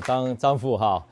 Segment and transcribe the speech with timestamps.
[0.00, 1.04] 张张富哈，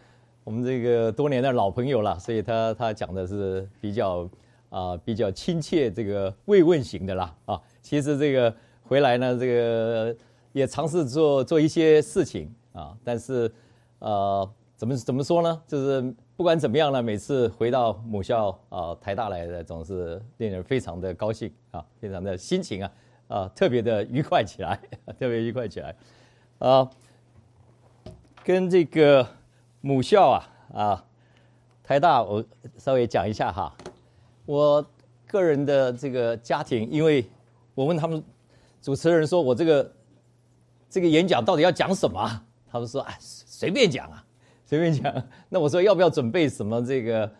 [0.45, 4.29] 我们这个多年的老朋友了，所以他他讲的是比较
[4.71, 7.61] 啊比较亲切这个慰问型的啦啊。
[7.83, 10.16] 其实这个回来呢，这个
[10.53, 13.51] 也尝试做做一些事情啊，但是
[13.98, 15.62] 呃怎么怎么说呢？
[15.66, 22.93] 就是不管怎么样呢，每次回到母校啊台大来的，总是令人非常的高兴啊，非常的心情啊
[23.29, 24.80] 啊特别的愉快起来，
[25.19, 25.95] 特别愉快起来
[26.59, 26.89] 啊。
[28.48, 29.29] 跟这个
[29.83, 31.05] 母校啊啊，
[31.84, 32.43] 台大，我
[32.79, 33.77] 稍微讲一下哈。
[34.47, 34.83] 我
[35.27, 37.29] 个人的这个家庭，因为
[37.74, 38.24] 我问他们
[38.80, 39.93] 主持人说我这个
[40.88, 42.27] 这个演讲到底要讲什么，
[42.73, 44.24] 他们说啊随便讲啊，
[44.65, 45.12] 随便讲。
[45.51, 47.30] 那我说要不要准备什么这个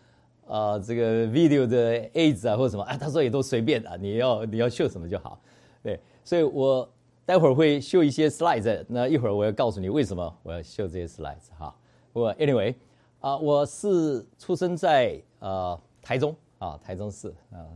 [0.47, 2.83] 啊这个 video 的 aids 啊或者什么？
[2.84, 5.41] 哎，他说也都随便啊，你要你要秀什么就好。
[5.83, 6.86] 对，所以我。
[7.29, 11.77] 待会儿会秀一些 slides，那一会儿我要告诉你为什么我要秀这些 slides 哈。
[12.15, 12.75] 我 anyway
[13.20, 17.69] 啊，我是出生在呃台中啊，台中市啊，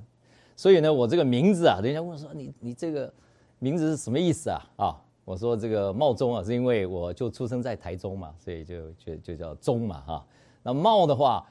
[0.57, 3.13] 所以呢，我这个名字啊，人家问说你你这个
[3.59, 4.65] 名字是什么意思啊？
[4.77, 10.27] 啊，我说这个茂中啊，是因为我就出生在台中嘛，所以就就就叫中嘛哈。
[10.63, 11.47] 那茂的话，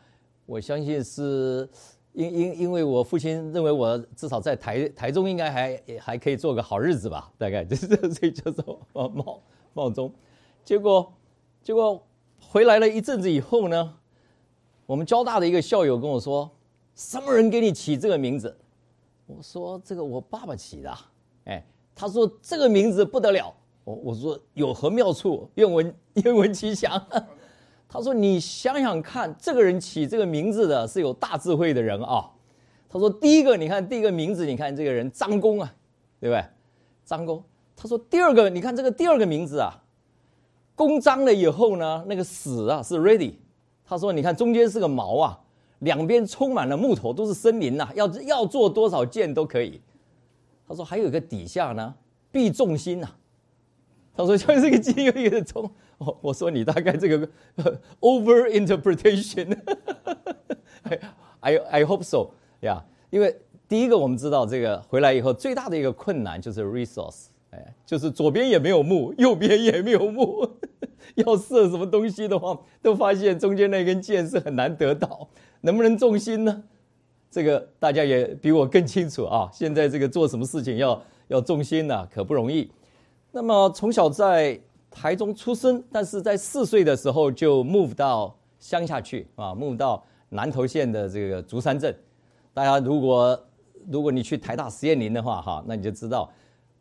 [0.48, 1.70] 我相信是。
[2.14, 9.42] 因因因为我父亲认为我至少在台台中应该还还可以做个好日子吧，大概就是 所以叫做茂
[9.74, 10.14] 茂中，
[10.64, 11.14] 结果
[11.64, 12.06] 结果
[12.40, 13.94] 回来了一阵子以后呢，
[14.86, 16.52] 我们交大的一个校友跟我说，
[16.96, 18.58] 什么人给你起这个名字？
[19.28, 20.98] 我说这个我爸爸起的，
[21.46, 21.66] 哎，
[21.96, 23.54] 他说这个名字不得了，
[23.86, 25.50] 我我说有何妙处？
[25.56, 27.02] 愿闻愿闻其详。
[27.94, 32.32] 他说：“你想想看，这个人起这个名字的是有大智慧的人啊。”
[32.88, 35.74] 他说：“第一个，你看第一个名字，你看这个人张公啊，
[36.22, 36.42] 对不对？
[37.04, 37.44] 张公。
[37.76, 39.84] 他说第二个，你看这个第二个名字啊，
[40.74, 43.34] 公张了以后呢，那个死啊是 ready。
[43.84, 45.38] 他说你看中间是个毛啊，
[45.80, 49.82] 两边充满了木头，都是森林呐，要要做多少件都可以。
[50.66, 51.94] 他说还有一个底下呢，
[52.32, 53.10] 必重心呐。
[54.16, 57.30] 他说像这个金有点重。”我我说你大概这个
[58.00, 60.36] over interpretation 哈哈哈，
[60.90, 61.00] 哎
[61.42, 63.36] ，I I hope so，呀，因为
[63.70, 70.50] 第一个我们知道这个回来以后最大的一个困难就是 resource，哎，就是左边也没有木，右边也没有木，
[71.14, 75.30] 要射什么东西的话，都发现中间那根箭是很难得到，
[75.62, 76.64] 能不能重心呢？
[77.30, 79.48] 这个大家也比我更清楚啊。
[79.54, 82.72] 现在这个做什么事情要要重心呢，可不容易。
[83.34, 84.60] 那么从小在
[84.90, 91.96] 台中出生，但是在四岁的时候就 move 到乡下去啊，move 到南投县的这个竹山镇。
[92.54, 93.42] 大家如果
[93.90, 96.30] 如果你去台大实验林的话，哈，那你就知道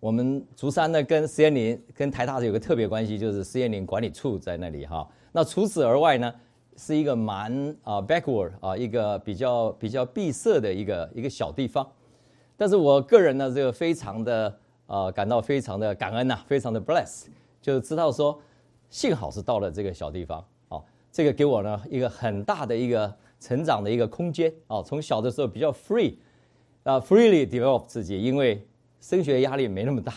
[0.01, 5.09] 我们竹山呢跟实验林跟台大有个特别关系，就是实验林管理处在那里哈。
[5.31, 6.35] 那除此而外呢，
[6.77, 7.53] 是一个蛮
[7.85, 11.89] 啊 backward 啊一个比较比较闭塞的一个一个小地方。
[12.57, 14.59] 但是我个人呢，这个非常的
[14.91, 17.27] 啊感到非常的感恩呐，非常的 bless。
[17.63, 18.37] 就知道说，
[18.89, 26.17] 幸好是到了这个小地方，哦，这个给我呢一个很大的一个成长的一个空间，哦，从小的时候比较 free，
[26.83, 28.67] 啊，freely develop 自己，因为
[29.01, 30.15] 升学压力没那么大，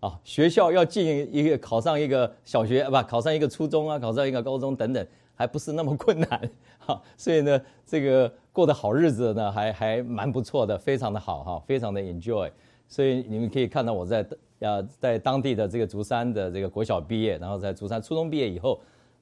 [0.00, 12.50] 啊，学校要进一个考上一个小学，不，考上一个初中啊，考上一个高中等等，还不是那么困难，哈， 所以呢，这个过的好日子呢，还还蛮不错的，非常的好哈，非常的 enjoy，
[12.90, 14.26] 所以你们可以看到我在。
[14.62, 18.78] 呃在当地的这个竹山的这个国小毕业，然后在竹山初中毕业以后，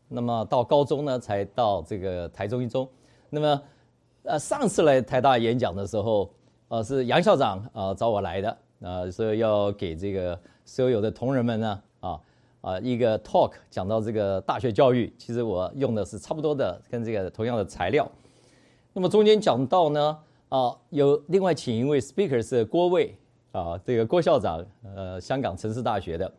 [0.08, 2.88] 那么到高中呢才到这个台中一中。
[3.30, 3.62] 那么，
[4.24, 6.28] 呃，上次来台大演讲的时候，
[6.66, 12.20] 呃，是杨校长啊找我来的，啊，说要给这个所有的同仁们呢，啊
[12.60, 15.14] 啊一个 talk 讲到这个大学教育。
[15.16, 18.10] 其实我用的是差不多的跟这个同样的材料。
[18.92, 23.16] 那么中间讲到呢，啊，有另外请一位 speaker 是郭卫。
[23.52, 24.64] 啊，这个郭校长，
[24.94, 26.30] 呃，香港城市大学的。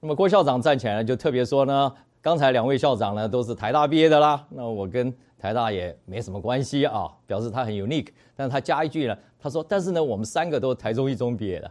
[0.00, 8.08] 那么郭校长站起来就特别说呢，刚才两位校长呢都是台大毕业的啦，那我跟台大也没什么关系啊，表示他很 unique。
[8.34, 11.70] 但是他加一句呢，他说，但是呢，我们三个都台中一中毕业的。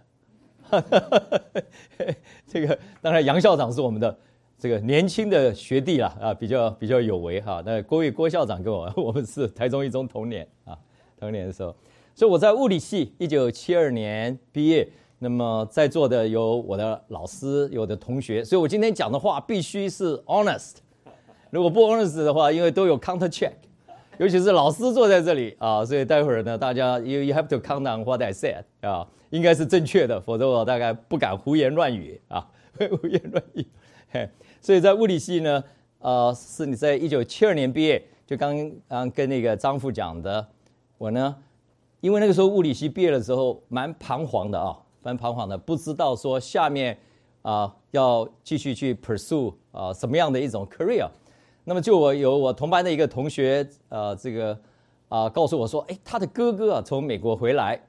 [2.48, 4.18] 这个当然杨校长是我们的
[4.58, 7.62] 这个年轻的学弟啦，啊，比较比较有为哈。
[7.66, 10.78] 那郭位郭校长跟我， 我们是台中一中同年啊，
[11.20, 11.76] 同年的时候。
[12.16, 14.88] 所以我在物理系一九七二年毕业，
[15.20, 20.76] 那么在座的有我的老师，有的同学，所以我今天讲的话必须是 honest。
[21.50, 23.52] 如果不 honest 的话，因为都有 counter check，
[24.18, 32.48] 尤其是老师坐在这里啊，所以待会儿呢，大家 you you have to count on what I said 啊，应该是正确的，否则我大概不敢胡言乱语啊，
[32.78, 33.68] 会胡言乱语。
[34.10, 34.30] 嘿，
[34.62, 35.62] 所以在物理系呢，
[36.00, 38.56] 呃，是你在一九七二年毕业，就刚
[38.88, 40.48] 刚跟那个张副讲的，
[40.98, 41.36] 我呢，
[42.06, 46.96] 因为那个时候物理系毕业的时候蛮彷徨的啊，蛮彷徨的，不知道说下面
[47.42, 51.10] 啊要继续去 pursue 啊什么样的一种 career。
[51.64, 54.56] 那么就我有我同班的一个同学，呃，这个
[55.10, 57.82] 啊告诉我说，哎，他的哥哥啊从美国回来。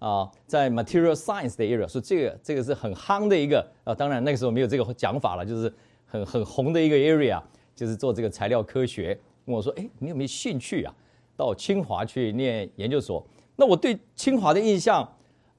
[0.00, 5.72] 啊，在 material science 的 area，说这个这个是很夯的一个啊，当然那个时候没有这个讲法了，就是
[6.04, 7.42] 很很红的一个 area，
[7.74, 9.18] 就是做这个材料科学。
[9.46, 10.94] 问我说，哎，你有没有兴趣啊？
[11.36, 13.26] 到清华去念研究所？
[13.56, 15.02] 那我对清华的印象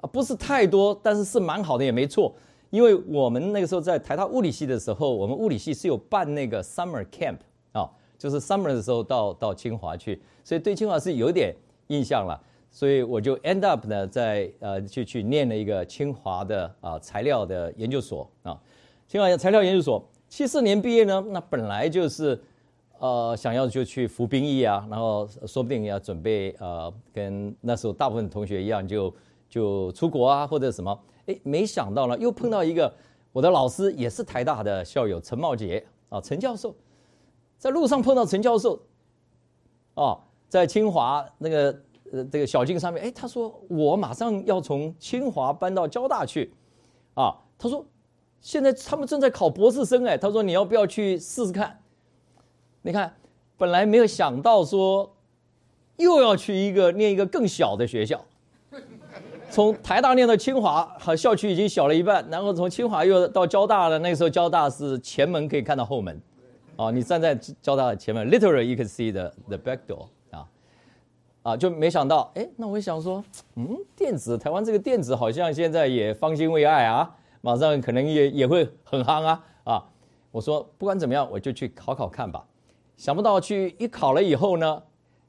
[0.02, 2.34] 啊不是太多，但是是蛮好的，也没错。
[2.72, 7.38] 因为我们那个时候在台大物理系的时候，我们物理系是有办那个 summer camp
[7.72, 11.56] 啊，就是 summer 的时候到到清华去，所以对清华是有点
[11.88, 12.38] 印象了。
[12.70, 18.60] 所以我就 end up 呢，在呃就去念了一个清华的啊材料的研究所啊，
[19.08, 22.38] 清华材料研究所七四年毕业呢，那本来就是
[23.00, 29.14] 呃想要就去服兵役啊，然后说不定要准备呃跟那时候大部分同学一样就
[29.50, 32.94] 就出国啊或者什么，哎没想到呢又碰到一个
[33.32, 36.76] 我的老师也是台大的校友陈茂杰啊陈教授，
[37.58, 38.80] 在路上碰到陈教授，
[39.96, 41.78] 哦在清华那个。
[42.12, 46.54] 呃，这个小径上面，哎，他说我马上要从清华搬到交大去，
[47.16, 47.84] 啊，他说
[48.40, 51.80] 现在他们正在考博士生，哎，他说你要不要去试试看？
[52.86, 53.12] 你看，
[53.58, 55.12] 本来没有想到说
[55.98, 58.24] 又要去一个念一个更小的学校，
[59.50, 66.22] 从台大念到清华，好校区已经小了一半，然后从清华又到交大了，那时候交大是前门可以看到后门，
[66.76, 70.06] 啊，你站在交大的前门，literally you can see the the back door。
[71.42, 73.24] 啊，就没想到，哎，那我想说，
[73.56, 79.86] 嗯，电子台湾这个电子好像现在也方兴未艾啊，马上可能也也会很夯啊，啊，
[80.32, 82.46] 我说不管怎么样，我就去考考看吧。
[82.98, 84.82] 想不到去一考了以后呢，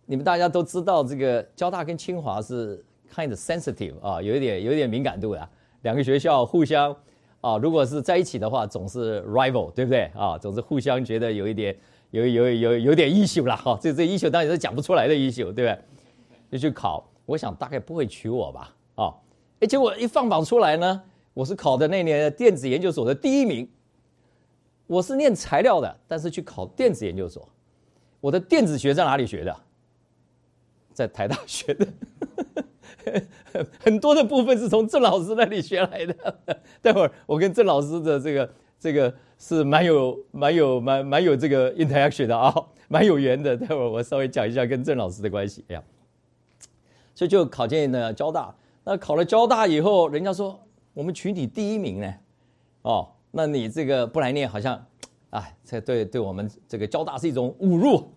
[0.06, 5.48] 你们大家都知道，这个交大跟清华是 kind of sensitive 啊，有一点有一点敏感度的，
[5.82, 6.96] 两个学校互相
[7.40, 10.38] 啊，如果是在一起的话，总是 rival，对不对啊？
[10.38, 11.76] 总是互相觉得有一点
[12.12, 15.78] 有有有有点衣袖了哈，这这衣袖当然是讲不出来的衣袖，对不对？
[16.52, 19.14] 就去考，我想大概不会取我吧，啊，
[19.58, 21.02] 哎，结果一放榜出来呢，
[21.34, 23.68] 我是考的那年电子研究所的第一名。
[24.88, 27.48] 我是念材料的，但是去考电子研究所，
[28.26, 29.56] 我的电子学在哪里学的？
[30.93, 31.87] 在台大学的，
[33.78, 36.40] 很多的部分是从郑老师那里学来的。
[36.82, 42.52] 待会儿我跟郑老师的这个这个是蛮有蛮有蛮蛮有这个 interaction 的啊，
[42.88, 43.56] 蛮有缘的。
[43.56, 45.82] 待会儿我稍微讲一下跟郑老师的关系，哎呀。
[47.14, 48.52] 所以就考进了交大，
[48.82, 50.61] 那考了交大以后，人家说
[50.94, 52.14] 我们群体第一名呢，
[52.82, 54.84] 哦，那你这个不来念，好像，
[55.31, 58.11] 哎，这对对我们这个交大是一种侮辱。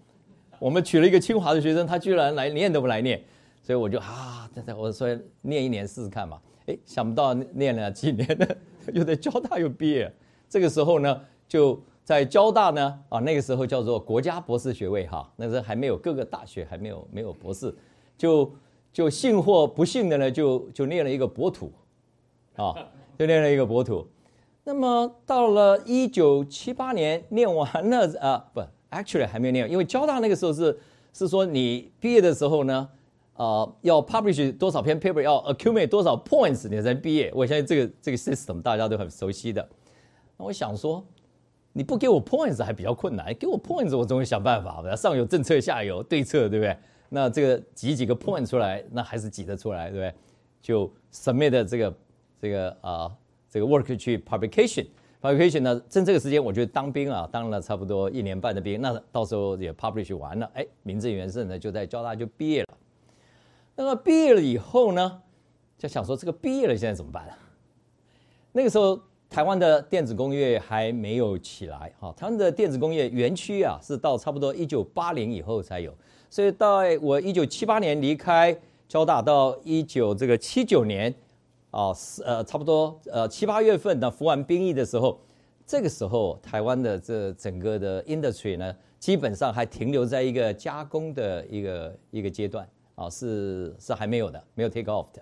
[0.59, 3.19] 我们娶了一个清华的学生，他居然来念都不来念，
[3.63, 5.07] 所以我就啊，我说
[5.41, 6.41] 念一年试试看吧。
[6.67, 8.45] 哎，想不到念了几年呢，
[8.93, 10.13] 又在交大又毕业。
[10.47, 17.73] 这个时候呢，就在交大呢，啊，那个时候叫做国家博士学位哈，那时候还没有各个大学还没有没有博士，
[18.17, 18.51] 就。
[18.91, 21.71] 就幸或不幸的呢，就就念了一个博土，
[22.55, 22.73] 啊，
[23.19, 24.05] 就念了一个博土。
[24.63, 28.59] 那么到了一九七八年念完了啊，不
[28.91, 30.77] ，actually 还没有念，因为交大那个时候是
[31.13, 32.89] 是说你毕业的时候呢，
[33.35, 37.31] 呃，要 publish 多少篇 paper，要 accumulate 多少 points 你才毕业。
[37.33, 39.67] 我相信这个这个 system 大家都很熟悉的。
[40.37, 41.05] 那我想说，
[41.73, 46.77] 你不给我 points 还比较困难，给我 points 我总会想办法，上有政策，下有对策，对不对？
[47.09, 50.13] 那这个挤几个 point 出来，那还是挤得出来，对不对？
[50.61, 51.93] 就 submit 的这个
[52.39, 53.11] 这个啊
[53.49, 54.85] 这个 work 去 publication
[55.21, 62.67] publication 呢，趁这个时间，我觉得当兵啊，当了差不多一年半的兵，那到时候也 publish 完了，哎，名正言顺的就在交大就毕业了。
[63.75, 65.21] 那么毕业了以后呢，
[65.77, 67.37] 就想说这个毕业了现在怎么办啊？
[68.51, 68.99] 那个时候
[69.29, 75.93] 台湾的电子工业还没有起来，哈，他们的电子工业园区啊，是到差不多一九八零以后才有。
[76.29, 78.57] 所以到我一九七八年离开
[78.87, 81.13] 交大，到一九这个七九年，
[81.71, 81.91] 啊，
[82.25, 85.19] 呃，差不多呃七八月份的服完兵役的时候，
[85.65, 95.21] 这个时候台湾的这整个的 industry 呢，基本上还停留在一个加工的一个一个阶段，啊，是是还没有的，没有 take off 的。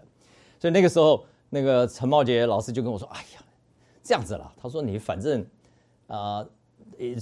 [0.60, 3.42] 所以那个时候，那个陈茂杰老师就跟我说：“哎呀，
[4.04, 5.46] 这样子了。”他说：“你反正
[6.08, 6.46] 啊，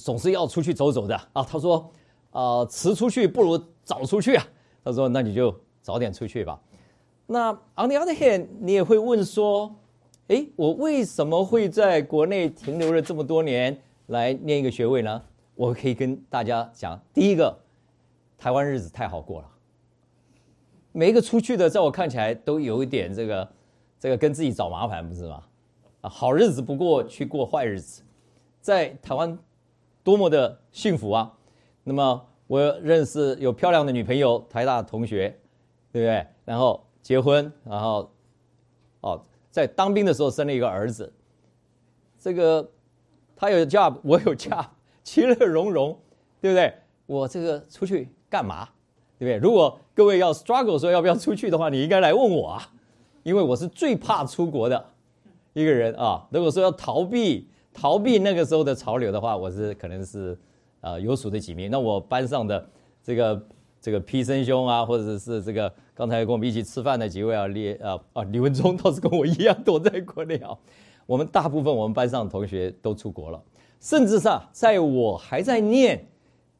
[0.01, 1.91] 总是要出去走走的啊。”他说。
[2.31, 4.45] 啊，迟出去不如早出去啊！
[4.83, 6.59] 他说：“那你就早点出去吧。”
[7.27, 9.75] 那 on the other hand，你也会问说
[10.27, 15.21] ：“哎，我为什么会在国内停留了这么多年来念一个学位呢？
[15.55, 17.57] 我可以跟大家讲，第一个，
[18.37, 19.49] 台湾日子太好过了。
[20.91, 23.47] 每一个出去的，在我看起来都有一点这个，
[23.99, 25.43] 这个跟自己找麻烦，不是吗？
[26.01, 28.03] 啊，好日子不过去过坏日子，
[28.61, 29.37] 在台湾
[30.03, 31.33] 多么的幸福啊！
[31.83, 35.29] 那么我认识有漂亮的女朋友，台大同学，
[35.91, 36.27] 对不对？
[36.45, 38.11] 然后结婚，然后
[39.01, 39.21] 哦，
[39.51, 41.13] 在当兵的时候生了一个儿子。
[42.19, 42.67] 这个
[43.35, 44.67] 他有 job， 我有家
[45.03, 45.95] 其乐融融，
[46.41, 46.73] 对不对？
[47.05, 48.67] 我这个出去干嘛？
[49.19, 49.37] 对不对？
[49.37, 52.73] 如果各位要 struggle 说要不要出去的话，你应该来问我啊，
[53.21, 54.83] 因为我是最怕出国的
[55.53, 56.27] 一个人啊。
[56.31, 60.35] 如果说要逃避逃避那个时候的潮流的话，我是可能是
[60.81, 61.69] 呃有数的几名。
[61.69, 62.67] 那我班上的
[63.03, 63.39] 这个
[63.85, 70.57] 这个 P 生兄啊，或者是这个刚才跟我们一起吃饭的几位啊，李啊啊李文忠倒是跟我一样躲在国内啊。
[71.05, 73.39] 我们大部分我们班上的同学都出国了，
[73.79, 76.03] 甚至上在我还在念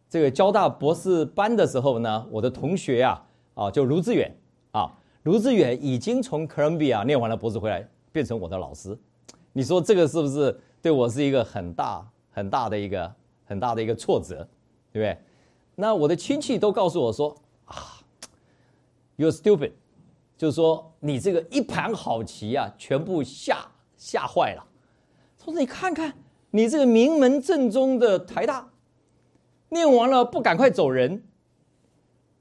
[0.08, 4.32] 这个交大博士班的时候呢，我的同学啊啊，就卢志远
[4.70, 8.96] 啊，卢志远已经从哥伦比亚念完了博士回来，变成我的老师。
[9.52, 13.12] 你说这个是不是对我是一个很大很大的一个
[13.46, 14.48] 很大的一个挫折，
[14.94, 15.18] 对不对？
[15.76, 18.02] 那我的亲戚都告诉我说啊
[19.18, 19.74] ，You're stupid，
[20.38, 23.68] 就是说你这个一盘好棋啊，全部下。
[23.98, 24.64] 吓坏了，
[25.40, 26.14] 他说：“你看看，
[26.52, 28.70] 你这个名门正宗的台大，
[29.70, 31.24] 念完了不赶快走人？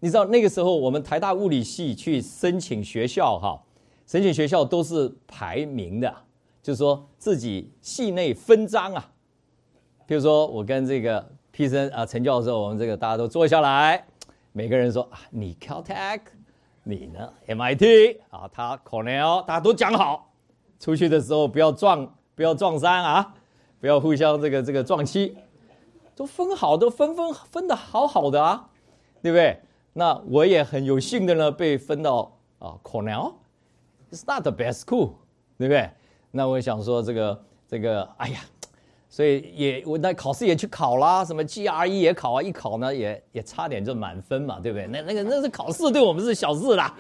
[0.01, 3.63] 你知道那个时候我们台大物理系去申请学校，哈，
[4.05, 6.13] 申请学校都是排名的，
[6.61, 9.13] 就是说自己系内分章啊。
[10.07, 14.05] 比如说我跟这个 P 生啊陈教授，我们这个大家都坐下来，
[14.51, 16.23] 每个人说啊，你 Caltech，
[16.83, 20.33] 你呢 MIT 啊，他 Cornell，大家都讲好。”
[20.81, 23.37] 出去的时候不要撞，不要撞衫啊，
[23.81, 25.37] 不要互相这个这个撞期，
[26.17, 28.71] 都分好，都分分分的好好的啊，
[29.23, 29.61] 对不对？
[29.93, 35.13] 那我也很有幸的呢，被分到啊 Cornell，is not the best school，
[35.57, 35.89] 对不对？
[36.33, 38.41] 那我想说这个这个，哎呀，
[39.15, 44.89] 所以也我那考试也去考啦，什么 GRE 也考啊，一考呢也也差点就满分嘛，对不对？
[44.89, 46.93] 那那个那是考试，对我们是小事啦，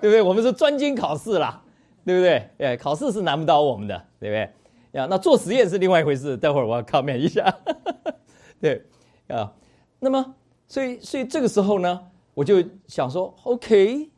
[0.00, 0.22] 对不对？
[0.22, 1.62] 我们是专精考试啦。
[2.06, 2.48] 对不对？
[2.66, 4.50] 哎，考试是难不倒我们的，对不对？
[4.92, 6.38] 呀，那做实验是另外一回事。
[6.38, 7.54] 待会儿我要 comment 一下。
[8.62, 8.82] 对，
[9.26, 9.52] 啊，
[10.00, 10.34] 那么，
[10.66, 12.00] 所以，所以这个时候呢，
[12.32, 14.08] 我就想说，OK，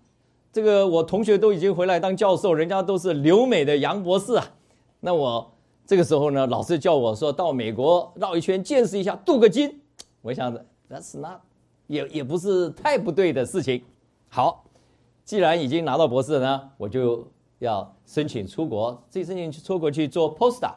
[0.52, 4.46] 这个我同学都已经回来当教授，人家都是留美的杨博士啊。
[5.00, 5.52] 那我
[5.90, 9.80] 这个时候呢，老师叫我说到美国绕一圈见识一下，镀个金。
[10.22, 11.40] 我想着，That's not，
[11.88, 13.82] 也也不是太不对的事情。
[14.28, 14.64] 好，
[15.24, 17.26] 既然已经拿到博士了呢，我就。
[17.58, 20.72] 要申请出国，自己申请去出国去做 postdoc，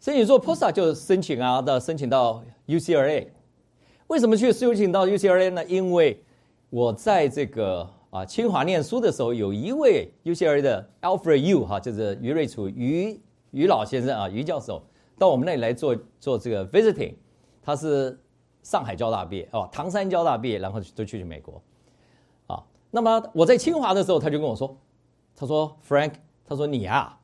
[0.00, 3.28] 申请做 postdoc 就申请啊，到申请到 UCLA。
[4.08, 5.64] 为什么去申请到 UCLA 呢？
[5.66, 6.20] 因为
[6.70, 13.16] 我在这个啊清华念书的时候，有一位 UCLA 的 Alfred Yu 哈，就是于瑞楚于
[13.54, 14.82] 于老先生啊，于教授
[15.16, 17.14] 到我们那里来做做这个 visiting。
[17.62, 18.20] 他是
[18.62, 21.62] 上海交大毕业哦，唐山交大毕业，然后就去美国。
[22.48, 24.76] 啊，那么我在清华的时候，他就跟我说。
[25.36, 26.12] 他说：“Frank，
[26.46, 27.18] 他说你啊，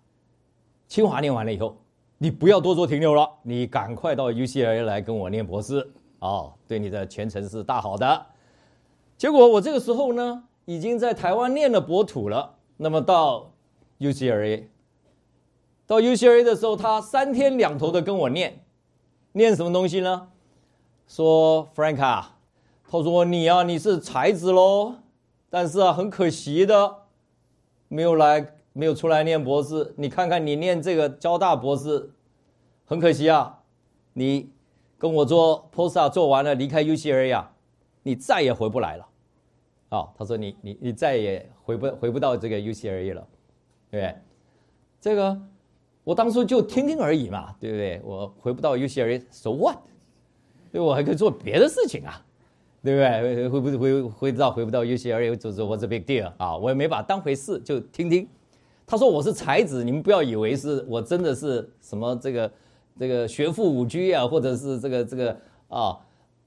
[0.88, 1.76] 清华念完了以后，
[2.18, 8.26] 你不要多做停留了，你赶快到 UCLA 来跟我念博士哦，对你的前程是大好的。”
[9.16, 12.56] 结果我这个时候呢，已经在台湾念了博土了。
[12.78, 13.52] 那么到
[13.98, 14.64] UCLA，
[15.90, 18.62] 到 UCLA 的时候，他三天两头的跟我念，
[19.32, 20.28] 念什么东西呢？
[21.08, 22.38] 说 Frank 啊，
[22.88, 24.94] 他说你啊，你是才子喽，
[25.50, 26.98] 但是啊，很可惜的。
[27.88, 29.92] 没有来，没有出来念博士。
[29.96, 32.12] 你看看你念这个交大博士，
[32.84, 33.58] 很可惜啊，
[34.12, 34.48] 你
[34.96, 37.52] 跟我做 post 做完了，离开 UCLA 啊，
[38.04, 39.08] 你再也回不来了。
[39.88, 43.26] 啊，他说你你你再也回不回不到这个 UCLA 了，
[43.90, 44.14] 对不对？
[45.00, 45.36] 这个
[46.10, 48.00] 我当初就听听而已嘛，对不对？
[48.02, 49.76] 我回不到 UCLA，so what？
[50.72, 52.20] 对，我还可以做别的事情啊。
[52.82, 53.48] 对不对？
[53.48, 56.56] 会不会回回到回不到 UCLA 就是 What's a big deal 啊？
[56.56, 58.26] 我也没把它当回事，就听听。
[58.86, 62.50] 他说我是才子，你们不要以为是我真的是什么这个
[62.98, 65.36] 这个学富五车啊，或者是这个这个
[65.68, 65.96] 啊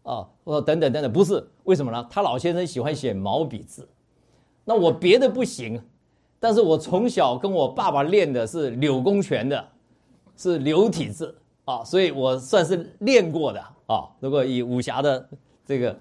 [0.02, 1.42] 啊，或等等等等，不是。
[1.64, 2.06] 为什么呢？
[2.10, 3.88] 他老先生喜欢写毛笔字，
[4.66, 5.80] 那我别的不行，
[6.44, 9.66] 但是我从小跟我爸爸练的是柳公权的，
[10.36, 11.34] 是柳体字
[11.64, 14.04] 啊，所以我算是练过的啊。
[14.20, 15.30] 如果以武侠的
[15.66, 15.98] 这个。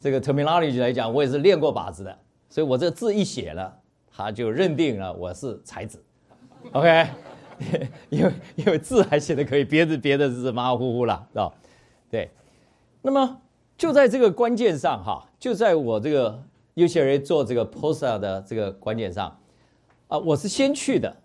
[0.00, 2.18] 这个 terminology 来讲，我也是练过把子的，
[2.50, 3.74] 所以我这字一写了，
[4.14, 6.04] 他就认定了我是才子。
[6.72, 7.06] OK，
[8.10, 11.50] 因为因为字还写的可以，别的别的是马马虎虎了，是吧？
[12.10, 12.30] 对，
[13.00, 13.40] 那么
[13.78, 16.38] 就在这个关键上哈，就在我这个
[16.74, 19.34] UCLA 做这个 poster 的这个关键上，
[20.08, 21.16] 啊，我是先去的，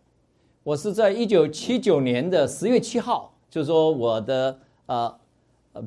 [0.63, 5.19] 我是在一九七九年的十月七号，就是说我的呃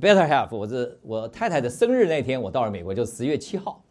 [0.01, 3.83] better half，我是我太太的生日那天，我到了美国，就十月七号。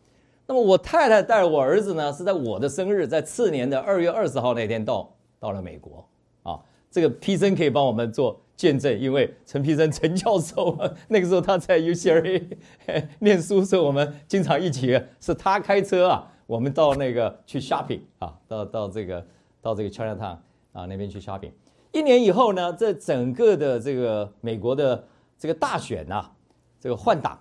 [0.47, 6.07] 那么我太太带我儿子呢，是在我的生日，在次年的二月二十号那天到到了美国
[6.43, 6.59] 啊。
[6.89, 8.41] 这个 P 生可以帮我们做。
[8.57, 10.77] 见证，因为陈皮生陈教授
[11.07, 12.43] 那个时候他在 UCLA
[13.17, 19.25] 念书时候，我们经常一起，是他开车啊，我们到那个去 shopping 啊，到到这个
[19.61, 20.35] 到这个 Chinatown
[20.73, 21.53] 啊那边去 shopping。
[21.93, 25.01] 一年以后呢，这整个的这个美国的
[25.37, 26.29] 这个大选呐，
[26.77, 27.39] 这个换党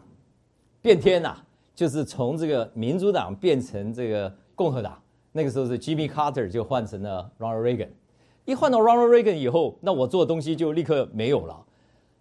[0.81, 1.35] 变天呐，
[1.75, 4.97] 就是从这个民主党变成这个共和党。
[5.33, 7.89] 那个时候是 Jimmy Carter 就换成了 Ronald Reagan。
[8.45, 11.61] 一换到 Ronald Reagan 以后，那我做的东西就立刻没有了，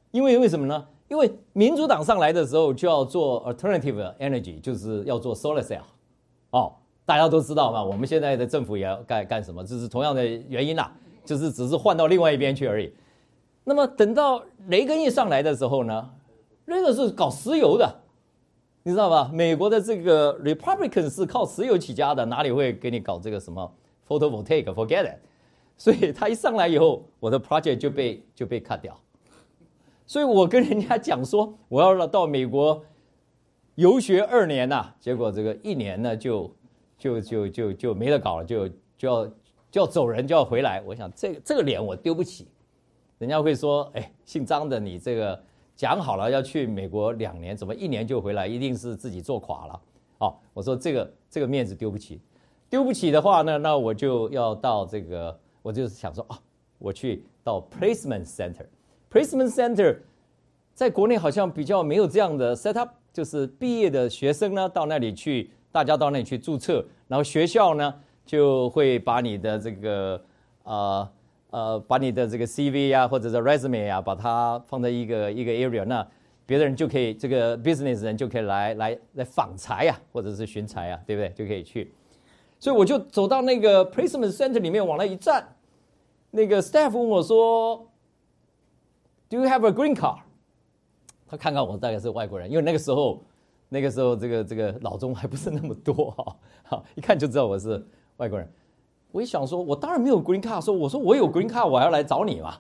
[0.10, 0.88] 因为为什么呢？
[1.08, 5.82] 因为民主党上来的时候就要做 alternative energy，就是要做 solar cell，
[6.50, 6.74] 哦，
[7.10, 7.84] 大家都知道嘛。
[7.84, 9.64] 我们现在的政府也要干干什么？
[9.64, 10.92] 这是同样的原因啦，
[11.26, 12.94] 就是只是换到另外一边去而已。
[13.64, 16.08] 那么等到雷根一上来的时候呢，
[16.66, 17.92] 那个是搞石油的，
[18.84, 19.32] 你知道吧？
[19.34, 23.74] 美国的这个 Republican 是靠石油起家的，哪里会给你搞这个什么
[24.08, 25.18] photovoltaic？Forget it。
[25.80, 28.96] 所以他一上来以后，我的 project 就被就被 cut 掉。
[30.06, 32.84] 所以我跟人家讲说，我要到美国
[33.74, 36.52] 游学二年呐，结果这个一年呢就
[37.00, 39.26] 就就就就没得搞了，就就要
[39.72, 40.80] 就要走人，就要回来。
[40.86, 42.48] 我想这个这个脸我丢不起，
[43.18, 45.42] 人家会说，哎，姓张的你这个
[45.76, 48.46] 讲好了要去美国两年，怎么一年就回来？
[48.46, 49.82] 一定是自己做垮了。
[50.20, 52.20] 哦，我说这个这个面子丢不起，
[52.70, 55.40] 丢不起的话呢，那我就要到这个。
[55.62, 56.40] 我就是想说啊，
[56.78, 59.98] 我去到 placement center，placement center，
[60.74, 67.94] 在国内好像比较没有这样的 set up，就是毕业的学生呢到那里去，大家到那里去注册，然后学校呢
[68.26, 70.24] 就会把你的这个
[70.64, 71.10] 呃
[71.52, 76.06] 呃把你的这个 CV 啊或者是 resume 啊，把它放在一个一个 area，那
[76.46, 81.30] 别的人就可以这个 business 人就可以来来来访才啊，或者是寻才啊，对不对？
[81.30, 81.94] 就可以去。
[82.60, 85.48] 所以我就走到那个 placement center 里面往那一站，
[86.32, 87.88] 那个 staff 问我说
[89.30, 90.20] ：“Do you have a green card？”
[91.26, 93.24] 他看看我大概是外国人，因为那个时候，
[93.70, 97.86] 那个时候这个这个老中还不是那么多哈， 好一看就知道我是
[98.18, 98.52] 外国人。
[99.12, 102.56] 我一想说，我当然没有 green card，说我说我有 green card，我要来找你嘛，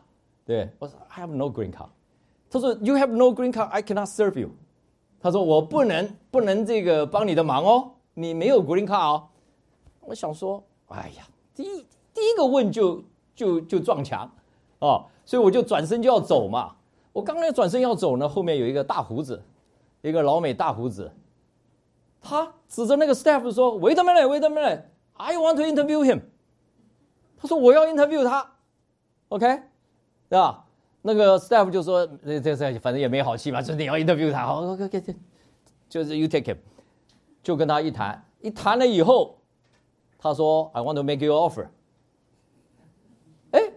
[0.45, 1.89] 对我说 I have no green card。
[2.49, 4.49] 他说 You have no green card，I cannot serve you。
[5.19, 9.23] 他说我不能不能这个帮你的忙哦，你没有 green card 哦。
[10.01, 13.03] 我想说，哎呀，第一第一个问就
[13.35, 14.27] 就就撞墙，
[14.79, 16.75] 哦，所以我就转身就要走嘛。
[17.13, 19.39] 我刚刚转身要走呢，后面有一个大胡子，
[20.01, 21.11] 一个老美大胡子，
[22.21, 24.83] 他指着那个 staff 说：“Wait a minute, wait a minute,
[25.13, 26.21] I want to interview him。”
[27.37, 28.49] 他说：“我要 interview 他
[29.29, 29.45] ，OK，
[30.29, 30.65] 对吧？”
[31.01, 35.15] 那个 staff 就说：“这这这反正也没好气嘛，就是你要 interview 他，好，OK OK，
[35.87, 36.57] 就是 you take him。”
[37.41, 39.37] 就跟他一谈，一谈了以后。
[40.21, 41.67] 他说：“I want to make you offer。”
[43.51, 43.71] 哎，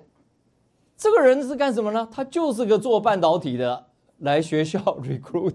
[0.97, 2.09] 这个人是干什么呢？
[2.11, 3.87] 他就是个做半导体的，
[4.19, 5.55] 来学校 recruit。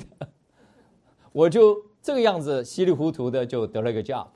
[1.32, 4.28] 我就这个样子稀里糊涂的就得了一个 job。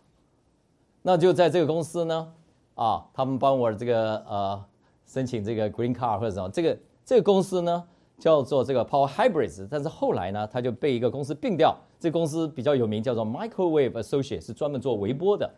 [1.02, 2.34] 那就在这个公司呢，
[2.76, 4.66] 啊，他们帮我这个呃
[5.06, 6.50] 申请这个 green card 或者什么。
[6.50, 7.84] 这个这个公司呢
[8.20, 11.76] 叫做这个 Power Hybrids，但是后来呢，他就被一个公司并掉。
[12.00, 15.50] 这公司比较有名，叫做 Microwave associate，是专门做微波的。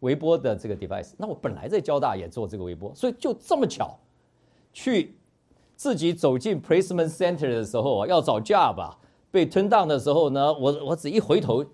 [0.00, 3.98] 微波的这个 device，那我本来在交大也做这个微波，所以就这么巧，
[4.72, 5.16] 去
[5.74, 8.96] 自己走进 placement center 的时候，要找 job 啊，
[9.30, 11.64] 被吞 down 的时候呢，我我只一回头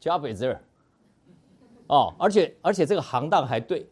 [0.00, 0.58] ，job is there，
[1.88, 3.86] 哦，而且而且这个行当还对，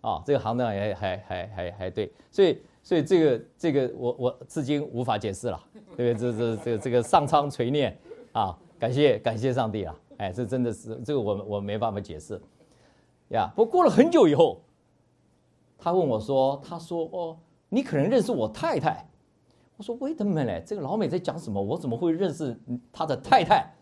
[0.00, 5.60] 啊，这个行当也还还还还对，所以所以这个这个我我至今无法解释了，
[5.96, 6.32] 对不对？
[6.32, 7.98] 这这这这个上苍垂念
[8.32, 12.40] 啊，感谢感谢上帝啊，哎，这真的是这个我我没办法解释。
[13.28, 14.62] 呀，不过了很久以后，
[15.76, 17.36] 他问我说：“他说哦，
[17.68, 19.04] 你可能认识我太太。”
[19.78, 21.62] 我说：“Wait a minute，这个老美在讲什么？
[21.62, 22.54] 我怎么会认识
[22.92, 23.72] 他的太太？”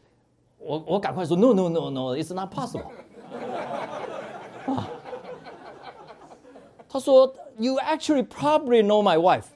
[0.60, 2.84] 我我赶快说：“No no no no，it's not possible。”
[4.72, 4.88] 啊，
[6.88, 9.46] 他说：“You actually probably know my wife。”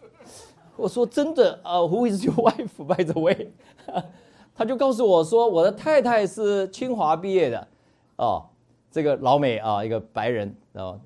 [0.76, 3.52] 我说：“真的啊，Who is your wife by the way？”
[4.56, 7.68] 他就告诉我说：“我的太太是清华毕业的。”
[8.18, 8.46] 哦。
[8.92, 10.98] 这个老美啊，一个白人啊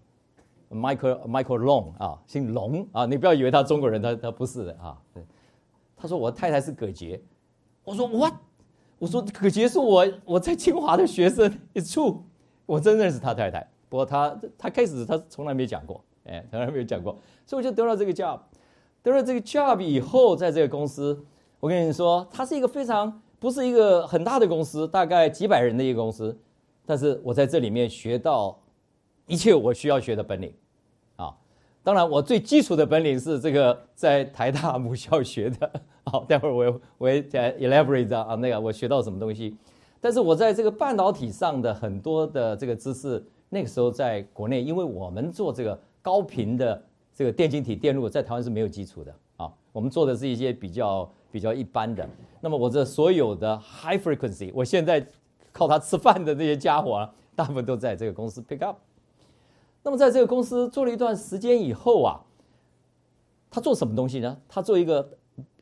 [0.74, 4.98] ，Michael Michael Long 啊，姓龙啊，你不要以为他中国人，他他不是的啊。
[5.96, 7.22] 他说我太太是葛杰，
[7.84, 8.34] 我说 What？
[8.98, 12.18] 我说葛杰是我我在清华的学生，It's true，
[12.66, 13.66] 我真认识他太太。
[13.88, 18.40] 不过他他开始他从来没讲过，哎，从来没有讲过，所以我就得了这个 job。
[19.02, 21.24] 得了这个 job 以后，在这个公司，
[21.60, 26.36] 我跟你说，它是一个非常不是一个很大的公司，大概几百人的一个公司，
[26.86, 28.58] 但是我在这里面学到
[29.26, 30.54] 一切我需要学的本领。
[31.84, 35.70] 当然，我最基础的本领是这个在台大母校学的。
[36.04, 39.54] 好，待会儿我我也再 elaborate 啊，那个我学到什么东西。
[40.00, 46.82] 但是我在这个半导体上的很多的这个知识，那个时候在国内，因为我们做这个高频的
[47.14, 49.52] 这个电晶体电路，在台湾是没有基础的啊。
[49.70, 52.08] 我们做的是一些比较比较一般的。
[52.40, 55.06] 那么我这所有的 high frequency，我现在
[55.52, 58.78] 靠它吃饭的这些家伙，啊大部分都在这个公司 pick up。
[59.84, 62.18] 那么在这个公司做了一段时间以后啊，
[63.50, 64.34] 他做什么东西呢？
[64.48, 65.06] 他做一个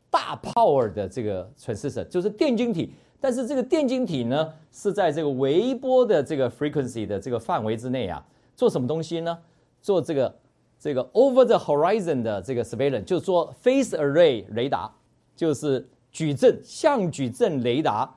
[0.09, 2.95] 大 power 的这个 transistor，就是电晶体。
[3.21, 9.37] 但是这个电晶体呢，是在这个微波的这个 frequency 的这个范围之内啊，做什么东西呢？
[9.81, 10.33] 做这个
[10.79, 14.89] 这个 over the horizon 的这个 surveillance，就是说 phase array 雷达，
[15.35, 18.09] 就是矩阵相矩阵雷达。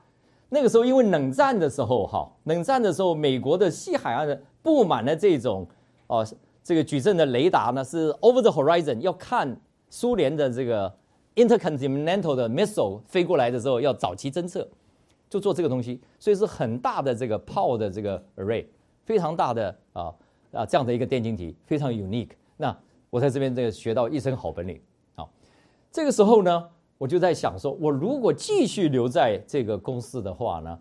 [0.50, 5.66] 那个时候因为冷战的时候哈，冷战的时候，美国的西海岸的布满了这种。
[6.08, 6.26] 哦，
[6.62, 10.92] 这个矩阵的雷达呢是 over the horizon，要看苏联的这个
[11.34, 14.68] intercontinental 的 missile 飞过来的时候要早期侦测，
[15.28, 18.64] 就做这个东西，所以是很大的这个炮的这个 array，
[19.04, 20.14] 非常大的啊
[20.52, 22.30] 啊这样的一个电晶体，非常 unique。
[22.56, 22.76] 那
[23.10, 24.80] 我在这边这个学到一身好本领。
[25.14, 25.30] 好，
[25.90, 30.78] 这个时候呢，我就在想说，我如果继续留在这个公司的话呢，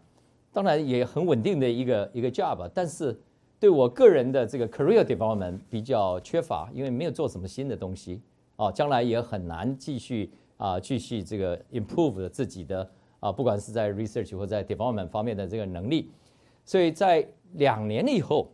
[0.51, 3.19] 当然也很稳定的一个一个 job，但是。
[3.59, 8.21] 对我个人的这个 career development 比较缺乏，因为没有做什么新的东西，
[8.57, 12.87] 啊，将来也很难继续啊，继续这个 improve 自己的
[13.19, 16.11] 啊，不管是在 research 或在 development 方面的这个能力。
[16.65, 18.51] 所以在两年以后，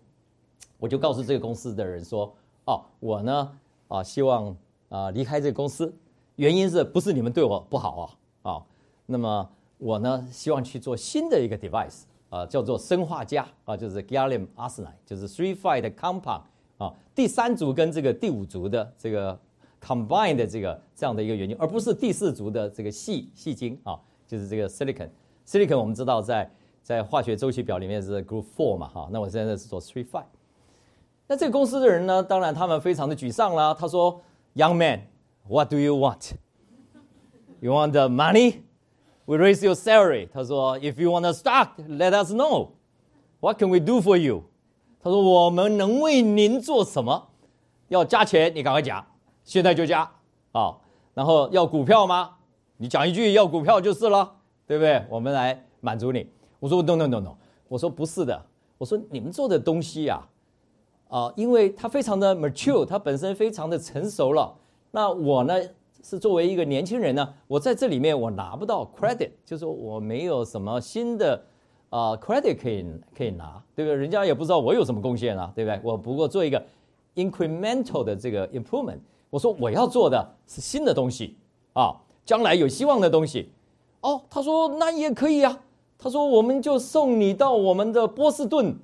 [0.78, 2.34] 我就告诉这个公司的人说，
[2.66, 4.56] 哦，我呢啊，希望
[4.90, 5.94] 啊离开这个公司，
[6.36, 8.52] 原因是不是你们对我不好啊？
[8.52, 8.64] 啊，
[9.08, 12.04] 那么我呢希望去做新的一个 device。
[12.32, 16.42] 啊，叫做砷化镓啊，就是 gallium arsenide，就是 three five 的 compound
[16.78, 19.38] 啊，第三族跟这个第五族的这个
[19.80, 25.10] combine 的这个这样的一个原因，而不是第四族的这个细细晶啊，就是这个 silicon。
[25.46, 26.50] silicon 我们知道在
[26.82, 30.24] 在化学周期表里面是 group four 嘛，哈，那我现在是做 three five。
[31.28, 33.74] 那这个公司的人呢，当然他们非常的沮丧啦。
[33.74, 34.22] 他说
[34.56, 38.62] ，Young man，what do you want？You want the money？
[39.26, 40.28] We raise your salary。
[40.34, 42.70] 他说，If you want to start, let us know.
[43.40, 44.44] What can we do for you？
[45.02, 47.30] 他说，我们能为您做什么？
[47.88, 49.06] 要加钱，你赶快讲，
[49.44, 50.12] 现在就加
[50.52, 50.78] 啊。
[51.14, 52.32] 然后要股票吗？
[52.78, 55.06] 你讲一句要股票就是了，对不对？
[55.10, 56.28] 我们来满足你。
[56.60, 57.36] 我说，No No No No。
[57.68, 58.46] 我说不是的。
[58.78, 60.28] 我说你们做的东西呀，
[61.10, 64.56] 啊，因为它非常的 mature，它本身非常的成熟了。
[64.92, 65.54] 那我呢？
[66.04, 71.42] 是作为一个年轻人呢，我在这里面我拿不到 credit，就是我没有什么新的
[71.90, 72.86] 啊 credit 可以
[73.16, 73.96] 可以拿，对不对？
[73.96, 75.80] 人家也不知道我有什么贡献啊，对不对？
[75.84, 76.64] 我不过做一个
[77.16, 79.00] incremental 的这个 improvement。
[79.30, 81.38] 我说我要做的是新的东西
[81.74, 83.52] 啊，将来有希望的东西。
[84.02, 85.58] 哦，他说那也可以啊。
[85.98, 88.76] 他说我们就送你到我们的波士顿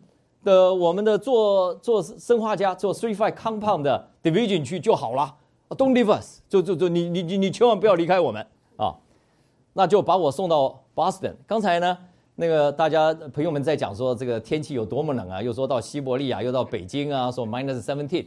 [0.43, 5.35] 的我们的做做生化家做 three five compound 的 division 去就好了。
[5.69, 8.45] Don't leave us，就就就你你你你千万不要离开我们
[8.77, 8.95] 啊！
[9.73, 11.33] 那就把我送到 Boston。
[11.45, 11.97] 刚才呢，
[12.35, 18.25] 那个大家朋友们在讲说这个天气有多么冷啊，又说到西伯利亚，又到北京啊，说 minus seventeen。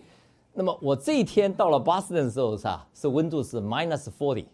[0.53, 4.45] 那么我这一天到了 Boston 的时候是啊，是温度是 minus forty。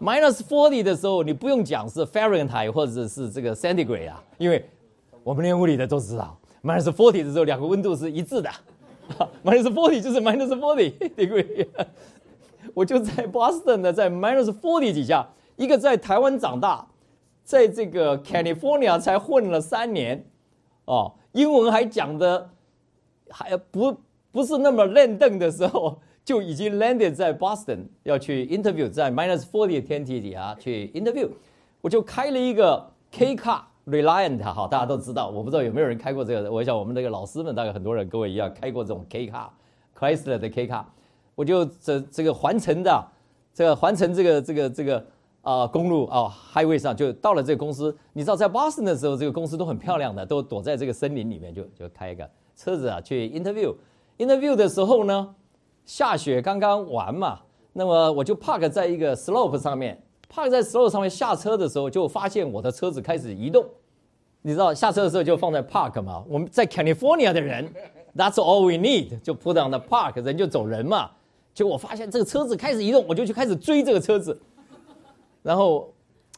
[0.00, 4.68] minus forty 的时候，你不用讲是 Fahrenheit 或者是这个 centigrade 啊，因为
[5.22, 8.50] 我们练物理的都知道，minus forty 的时候两个温度是一致的。
[9.44, 11.66] Minus forty 就是 minus forty degree，
[12.74, 16.86] 我就在 Boston 呢，在 minus forty 底下，一个在台湾长大，
[17.44, 20.24] 在这个 California 才混了三年，
[20.84, 22.50] 哦，英文还讲的
[23.30, 23.96] 还不
[24.30, 31.28] 不是那么练邓的时候，就已经 landed 在 Boston 要去 interview，在 minus forty 天气底下去 interview，
[31.80, 33.62] 我就开了一个 K car。
[33.88, 36.52] Reliant 哈，大家都知道，我不知道有没有人开过这个。
[36.52, 39.50] 我想我们这个老师们大概很多人跟我一样开过这种 K 卡
[39.98, 40.86] ，Chrysler 的 K 卡。
[41.34, 43.06] 我就这这个环城的，
[43.54, 45.06] 这个环城这个这个这个
[45.40, 47.96] 啊公路啊 Highway 上就到了这个公司。
[48.12, 53.74] 你知道在 Boston 的时候，这个公司都很漂亮的，都躲在这个森林里面，就就开一个车子啊去 Interview。
[54.18, 55.34] Interview 的时候呢，
[55.86, 57.38] 下雪刚刚完嘛，
[57.72, 63.64] 那么我就 Park 在一个 Slope 上面，park 在 slope 上面下车的时候，就发现我的车子开始移动。
[64.42, 66.22] 你知道下车的时候就放在 park 嘛？
[66.28, 67.68] 我们在 California 的人
[68.16, 71.10] ，That's all we need，就 put on the park，人就走人嘛。
[71.52, 74.40] 结果我发现这个车子开始移动，我就去开始追这个车子。
[75.42, 75.92] 然后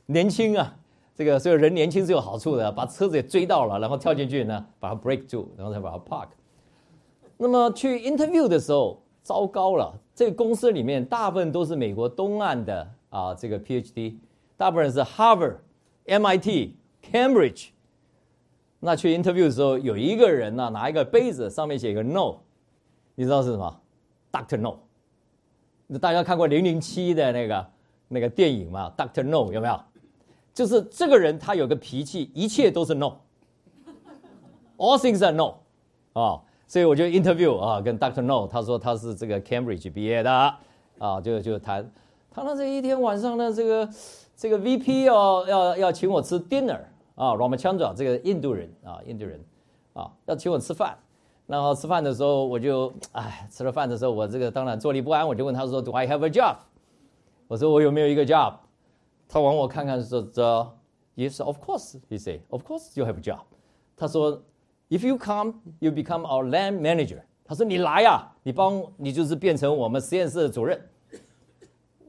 [0.07, 0.75] 年轻啊，
[1.15, 6.29] 这个所以人年轻是有好处的，把车子也追到了，然后跳进去呢，把它 break 住，然后再把它 park。
[7.37, 14.17] 那么去 interview 的时候，糟糕了，这个公司里面大部分都是美国东岸的啊，这个 PhD，
[14.57, 15.59] 大部分是 Harvard、
[16.07, 16.71] MIT、
[17.03, 17.69] Cambridge。
[18.81, 22.37] 那去 interview 的时候，有一个人呢，拿一个杯子，上面写一个 No，
[23.15, 23.81] 你知道是什么
[24.33, 24.79] ？Doctor No。
[26.01, 27.67] 大家看过零零七的那个
[28.09, 29.81] 那个电影吗？Doctor No 有没有？
[30.55, 33.17] 就是这个人他有个脾气，一切都是 No，All
[34.99, 35.55] things are No，
[36.13, 40.31] 啊，所以我就 interview 啊，跟 Doctor No，他说他是这个 Cambridge 毕业的，
[40.99, 41.91] 啊，就就谈，
[42.31, 43.89] 谈到这一天晚上呢，这个
[44.37, 46.79] 这个 VP 要要要请我吃 dinner。
[47.17, 49.39] 啊，Ramachandra 这个印度人啊，印度人，
[49.93, 50.97] 啊，要请我吃饭。
[51.47, 55.27] 然后吃饭的时候，我就哎，吃了饭的时候，我这个当然坐立不安。
[55.27, 56.57] 我就问他说：“Do I have a job？”
[57.49, 58.55] 我说我有没有一个 job？
[59.29, 60.73] 他往我看看说：“这
[61.17, 63.41] Yes, of course。” He say, "Of course you have a job."
[63.97, 64.41] 他说
[64.89, 70.81] ：“If you come, you become our land manager." 他说：“你来呀，你帮你就是变成我们实验室的主任。”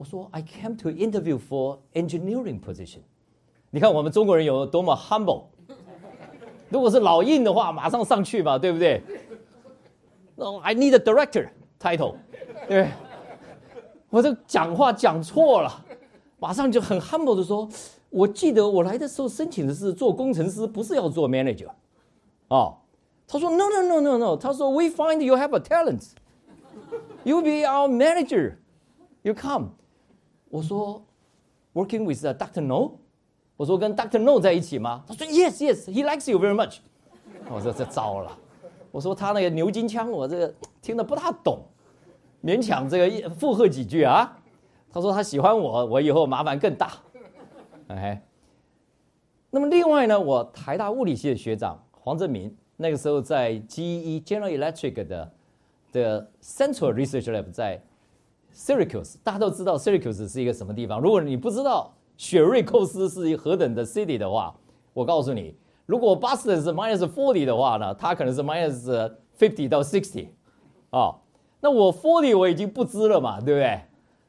[0.01, 3.01] 我说：“I came to interview for engineering position.”
[3.71, 5.45] 你看我们中国人有多么 humble，
[6.69, 9.03] 如果是老印的话，马上上去嘛，对不对？
[10.63, 11.49] I need a director
[11.81, 12.17] title，
[12.69, 12.91] 对，
[14.11, 15.85] 我这讲话讲错了，
[16.39, 17.67] 马上就很 humble 的说，
[18.11, 21.69] 我记得我来的时候申请的是做工程师，不是要做 manager，
[22.49, 22.77] 哦，
[23.27, 29.71] 他说 no no no no no，他说 we find you have a talent，you be our manager，you come，
[30.52, 31.02] 我说
[31.74, 32.92] working with a doctor no。
[33.58, 35.04] 我说跟 Doctor No 在一起吗？
[35.08, 36.78] 他说 Yes Yes He likes you very much。
[37.48, 38.36] 我说这糟了。
[38.90, 41.60] 我说他那个牛津腔，我这个听得不大懂，
[42.44, 44.36] 勉强这个附和几句啊。
[44.92, 46.92] 他说他喜欢我，我以后麻烦更大。
[47.90, 48.20] 哎，
[49.52, 55.32] 那么另外呢，我台大物理系的学长黄正明，那个时候在 GE General Electric 的
[55.92, 57.80] 的 Central Research Lab 在
[58.54, 61.00] Syracuse，大家都知道 Syracuse 是一个什么地方。
[61.00, 64.56] 如果你不知道，雪瑞寇斯是一何等的 city 的话，
[64.94, 70.28] 我告诉你，如果 Boston 是 minus forty 的话呢，它可能是 minus fifty 到 sixty，
[70.90, 71.16] 啊，
[71.62, 73.82] 那我 forty 我已经不知了嘛，对不对？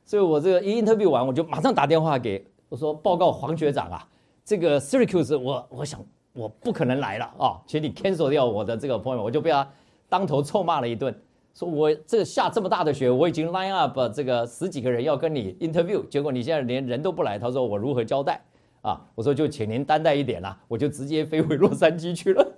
[0.04, 4.08] 所以我这个一 interview 完，我就马上打电话给我说报告黄学长啊，
[4.44, 9.68] 这个 Syracuse 我我想我不可能来了啊，请你 cancel 掉我的这个 point 我就被他
[10.08, 11.14] 当头臭骂了一顿。
[11.54, 18.42] 说我这下这么大的雪，我已经 line up 这个十几个人要跟你 interview，结果你现在连人都不来，他说我如何交代？
[18.80, 22.52] 啊，我说就请您担待一点啦，我就直接飞回洛杉矶去了。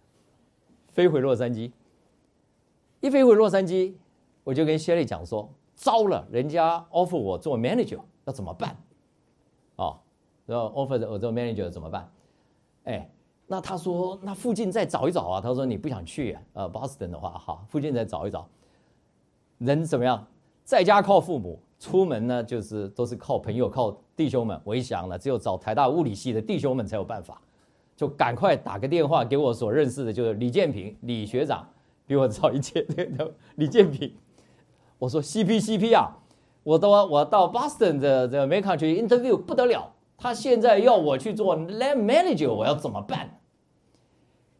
[0.88, 1.70] 飞回洛杉矶，
[3.00, 3.94] 一飞回洛杉矶，
[4.42, 8.76] 我就跟谢丽讲说，糟了，人家 offer 我做 manager，要怎么办？
[9.76, 10.00] 啊，
[10.46, 12.10] 然后 offer 我做 manager 怎么办？
[12.84, 13.10] 哎。
[13.50, 15.40] 那他说，那附近再找一找啊。
[15.40, 18.46] 他说你不想去，呃，Boston 的话，哈，附近再找一找。
[19.56, 20.24] 人怎么样？
[20.64, 24.60] 在家靠父母，出门呢就是都是靠朋友、靠弟兄们。
[24.62, 27.40] 我一想呢，只有找台大物理系的弟兄们才有办法，
[27.96, 31.66] 就赶快打个电话给我所认识的，就是李建平李学长，
[32.06, 34.12] 比我早一届的李建平。
[34.98, 36.14] 我说 CP CP 啊，
[36.62, 43.40] 我到我到 Boston 的这 Make Country Interview 不得了，他现在要我去做 Lab Manager，我要怎么办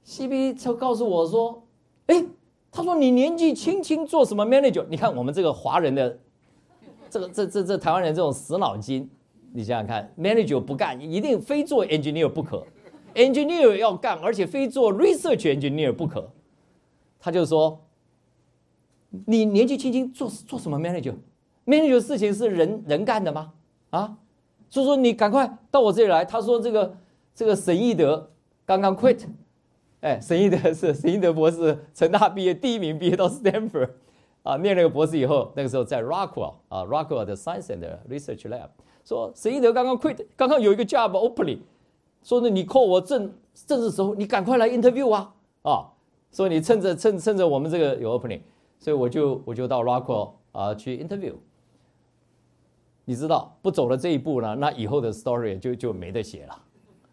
[0.07, 1.67] ？CB 就告诉我说
[2.07, 2.25] ：“哎，
[2.71, 4.87] 他说你年纪轻轻做什么 manager？
[4.89, 6.19] 你看我们这个华人的，
[7.11, 9.11] 这个这这这台湾人这种死脑筋，
[9.53, 12.65] 你想想看，manager 不干，一定非做 engineer 不可
[13.15, 16.31] ，engineer 要干，而且非做 research engineer 不可。
[17.19, 17.85] 他就说，
[19.27, 23.53] 你年纪轻轻做做什么 manager？manager 事情是人人干的吗？
[23.91, 24.17] 啊，
[24.71, 26.25] 所以说你赶快到我这里来。
[26.25, 26.97] 他说这个
[27.35, 28.31] 这个沈义德
[28.67, 29.27] 刚刚 quit。”
[30.01, 33.91] 哎，沈义德是沈义德博士，成大毕业第一名，毕业到 Stanford，
[34.45, 38.69] 啊，念了个博士以后，那个时候在 Rockwell 啊，Rockwell 的 Science and Research Lab，
[39.05, 41.59] 说沈义德刚刚 quit，刚刚有一个 job opening，
[42.23, 43.35] 说呢你 call 我正
[43.67, 45.91] 正是时候，你赶快来 interview 啊，啊，
[46.31, 48.43] 说你趁着趁趁着我们这个有 opening，
[48.79, 51.33] 所以我就我就到 Rockwell 啊去 interview，
[53.09, 56.63] 你知道不走了这一步呢，那以后的 story 就就没得写了，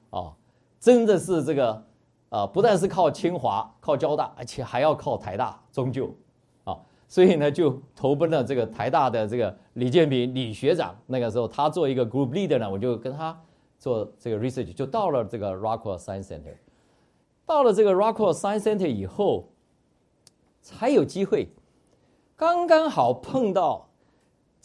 [0.09, 0.35] 啊，
[0.77, 1.85] 真的是这个。
[2.29, 6.13] 啊，不但是靠清华、靠交大，而且还要靠台大，终究，
[6.65, 6.75] 啊，
[7.07, 10.93] 所以呢就投奔了这个台大的这个李建平李学长。
[11.05, 13.39] 那个时候他做一个 group leader 呢，我就跟他
[13.79, 16.57] 做这个 research，就到了这个 Rockwell Science Center。
[17.45, 19.47] 到了这个 Rockwell Science Center 以后，
[20.61, 21.47] 才有机会，
[22.35, 23.87] 刚刚好碰到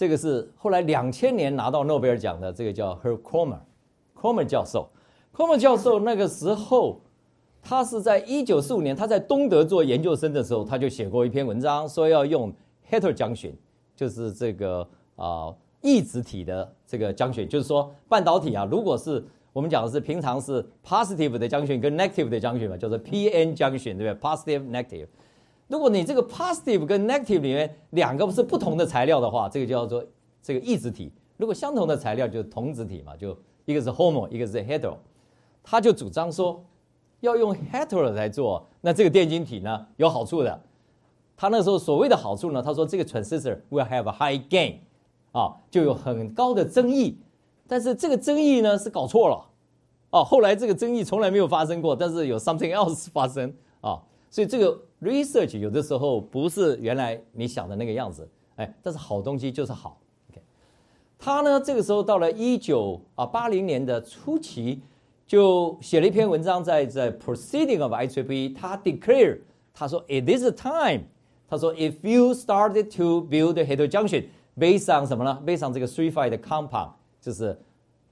[0.00, 4.88] 这个是后来两千年拿到诺贝尔奖的这个叫 Herb Kromer，Kromer 教授
[5.36, 7.02] ，Kromer 教授那个时候，
[7.60, 12.50] 他是在一九四五年他在东德做研究生的时候，他就写过一篇文章，说要用
[12.90, 13.52] heterojunction，
[13.94, 25.08] 就是这个啊异质体的这个 junction，就是说半导体啊，如果是我们讲的是平常是 positive 的 junction 跟 negative 的 junction 嘛，叫做 p-n junction，对不对？positive negative。
[25.70, 30.04] 如果你这个 positive 跟 negative 里面两个是不同的材料的话，这个叫做
[30.42, 31.12] 这个异质体。
[31.36, 34.96] 如果相同的材料就是同质体嘛，就一个是 homo，一个是 hetero。
[35.62, 36.60] 他就主张说
[37.20, 40.60] 要用 hetero 来做，那这个电晶体呢有好处的。
[41.36, 44.74] 他那时候所谓的好处呢，他说这个 transistor will have a high gain，
[45.30, 47.16] 啊，就有很高的增益。
[47.68, 49.46] 但是这个争议呢是搞错了，
[50.10, 60.00] 哦，后来这个争议从来没有发生过，但是有 something else 发生啊，所以这个 research 有的时候不是原来你想的那个样子，哎，但是好东西就是好。
[60.30, 60.40] OK，
[61.18, 64.80] 他呢这个时候到了一九啊八零年的初期，
[65.26, 69.40] 就写了一篇文章在在 Proceeding of IEEE，他 declare
[69.74, 71.02] 他说 It is time，
[71.48, 76.38] 他说 If you started to build a heterojunction based on 什么呢？based on 这个 three five 的
[76.38, 76.92] compound。
[77.20, 77.54] 就是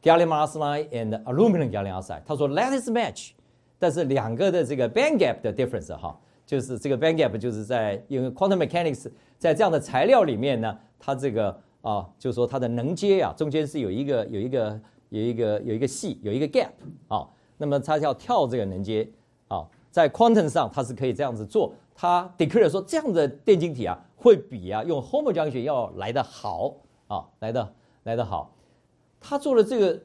[0.03, 2.21] gallium arsenide and aluminum gallium arsenide。
[2.27, 3.31] 他说 let is match，
[3.79, 16.71] 但是两个的这个 band gap 的 difference 哈，就是这个 band gap 就是在因为 quantum mechanics 在这样的材料里面呢，它这个啊，就是说它的能阶呀，中间是有一个有一个有一个有一个系有一个 gap
[17.09, 19.09] 啊，那么它要跳这个能阶
[19.49, 21.73] 啊，在 quantum 上它是可以这样子做。
[22.01, 26.73] 他 declare 说这样的电晶体啊，会比啊用 homo junction 要来得好
[27.09, 28.55] 啊，来的来得好。
[29.19, 30.01] 他做了这个，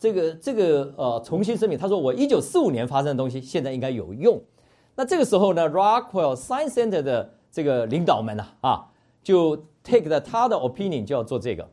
[0.00, 1.78] 这个，这个呃，重新声明。
[1.78, 4.42] 他说：“我一九四五年发生的东西，现在应该有用。”
[4.96, 8.90] 那这个时候呢，Rockwell Science Center 的这个领导们呢，啊，
[9.22, 11.68] 就 take 的他的 opinion 就要做这个。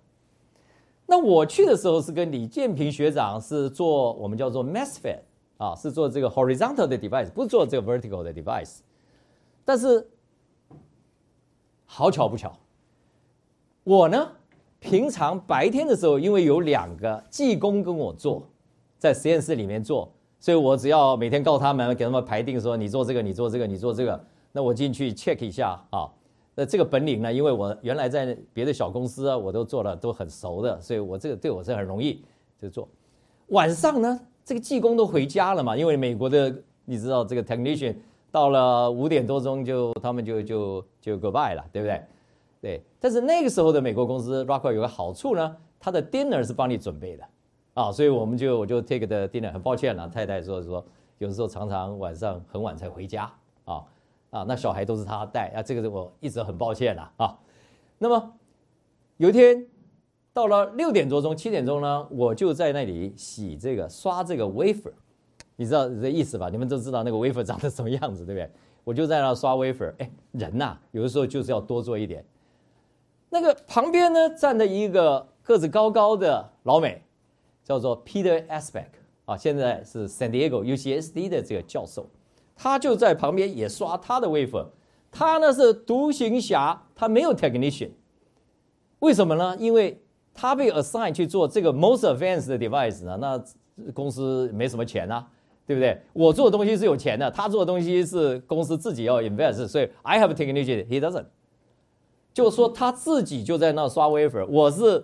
[1.06, 5.20] 那我去的时候是跟李建平学长是做我们叫做 MassFet
[5.56, 8.80] 啊，是做这个 horizontal 的 device，不是做这个 vertical 的 device。
[9.64, 10.06] 但是
[11.86, 12.52] 好巧不巧，
[13.86, 14.32] 我呢。
[14.80, 18.44] 平常白天的时候，因为有两个技工跟我做，
[18.98, 26.10] 在实验室里面做，所以我只要每天告诉他们，给他们排定说你做这个，你做这个，你做这个，那我进去 check 一下啊。
[26.56, 32.24] 那这个本领呢，因为我原来在别的小公司啊，我都做了，都很熟的，所以我这个对我是很容易
[32.60, 32.88] 就做。
[33.50, 36.52] 晚上呢，这个技工都回家了嘛，因为美国的
[36.86, 37.96] 你知道这个 technician
[38.32, 42.02] 到了五点多钟就他们就就就 goodbye 了，对不对？
[42.60, 47.24] 对，但是那个时候的美国公司 Rockwell 有个好处呢，他的 dinner 是帮你准备的，
[47.76, 50.84] 啊，所以我们就我就 take 的 dinner，很抱歉了，太太说说
[51.20, 53.32] 有的时候常常晚上很晚才回家，
[53.66, 53.84] 啊
[54.32, 57.38] 啊，那小孩都是他带，啊，这个是我一直很抱歉了啊。
[58.00, 58.34] 那么
[59.18, 59.66] 有一天
[60.34, 64.94] 到了六点多钟、七点钟呢，我就在那里洗这个刷这个 wafer，
[65.56, 66.50] 你知道这意思吧？
[66.50, 68.50] 你们都知道那个 wafer 长得什么样子，对不对？
[68.84, 72.26] 我就在那刷 wafer，哎，人呐，有的时候就是要多做一点。
[73.30, 77.02] 那个旁边呢站着一个个子高高的老美，
[77.64, 78.86] 叫做 Peter Aspect
[79.26, 82.08] 啊，现在是 San Diego UCSD 的这个教授，
[82.56, 84.68] 他就在旁边也刷他的 wafer，
[85.12, 87.90] 他呢是独行侠，他没有 technician，
[89.00, 89.56] 为什么呢？
[89.60, 90.02] 因为
[90.34, 95.28] 他被 assign 去做这个 most advanced device 呢，那公司没什么钱啊，
[95.66, 96.02] 对不对？
[96.14, 101.26] 我做的东西是有钱的，他做的东西是公司自己要 invest，所以 I have technician，he doesn't。
[102.38, 105.04] 就说他自己就在那刷 wafer，我是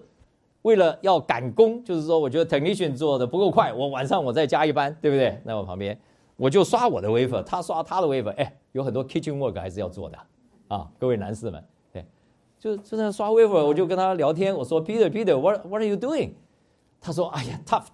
[0.62, 5.42] 为了要赶工，就是说我觉得 technician 做的不够快，我晚上我再加一班，对不对？
[5.44, 6.00] 那我旁边
[6.36, 10.18] 我就刷我的 wafer，他刷他的 wafer，哎，有很多 kitchen work 还是要做的
[10.68, 12.06] 啊，各位男士们，对，
[12.60, 16.34] 就就在刷 wafer，我就跟他聊天，我说 Peter Peter，what what are you doing？
[17.02, 17.86] 他说哎呀 tough，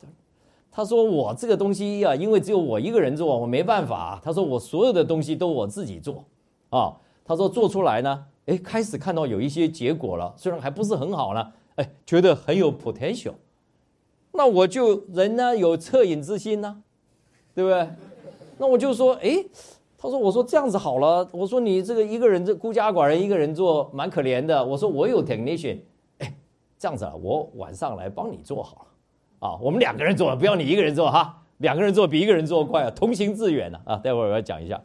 [0.70, 4.20] 他说我这个东西啊，因为只有我一个人做，我没办法。
[4.22, 6.26] 他说我所有的东西都我自己做
[6.72, 8.26] 啊，他说做出来呢。
[8.50, 13.34] 哎，开始看到有一些结果了，虽然还不是很好呢，哎，觉得很有 potential。
[14.32, 16.82] 那我就人呢有恻隐之心呢，
[17.54, 17.88] 对不对？
[18.58, 19.46] 那我就说，哎，
[19.96, 25.78] 他说，我说这样子好了，我说你这个一个人这孤家寡人一个人做蛮可怜的，我说我有 technician，
[26.18, 26.34] 哎，
[26.80, 28.88] 这样子啊，我晚上来帮你做好
[29.40, 34.82] 了，啊，我们两个人做，不要你一个人做哈，两个人做比一个人做快啊，同行致远呢啊，待会儿我要讲一下，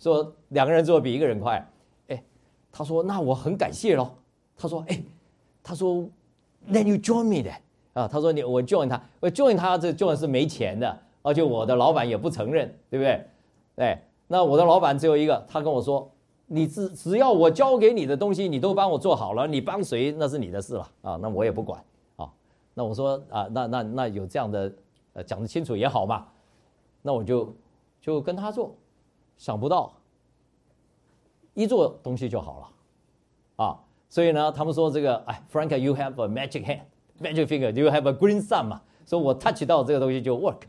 [0.00, 1.64] 说两个人做比一个人快。
[2.76, 4.10] 他说那我很感谢喽。
[4.54, 5.02] 他说哎，
[5.62, 6.06] 他说
[6.70, 7.50] Then you join me 的
[7.94, 13.26] 啊，他说你我 join 他，我 join 他这 join 是没钱的，而且我的老板也不承认，对不对？
[13.76, 16.10] 哎，那我的老板只有一个，他跟我说，
[16.46, 21.82] 你只只要我交给你的东西，你都帮我做好了，你帮谁那是你的事了啊，那我也不管
[22.16, 22.28] 啊。
[22.74, 24.70] 那我说啊，那那那有这样的
[25.24, 26.26] 讲得清楚也好嘛，
[27.00, 27.54] 那我就
[28.02, 28.74] 就跟他做，
[29.38, 29.92] 想不到
[31.56, 33.80] 一做东西就好了啊。
[34.08, 40.60] 所以呢，他们说这个哎，Frank，you have a magic hand，magic finger，you have a green sun 嘛，说我 touch 到这个东西就 work。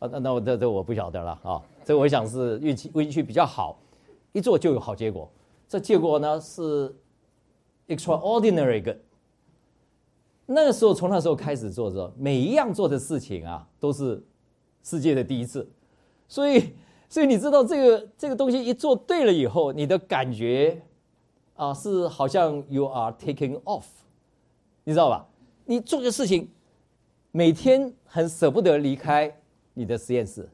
[0.00, 3.78] 啊，那那我这这我不晓得了啊，这我想是运气运气比较好，
[4.32, 5.30] 一做就有好结果。
[5.68, 6.94] 这结果呢是
[7.88, 8.96] extraordinary good。
[10.44, 14.22] 那时候从那时候开始做着，每一样做的事情啊都是
[14.82, 15.68] 世界的第一次。
[16.28, 16.74] 所以
[17.16, 20.82] 所以你知道这个这个东西一做对了以后，你的感觉
[21.54, 23.84] 啊是好像 you are taking off，
[24.84, 25.26] 你知道吧？
[25.64, 26.50] 你做个事情，
[27.30, 29.34] 每天很舍不得离开。
[29.72, 30.46] 你的实验室，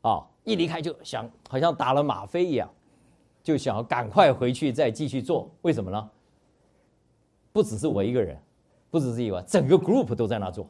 [0.00, 2.66] 啊，一离开就想好像打了吗啡一样，
[3.42, 5.50] 就想要赶快回去再继续做。
[5.60, 6.10] 为什么呢？
[7.52, 8.40] 不只是我一个人，
[8.90, 10.66] 不只是一个，整个 group 都在那做，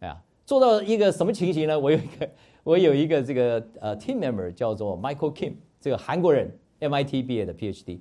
[0.00, 1.80] 哎呀，做到一个什么情形呢？
[1.80, 2.28] 我有一个，
[2.64, 6.50] 我有一个这个呃 team member 叫做 Michael Kim，这个韩国人
[6.80, 8.00] ，MIT 毕业的 PhD，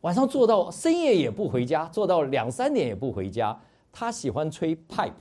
[0.00, 3.58] 晚上做到深夜也不回家，做到两三点也不回家。
[3.92, 5.12] 他喜欢吹 pipe，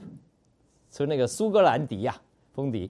[0.92, 2.20] 吹那个苏格兰笛呀。
[2.52, 2.90] 风笛，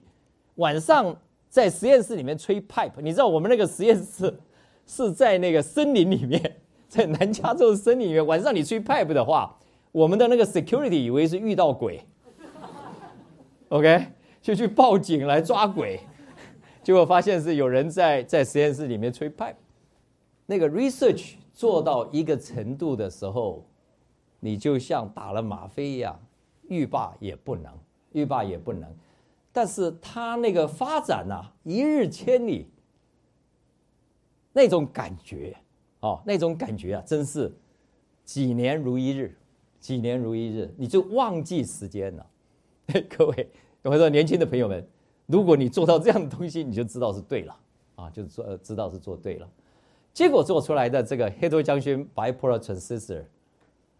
[0.56, 1.14] 晚上
[1.48, 2.92] 在实验室里面吹 pipe。
[2.98, 4.32] 你知道我们那个实验室
[4.86, 6.56] 是在那个森林里面，
[6.88, 8.24] 在南加州森林里面。
[8.26, 9.58] 晚上你吹 pipe 的话，
[9.92, 12.00] 我们的那个 security 以为是遇到鬼
[13.68, 14.06] ，OK，
[14.46, 15.98] 就去报警来抓鬼。
[16.80, 19.56] 结果发现是有人在在实验室里面吹 pipe。
[20.46, 23.66] 那个 research 做到一个程度的时候，
[24.38, 26.16] 你就像打了吗啡一样，
[26.68, 27.72] 欲罢也不能，
[28.12, 28.88] 欲罢也不能。
[29.50, 32.68] 但是他那个发展呐，一日千里，
[34.52, 35.56] 那种感觉，
[35.98, 37.52] 哦，那种感觉啊，真是
[38.24, 39.36] 几年如一日，
[39.80, 42.26] 几年如一日，你就忘记时间了。
[43.10, 43.50] 各位，
[43.88, 44.86] 我说年轻的朋友们，
[45.26, 47.56] 如果你做到这样的东西，你就知道是对了
[47.94, 49.48] 啊，就是说知道是做对了。
[50.12, 53.22] 结果做出来的这个黑头将军 bipolar transistor，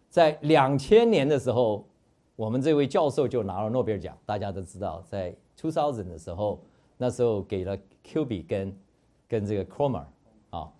[0.09, 1.84] 在两千年的时候，
[2.34, 5.34] 我们这位教授就拿了诺贝尔奖，大家都知道在。
[5.59, 6.61] Two thousand 的时候，
[6.99, 8.78] 那时候给了 q b 跟
[9.26, 10.05] 跟这个 Cromer
[10.51, 10.70] 啊，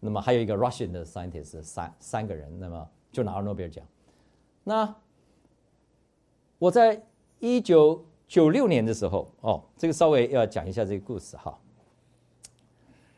[0.00, 3.82] 那么还有一个 Russian 的 scientist 三三个人，那么就拿了诺贝尔奖。
[4.64, 4.94] 那
[6.58, 7.02] 我在
[7.38, 11.58] 一九九六年的时候，哦，这个稍微要讲一下这个故事哈。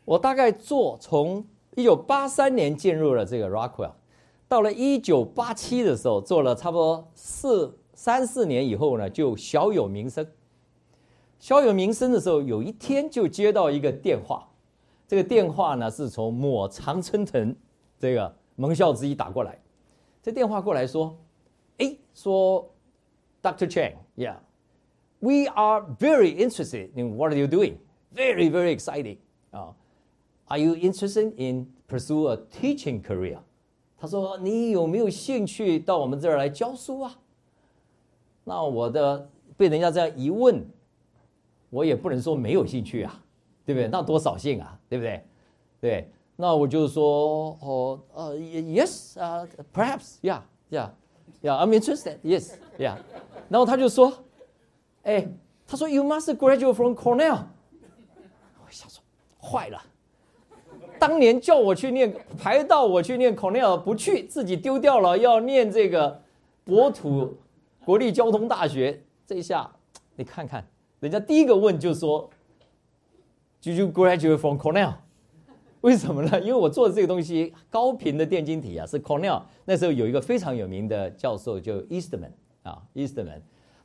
[0.05, 1.45] 我大概做从
[1.75, 3.93] 一九八三年进入了这个 Rockwell，
[4.49, 10.27] 到了一九八七的时候，做了差不多四三四年以后呢，就小有名声。
[11.41, 14.49] 小有名声的时候，有一天就接到一个电话，
[15.09, 17.55] 这个电话呢是从某长春藤
[17.99, 19.59] 这个盟校之一打过来，
[20.23, 21.17] 这电话过来说，
[21.79, 22.71] 哎，说
[23.43, 23.67] ，Dr.
[23.67, 24.37] Chang，yeah
[25.22, 29.18] Chang，yeah，we are very interested in what are you doing，very very exciting
[29.52, 29.74] 啊，
[30.48, 33.40] Are you interested in pursue a teaching career？
[33.98, 37.20] 他说你有没有兴趣到我们这儿来教书啊？
[38.44, 40.66] 那我的被人家这样一问。
[41.72, 43.22] 我也不能说没有兴趣啊，
[43.66, 43.90] 对不对？
[43.90, 45.22] 那多扫兴啊，对不对？
[45.82, 52.96] 对，那我就说哦，呃，yes 啊，perhaps，yeah，yeah，yeah，I'm interested，yes，yeah。
[53.50, 54.14] 然后他就说，
[55.03, 55.27] 哎，
[55.67, 57.45] 他说 You must graduate from Cornell。
[58.65, 59.03] 我想说，
[59.41, 59.83] 坏了，
[60.99, 66.23] 当年叫我去念，排到我去念 Cornell，不去，自己丢掉了，要念这个
[66.65, 67.39] 博土
[67.85, 69.71] 国立交通大学，这一下
[70.17, 70.65] 你看看。
[71.01, 72.29] 人家第一个问就说
[73.63, 74.95] ，Did you graduate from Cornell？
[75.81, 76.39] 为什么呢？
[76.41, 82.33] 因为我做的这个东西高频的电晶体啊，是 Cornell 那时候有一个非常有名的教授叫 Eastman
[82.63, 83.41] 啊，Eastman，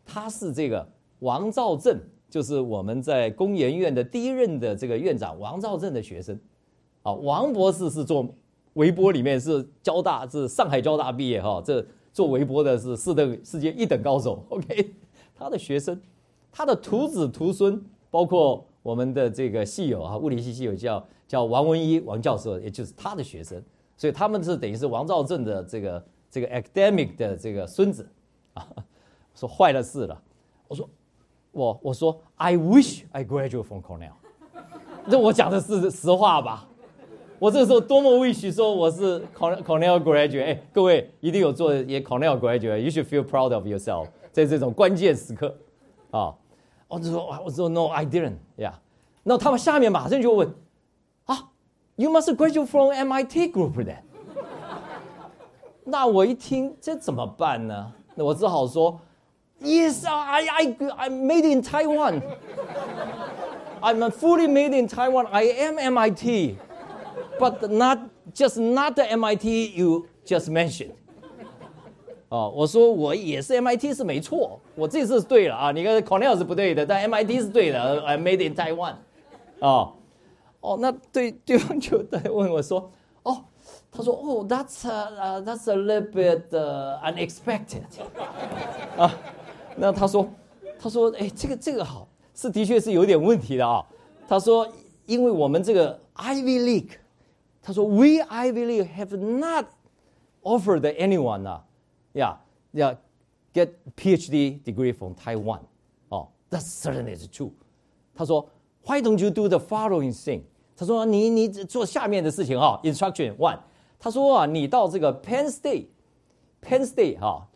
[0.05, 0.85] 他是这个
[1.19, 1.99] 王兆正，
[2.29, 6.39] 就是我们在工研院的第一任的这个院长王兆正的学生。
[7.03, 8.27] 啊，王博士是做
[8.73, 14.43] 微波里面是交大是上海交大毕业哈，这做微波的是世等世界一等高手。
[14.49, 14.93] OK，
[15.35, 16.01] 他的学生。
[16.51, 23.61] 他的徒子徒孙，包括我们的这个系友啊，物理系系友叫叫王文一王教授，也就是他的学生，
[23.97, 28.07] 所以他们是等于是王兆正的这个这个 academic 的这个孙子
[28.53, 28.67] 啊。
[29.35, 30.23] 说坏了事了，
[30.69, 30.89] 我说
[31.55, 34.11] 我我说 I wish I graduate from Cornell，
[35.09, 36.67] 这我讲的是实话吧？
[37.39, 45.55] 我这个时候多么 wish 说我是 Cornell graduate，哎，各位一定有做也 Cornell graduate，you should feel proud of yourself，在这种关键时刻，
[46.11, 46.35] 啊，
[46.89, 48.35] 我就说，我说 no I didn't。
[48.57, 48.73] Yeah，
[49.23, 50.53] 那他们下面马上就问，
[51.23, 51.51] 啊
[51.95, 53.99] ，you must graduate from MIT group then，
[55.85, 57.93] 那我一听这怎么办呢？
[58.13, 58.99] 那我只好说
[59.62, 67.98] ，yes I I I made in Taiwan，I'm fully made in Taiwan，I am MIT。But not
[68.34, 70.94] just not the MIT you just mentioned。
[72.28, 75.72] 哦，我说我也是 MIT 是没错，我这次是对了啊。
[75.72, 78.04] 你看 Cornell 是不对的，但 MIT 是对的。
[78.04, 78.96] I made in Taiwan。
[79.60, 79.94] 哦，
[80.60, 82.90] 哦，那对对方就在问我说，
[83.24, 83.42] 哦，
[83.90, 86.50] 他说哦，That's a that's a little bit
[87.02, 87.82] unexpected。
[88.96, 89.12] 啊，
[89.76, 90.28] 那他说，
[90.78, 93.84] 他说，哎，这个这个好，是的确是有点问题的啊。
[94.28, 94.66] 他说，
[95.06, 96.90] 因为我们这个 Ivy League。
[97.62, 99.66] 他说：“We I believe have not
[100.42, 101.62] offered anyone 啊，
[102.14, 102.34] yeah
[102.72, 102.96] yeah
[103.52, 105.60] get PhD degree from Taiwan。
[106.08, 107.50] 哦，That certainly is true。
[108.14, 108.48] 他说：
[108.86, 110.40] Why don't you do the following thing？
[110.74, 112.80] 他说：你你做下面的事情啊。
[112.82, 113.58] Instruction one。
[113.98, 117.46] 他说啊，你到这个 Penn State，Penn State 哈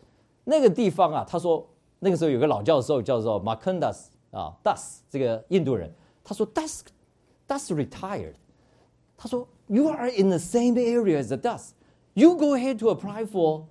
[0.43, 1.67] 那个地方啊，他说
[2.00, 5.94] 那个时候有个老教授叫做 Markandas 啊，Das 这个印度人，
[6.24, 6.80] 他说 Das
[7.46, 8.34] Das retired。
[9.16, 9.46] 他说。
[9.72, 11.74] You are in the same area as the dust.
[12.14, 13.66] You go ahead to apply for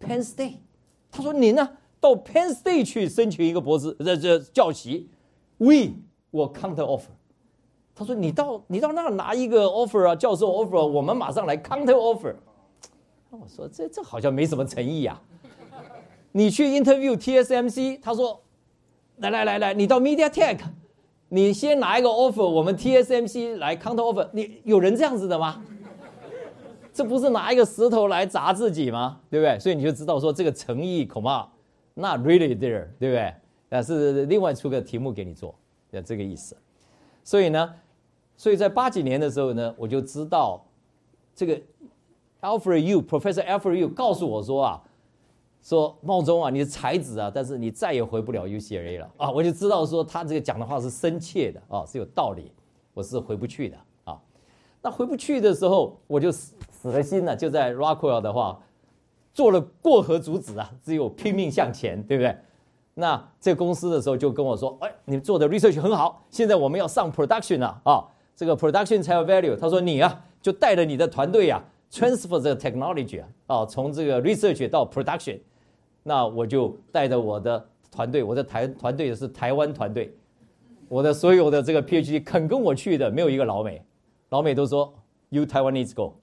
[0.00, 0.56] Penn State.
[1.08, 5.08] 他说：“你呢，到 Penn State 去申请一个博士，这这教习
[5.58, 6.00] ，We
[6.32, 7.12] will counter offer。”
[7.94, 12.34] 他说：“你到你到那儿拿一个 offer 啊，教授 offer，我们马上来 counter offer。”
[13.30, 15.22] 我说：“这这好像没什么诚意呀。”
[16.36, 18.38] 你去 interview TSMC，他说
[19.16, 20.58] ：“来来来来，你到 MediaTek。”
[21.30, 25.64] 你先拿一个 offer，我们 TSMC 来 counter offer，你有人这样子的吗？
[26.92, 29.18] 这不是拿一个石头来砸自己吗？
[29.30, 29.58] 对不对？
[29.58, 31.48] 所以你就知道说这个诚意恐怕
[31.94, 33.34] not really there，对不对？
[33.70, 35.54] 啊，是另外出个题目给你做，
[35.92, 36.54] 要这个意思。
[37.24, 37.74] 所以呢，
[38.36, 40.62] 所以在八几年的时候呢，我就知道
[41.34, 41.58] 这个
[42.42, 44.82] Alfred Yu Professor Alfred Yu 告诉我说啊。
[45.66, 49.28] 说茂忠啊，你是才子啊，但是你再也回不了 UCLA 了啊！
[49.32, 52.52] 我就知道说他这个讲的话是深切的啊，是有道理，
[52.94, 54.16] 我是回不去的啊。
[54.80, 58.60] 那回不去的时候，我就死死了心了，就在 Rockwell 的话
[59.34, 62.36] 做了过河卒子啊，只有拼命向前，对不对？
[62.94, 68.06] 那这个公司的时候就跟我说，哎，你做的 research 很好，现在我们要上 production 了啊，
[68.36, 69.56] 这个 production 才有 value。
[69.56, 71.60] 他说你啊，就带着你的团队呀
[71.90, 75.40] ，transfer 这个 technology 啊，啊，从这个 research 到 production。
[76.08, 80.14] 那我就带着我的团队，我的台团队是台湾团队，
[80.88, 83.82] 我的所有的这个 PhD 肯跟我去的没有一个老美，
[84.28, 84.94] 老美都说
[85.30, 86.14] You Taiwanese go。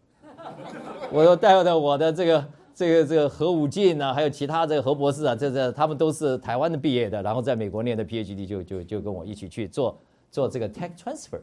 [1.12, 10.00] 我又带着我的这个这个这个何武进啊，还有其他这个何博士啊，这这他们都是台湾的毕业的，然后在美国念的 PhD 就就就跟我一起去做
[10.32, 11.42] 做这个 tech transfer，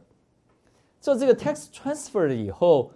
[0.98, 2.90] 做这个 tech transfer 以后，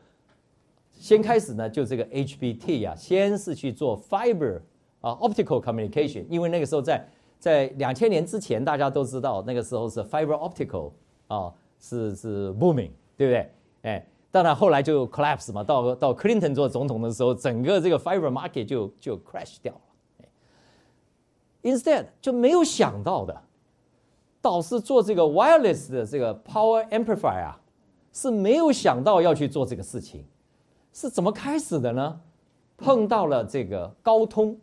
[0.94, 4.62] 先开始呢就这个 HBT 呀，先是去做 fiber。
[5.04, 7.06] 啊，optical communication，因为那个时候在
[7.38, 10.92] 在两千年之前，大家都知道那个时候是 fiber optical
[11.26, 13.50] 啊，是是 booming，对不对？
[13.82, 19.80] 哎，当然后来就 collapse 嘛，到到 Clinton 做总统的时候，整个这个 fiber market 就就 crash 掉了。
[21.64, 23.42] Instead 就没有想到的，
[24.40, 27.60] 倒是做这个 wireless 的这个 power amplifier 啊，
[28.10, 30.24] 是没有想到要去做这个事情，
[30.94, 32.20] 是怎么开始的呢？
[32.78, 34.58] 碰到了这个高通。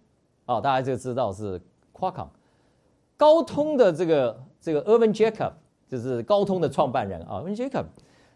[0.51, 1.61] 啊，大家就知道是
[1.93, 2.27] Qualcomm，
[3.15, 5.53] 高通的这个这个 Irvin Jacob
[5.87, 7.85] 就是高通的创办人啊，Irvin Jacob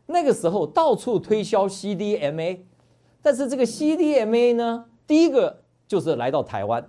[0.05, 2.59] 那个时候到处推销 CDMA，
[3.21, 6.87] 但是这个 CDMA 呢，第一个就是来到台湾，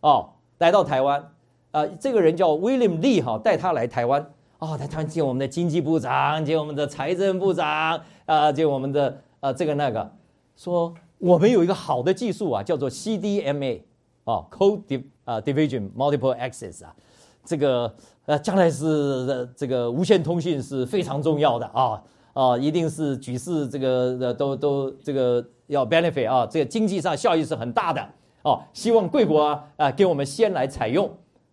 [0.00, 1.30] 哦，来到台湾，
[1.70, 4.20] 啊，这个人叫 William Lee 哈，带他来台湾，
[4.58, 10.10] 哦，他突然见我们的经济部长，见我们的财政部长，啊，见我们的啊这个那个，
[10.56, 13.82] 说我们有一个好的技术啊，叫做 CDMA。
[14.24, 16.94] 哦，code 啊，division multiple access 啊，
[17.44, 17.92] 这个
[18.26, 22.02] 呃，将来是这个无线通讯是非常重要的啊
[22.32, 28.08] 啊，一定是举世这个都都这个要 benefit 啊，这个经济上效益是很大的
[28.42, 28.60] 哦。
[28.72, 31.10] 希望贵国啊啊给我们先来采用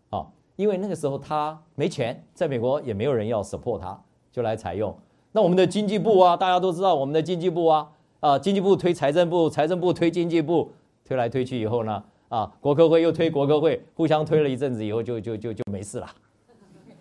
[0.10, 4.00] 啊，因为那个时候他没钱，在美国也没有人要 support 他，
[4.32, 4.96] 就来采用。
[5.32, 7.88] 那我们的经济部啊，大家都知道我们的经济部啊
[8.20, 10.72] 啊，经济部推财政部，财政部推经济部，
[11.06, 12.04] 推来推去以后呢？
[12.30, 16.08] 啊，国科会又推国科会，互相推了一阵子以后，就就就就没事了。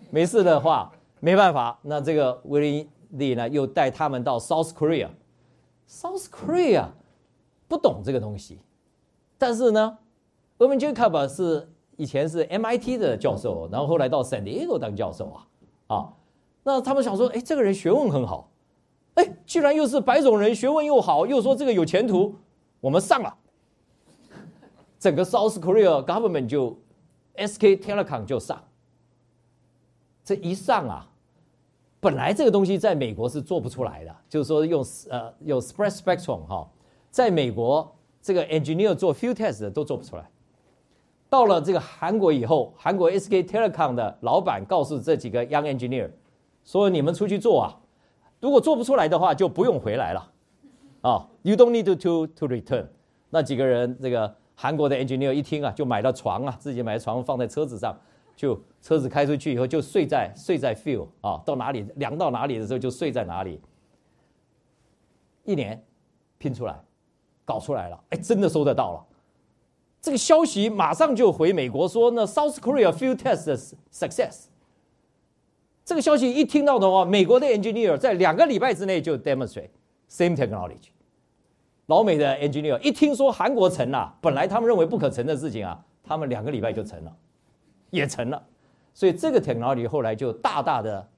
[0.09, 6.85] 没事的话，没办法，那这个威廉利呢，又带他们到 South Korea，South Korea
[7.67, 8.59] 不懂这个东西，
[9.37, 9.97] 但是呢
[10.59, 11.67] e r v i n Jacob 是
[11.97, 15.47] 以前是 MIT 的教授，然后后来到 San Diego 当教授啊，
[15.87, 16.13] 啊，
[16.63, 18.49] 那他们想说，哎，这个人学问很好，
[19.15, 22.33] 哎，居然又是白种人，学问又好，又说这个有前途，
[22.79, 23.35] 我们上了，
[24.99, 26.77] 整个 South Korea government 就
[27.35, 28.63] SK Telecom 就上，
[30.23, 31.09] 这一上啊。
[31.99, 36.69] 本来这个东西在美国是做不出来的，就是说用呃用 spread spectrum 哈，
[37.09, 40.29] 在美国这个 engineer 做 f e w test 的都做不出来。
[41.29, 46.09] 到了这个韩国以后，韩国 SK Telecom 的老板告诉这几个 young engineer
[46.63, 47.75] 说：“你们出去做啊，
[48.39, 50.31] 如果做不出来的话，就不用回来了
[51.01, 52.85] 啊，you don't need to to to return。”
[53.31, 57.95] 那几个人这个韩国的 engineer 一听啊，就买了床啊，自己买床放在车子上。
[58.35, 63.59] 就车子开出去以后，就睡在睡在 field 啊，到哪里凉到哪里的时候就睡在哪里。
[65.43, 65.83] 一年
[66.37, 66.79] 拼出来，
[67.43, 69.05] 搞出来了，哎，真的收得到了。
[69.99, 74.45] 这个消息马上就回美国说，那 South Korea field test success。
[75.83, 79.69] 这个消息一听到的话，美国的 engineer 在两个礼拜之内就 demonstrate
[80.07, 80.89] same technology。
[81.87, 87.17] 老美的 engineer 一听说韩国成了，本来他们认为不可成的事情啊，他们两个礼拜就成了。
[87.89, 88.45] 也成了，
[88.93, 91.09] 所以这个 technology 后来就大大的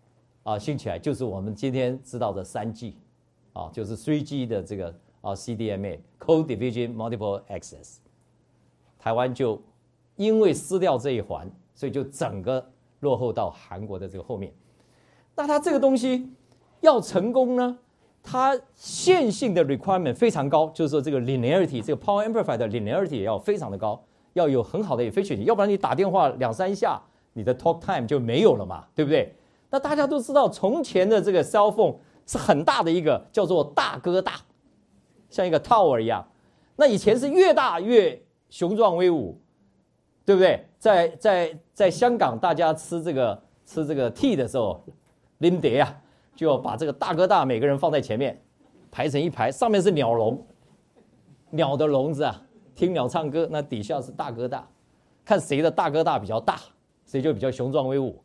[0.43, 2.95] 啊兴起来，就是我们今天知道的三 G，
[3.53, 7.95] 啊，就是 three G 的这个啊 CDMA Code Division Multiple Access。
[8.99, 9.59] 台湾就
[10.15, 12.63] 因为撕掉这一环，所以就整个
[12.99, 14.53] 落后到韩国的这个后面。
[15.35, 16.31] 那它这个东西
[16.81, 17.79] 要成功呢，
[18.21, 24.03] 它线性的 requirement 非常高，就是说这个 linearity，这个 power amplifier 的 linearity 也要非常的高。
[24.33, 27.01] 要有很好的 efficiency，要不然你打电话两三下，
[27.33, 29.35] 你的 talk time 就没有了嘛，对不对？
[29.71, 31.95] 那大家都知道，从前的这个 cell phone
[32.27, 34.33] 是很大的一个，叫做大哥大，
[35.29, 36.25] 像一个 tower 一样。
[36.75, 39.41] 那以前是越大越雄壮威武，
[40.23, 40.63] 对不对？
[40.77, 44.81] 在在在香港，大家吃这个吃这个 tea 的时候，
[45.39, 46.01] 拎碟啊，
[46.39, 48.41] 就要把这个大哥大每个人放在前面，
[48.89, 50.41] 排成一排，上面是鸟笼，
[51.49, 52.41] 鸟的笼子啊。
[52.73, 54.65] 听鸟唱歌，那底下是大哥大，
[55.25, 56.57] 看谁的大哥大比较大，
[57.05, 58.15] 谁就比较雄壮威武。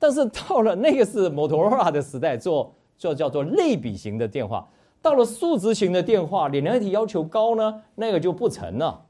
[0.00, 4.68] 但是到了那个是摩托罗拉的时代，做做叫做类比型的电话，
[5.00, 9.06] 到了数值型的电话，连连体要求高呢，那个就不成了，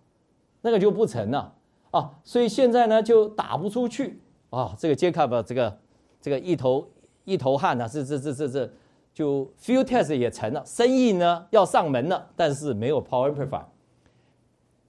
[0.60, 1.54] 那个就不成了
[1.92, 2.10] 啊！
[2.24, 4.20] 所以现在呢就打不出去
[4.50, 4.76] 啊！
[4.78, 5.78] 这个杰卡吧，这个
[6.20, 6.86] 这个一头
[7.30, 8.70] 一头汗呐，这这这这这
[9.14, 13.64] 就 field test 也成了，生意呢要上门了，但是没有 power amplifier。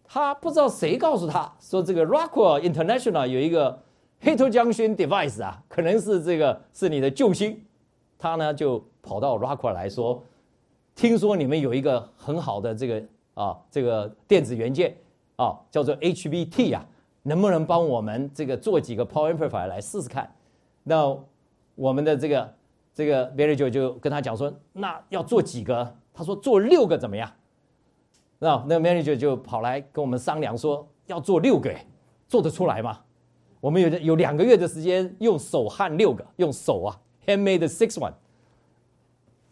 [0.04, 3.82] 他不知道谁告诉他说这个 Rockwell International 有一个
[4.22, 7.64] heterojunction device 啊，可能是这个是你的救星。
[8.18, 10.24] 他呢就跑到 Rockwell 来说，
[10.96, 13.04] 听说你们有一个很好的这个
[13.36, 14.96] 啊这个电子元件
[15.38, 16.86] 啊，叫做 HBT 啊，
[17.24, 20.30] 能不能帮我们这个做几个 power amplifier 来试试看？
[20.84, 21.18] 那
[21.76, 22.54] 我们的这个
[22.94, 25.96] 这个 manager 就跟他讲说，那要做几个？
[26.14, 27.32] 他说做六个怎么样？
[28.40, 31.74] 那那 manager 就跑来跟我们商量说，要做六个，
[32.28, 33.00] 做得出来吗？
[33.60, 38.14] 我们有有两个月的时间，用手焊六个，用手啊，handmade six one。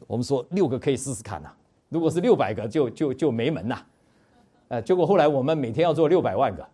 [0.07, 1.49] 我们说六个可以试试看呐，
[1.89, 3.77] 如果是六百个，就就就没门呐。
[4.69, 6.67] 呃，结果后来我们每天要做六百万个，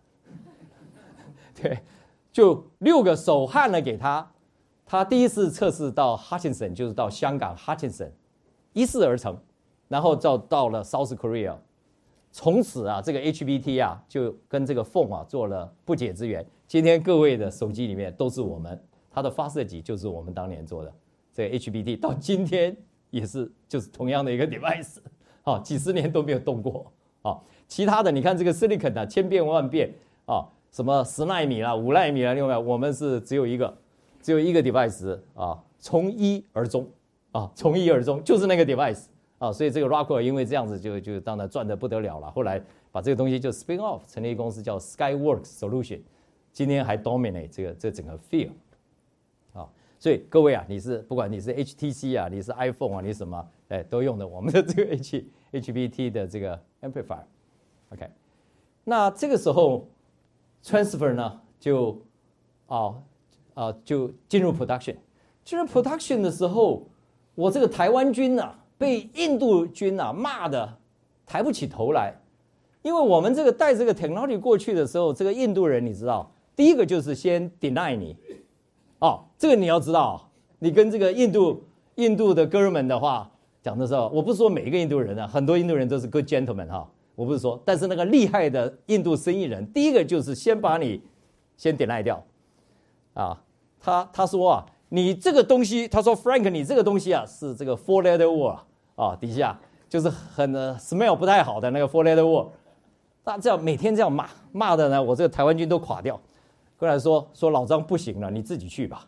[1.54, 1.78] 对，
[2.32, 4.26] 就六个手焊了给他，
[4.86, 8.10] 他第一次测试到 Hutchinson，就是到香港 Hutchinson，
[8.72, 9.36] 一试而成，
[9.88, 11.56] 然后到到了 South Korea。
[12.30, 16.46] 从此啊，这个 HBT 啊，就跟这个 phone 啊做了不解之缘。
[16.68, 18.80] 今天各位的手机里面都是我们，
[19.10, 20.92] 它的发射机就是我们当年做的。
[21.32, 22.76] 这个 HBT 到今天
[23.10, 24.98] 也是就是同样的一个 device，
[25.42, 26.92] 啊，几十年都没有动过。
[27.22, 29.92] 啊，其他的你看这个 silicon 啊，千变万变
[30.26, 33.76] 啊，什么十纳米啦、五纳米啦，另外我们是只有一个，
[34.26, 36.84] 只有一个 device 啊，从一而终
[37.30, 39.04] 啊，从一而终就是那个 device。
[39.38, 42.28] 啊，所以这个 Rockwell 因为这样子就就当然赚的不得了了。
[42.32, 42.60] 后来
[42.90, 46.00] 把这个东西就 spin off 成立一公司叫 Skyworks Solution，
[46.52, 48.50] 今天还 dominate 这个这整个 field。
[49.52, 49.68] 啊，
[50.00, 57.22] 所以各位啊，你是不管你是 HTC 啊，你是 iPhone 啊，你什么哎都用的我们的这个 H HBT 的这个 amplifier。
[57.90, 58.10] OK，
[58.82, 59.86] 那这个时候
[60.64, 62.02] transfer 呢就
[62.66, 63.00] 啊
[63.56, 64.94] 啊就进入 production，
[65.44, 66.86] 进入 production 的时候，
[67.34, 68.48] 我这个台湾军呢。
[68.78, 70.76] 被印度军啊骂的
[71.24, 72.14] 抬不起头来，
[72.82, 78.14] 因为我们这个带这个 technology 过去的时候，这个印度人你知道，第一个就是先 deny 你，
[78.98, 83.30] 哦，这个你要知道，你跟这个印度印度的哥们的话
[83.62, 91.00] 讲的时候，我不是说每一个印度人啊，很多印度人都是 good gentleman 哈，我不是说，但是那个厉害的印度生意人，第一个就是先把你
[91.56, 92.22] 先点赖掉，
[93.14, 93.42] 啊，
[93.80, 98.58] 他他说啊，你这个东西，他说 Frank，你这个东西啊是这个 four letter word
[98.94, 99.58] 啊，底下
[99.88, 102.48] 就是很 smell 不太好的那个 four letter word，
[103.24, 106.20] 那这样每天这样骂骂的呢，我这个台湾军都垮掉。
[106.78, 109.06] 过来说说老张不行了，你自己去吧。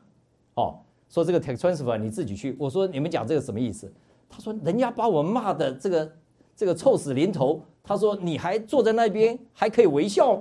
[0.54, 2.56] 哦，说这个 tech transfer 你自己去。
[2.58, 3.92] 我说你们讲这个什么意思？
[4.28, 6.12] 他说人家把我骂的这个
[6.56, 7.62] 这个臭死临头。
[7.82, 10.34] 他说你还坐在那边还可以微笑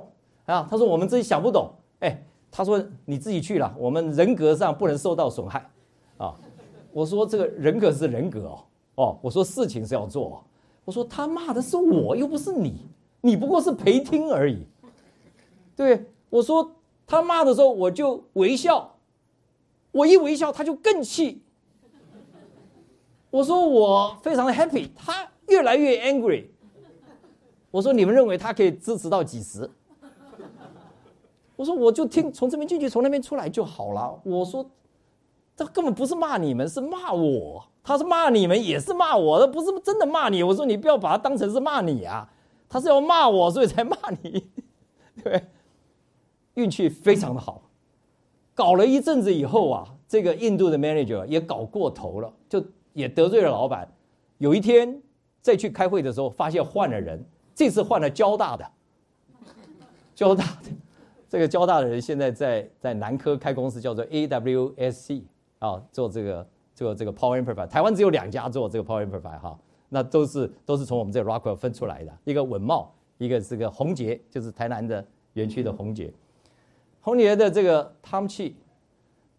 [0.46, 0.68] 啊？
[0.70, 1.72] 他说我们自己想不懂。
[2.00, 2.22] 哎，
[2.52, 5.70] 他说你自己去了，我们人格上不能受到损害
[6.18, 6.36] 啊。
[6.92, 8.64] 我说这个人格是人格哦。
[8.96, 10.28] 哦，我说事情是要做。
[10.28, 10.44] 哦
[10.86, 12.88] 我说他骂的是我又不是你，
[13.20, 14.66] 你不过是陪听而已。
[15.76, 16.72] 对，我说。
[17.10, 18.98] 他骂的时候，我就微笑，
[19.92, 21.42] 我一微笑，他就更气。
[23.30, 26.48] 我说我非常的 happy，他越来越 angry。
[27.72, 29.72] 我说你们认为他可以支持到几时？
[31.58, 34.18] 我说我就听从这边进去，从那边出来就好了。
[34.24, 34.66] 我说
[35.58, 37.68] 这根本不是骂你们，是骂我。
[37.84, 40.44] 他是骂你们，也是骂我，他不是真的骂你。
[40.44, 42.30] 我说你不要把他当成是骂你啊，
[42.68, 44.46] 他是要骂我，所以才骂你，
[45.24, 45.42] 对。
[46.56, 47.62] 运气非常的好，
[48.54, 52.62] 搞了一阵子以后啊，这个印度的 manager 也搞过头了，就
[52.94, 53.88] 也得罪了老板。
[54.40, 55.02] 有一天
[55.42, 57.24] 再去开会的时候，发现换了人，
[57.56, 58.70] 这次换了交大的，
[60.14, 60.72] 交大的
[61.30, 65.24] 这个交大的人现在在在南科开公司，叫做 AWSC
[65.60, 67.68] 啊，做这个做这个 Power Amplifier。
[67.68, 69.60] 台湾只有两家做这个 Power Amplifier 哈，
[69.90, 76.14] 那都是都是从我们这个 Rockwell 分出来的，一个稳茂，一个是个宏杰，就是台南的园区的宏杰。
[77.02, 78.56] 红杰的这个汤气，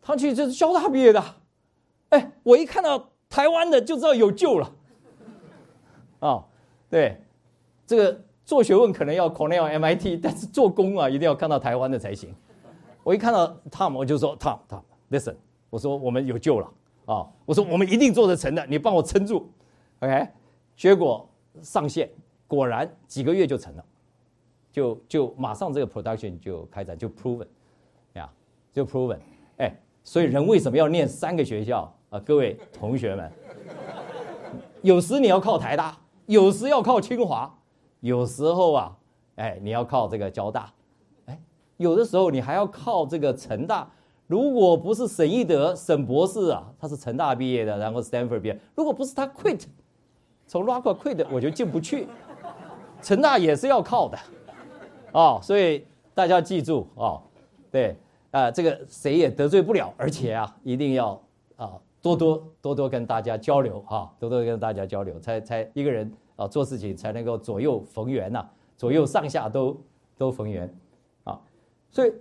[0.03, 1.23] 汤气就是交大毕业的，
[2.11, 4.73] 哎，我一看到台湾的就知道有救了。
[6.21, 6.45] 啊，
[6.91, 7.21] 对，
[7.87, 12.35] 这个做学问可能要 Cornell、MIT， 但是做工啊一定要看到台湾的才行。
[13.05, 15.35] 我一看到 Tom，我就说 Tom，Tom，Listen，
[15.69, 16.67] 我说我们有救了
[17.05, 19.53] 啊，我说我们一定做得成的，你帮我撑住
[19.99, 20.29] ，OK？
[20.75, 21.29] 结果
[21.61, 22.09] 上线，
[22.47, 23.85] 果然几个月就成了，
[24.73, 27.47] 就就马上这个 production 就开展，就 proven
[28.15, 28.31] 呀。
[28.73, 29.19] 就 proven，
[29.59, 29.71] 哎，
[30.03, 32.19] 所以人为什么要念三个学校啊？
[32.21, 33.31] 各位同学们，
[34.81, 37.58] 有时你要靠台大，有时要靠清华，
[38.01, 38.97] 有时候啊，
[39.37, 40.73] 哎，你要靠这个交大，
[41.27, 41.41] 哎，
[41.77, 43.91] 有的时候你还要靠这个成大。
[44.27, 49.65] 如果不是沈一德沈博士啊，他是成大毕业的，然后 Stanford 毕业，如果不是他 quit，
[50.47, 52.07] 从 Rockwell quit，我就进不去。
[53.01, 54.19] 成大也是要靠的，
[55.13, 55.85] 哦，所以
[56.15, 57.23] 大家记住哦，
[57.71, 57.97] 对。
[58.31, 61.19] 啊，这个谁也得罪不了，而且啊，一定要
[61.57, 61.73] 啊
[62.03, 69.77] 多多多多跟大家交流哈，多多跟大家交流，才才一个人啊做事情才能够左右逢源呐，左右上下都
[70.17, 70.73] 都逢源
[71.25, 71.39] 啊，
[71.91, 72.13] 所以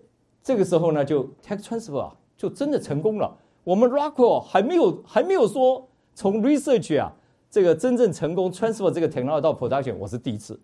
[0.44, 3.38] 这个时候呢，就 tech transfer 啊，就真的成功了。
[3.64, 7.14] 我们 Rockwell 还没有还没有说从 research 啊，
[7.50, 10.60] 这个真正成功 transfer 这个 technology 到 production，我是第一次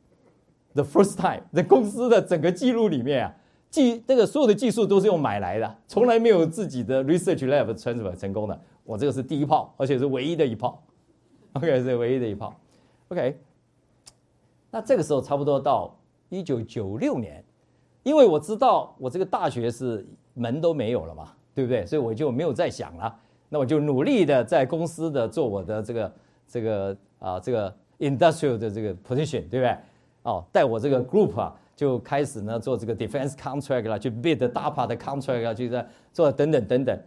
[0.74, 3.36] ，the first time，在公司的整个记录里面啊。
[3.70, 8.62] 技这个所有的技术都是用买来的，从来没有自己的 research lab transfer 成功的。
[8.84, 10.80] 我这个是第一炮，而且是唯一的一炮。
[11.54, 12.54] OK，是唯一的一炮。
[13.14, 13.40] OK，
[14.72, 15.96] 那这个时候差不多到
[16.30, 17.44] 一九九六年，
[18.02, 20.04] 因为我知道我这个大学是
[20.34, 21.86] 门都没有了嘛，对不对？
[21.86, 23.16] 所以我就没有再想了。
[23.50, 26.14] 那我就努力的在公司的做我的这个
[26.48, 29.78] 这个啊这个 industrial 的这个 position，对不对？
[30.24, 31.56] 哦，带我这个 group 啊。
[31.76, 37.00] 就开始呢做这个 defense contract 啦，去 bid 大 a 的 contract 啊，就在做等等等等。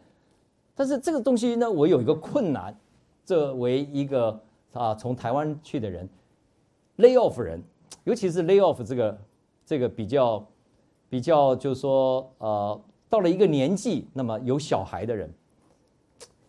[0.74, 2.76] 但是这个东西呢，我有一个困难，
[3.24, 4.38] 作为一个
[4.76, 6.08] 啊从台湾去的人
[6.98, 7.62] ，lay off 人，
[8.04, 9.18] 尤其是 lay off 这个
[9.64, 10.46] 这个比较
[11.08, 15.32] 比较就是说呃到了一个年纪，那么有小孩的人，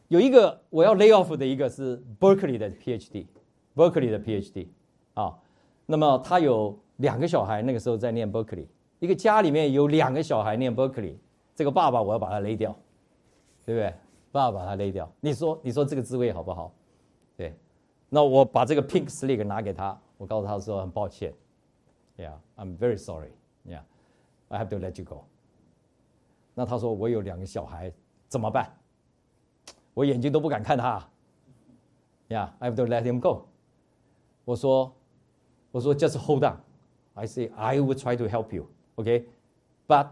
[0.07, 4.67] 有一个我要 lay off 的一个是 Berkeley 的 PhD，Berkeley 的 PhD
[5.13, 5.37] 啊，
[5.85, 6.77] 那么他有。
[6.97, 8.65] 两个小孩那个时候在念 Berkeley，
[8.97, 11.13] 一个家里面有两个小孩念 Berkeley，
[11.53, 12.75] 这个爸爸我要把他勒掉，
[13.63, 13.93] 对不对？
[14.31, 16.73] 爸爸把他勒掉，你说你说这个滋味好不好？
[17.35, 17.53] 对，
[18.08, 21.32] 那我把这个 pink slip 拿给他，我告诉他说很抱歉，
[22.16, 25.24] Yeah，I'm very sorry，Yeah，I have to let you go。
[26.54, 27.92] 那他说我有两个小孩
[28.28, 28.70] 怎么办？
[29.94, 31.08] 我眼睛都不敢看他，
[32.28, 33.46] Yeah，I have to let him go。
[34.44, 34.94] 我说
[35.70, 39.26] 我说 just hold on。I say I will try to help you, okay?
[39.86, 40.08] But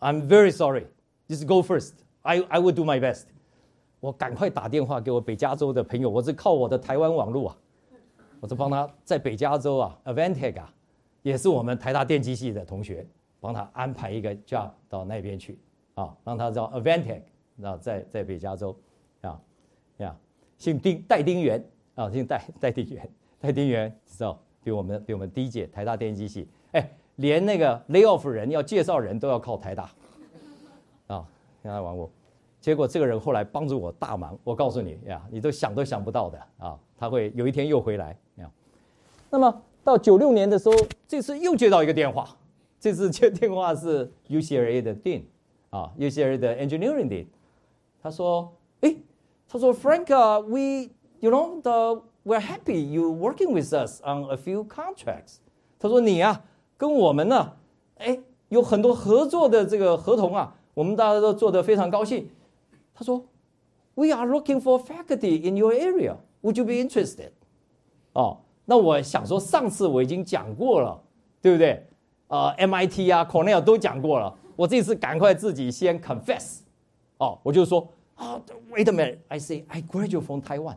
[0.00, 0.86] I'm very sorry.
[1.28, 1.92] Just go first.
[2.22, 3.26] I I will do my best.
[4.03, 7.57] 我赶快打电话给我北加州的朋友，我是靠我的台湾网络啊，
[8.41, 10.73] 我是帮他在北加州啊，Avantech 啊，
[11.21, 13.07] 也是我们台大电机系的同学，
[13.39, 15.57] 帮他安排一个 job 到那边去
[15.93, 17.21] 啊，让他知道 Avantech
[17.61, 18.77] 啊，在在北加州
[19.21, 19.39] 啊
[19.99, 20.13] 呀，
[20.57, 29.89] 姓丁戴丁元啊，姓戴 戴丁元，戴丁元知道比我们比我们第一届台大电机系，哎，连那个 lay off 人要介绍人都要靠台大
[31.07, 31.25] 啊，
[31.61, 32.11] 现在玩过。
[32.63, 38.49] 结果这个人后来帮助我大忙，我告诉你呀，你都想都想不到的啊，他会有一天又回来呀。
[39.29, 42.25] 那么到九六年的时候，这次又接到一个电话，
[42.79, 45.23] 这次接电话是 UCLA 的 Dean
[45.71, 47.25] 啊，UCLA 的 Engineering Dean，
[48.01, 48.95] 他说，哎，
[49.45, 50.89] 他说 Frank，we
[51.19, 55.39] you know the we're happy you working with us on a few contracts。
[55.77, 56.41] 他说你呀
[56.77, 57.51] 跟我们呢，
[57.97, 62.29] 哎，有很多合作的这个合同啊，我们大家都做得非常高兴。
[62.93, 63.25] 他说
[63.95, 66.15] ：“We are looking for faculty in your area.
[66.41, 67.31] Would you be interested?”
[68.13, 71.01] 哦，那我想说，上次我已经讲过了，
[71.41, 71.85] 对不对？
[72.27, 74.35] 呃，MIT 啊，Cornell 都讲过了。
[74.55, 76.59] 我这次赶快自己先 confess。
[77.17, 78.41] 哦，我就说啊
[78.71, 79.17] ，Wait a minute.
[79.27, 80.75] I say I graduate from Taiwan.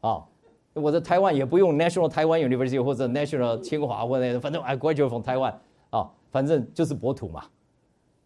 [0.00, 0.24] 啊，
[0.74, 5.54] 我在台湾也不用 National Taiwan University 或者 National 清华或者反正 I graduate from Taiwan。
[5.90, 7.44] 啊，反正就是博土嘛，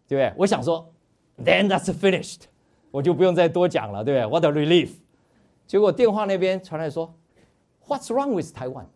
[0.06, 0.32] 对不对？
[0.38, 0.90] 我想说
[1.44, 2.44] ，Then that's finished.
[2.90, 4.90] 我就不用再多讲了，对不对？What a relief！
[5.66, 7.14] 结果电话那边传来说
[7.86, 8.86] ，What's wrong with Taiwan？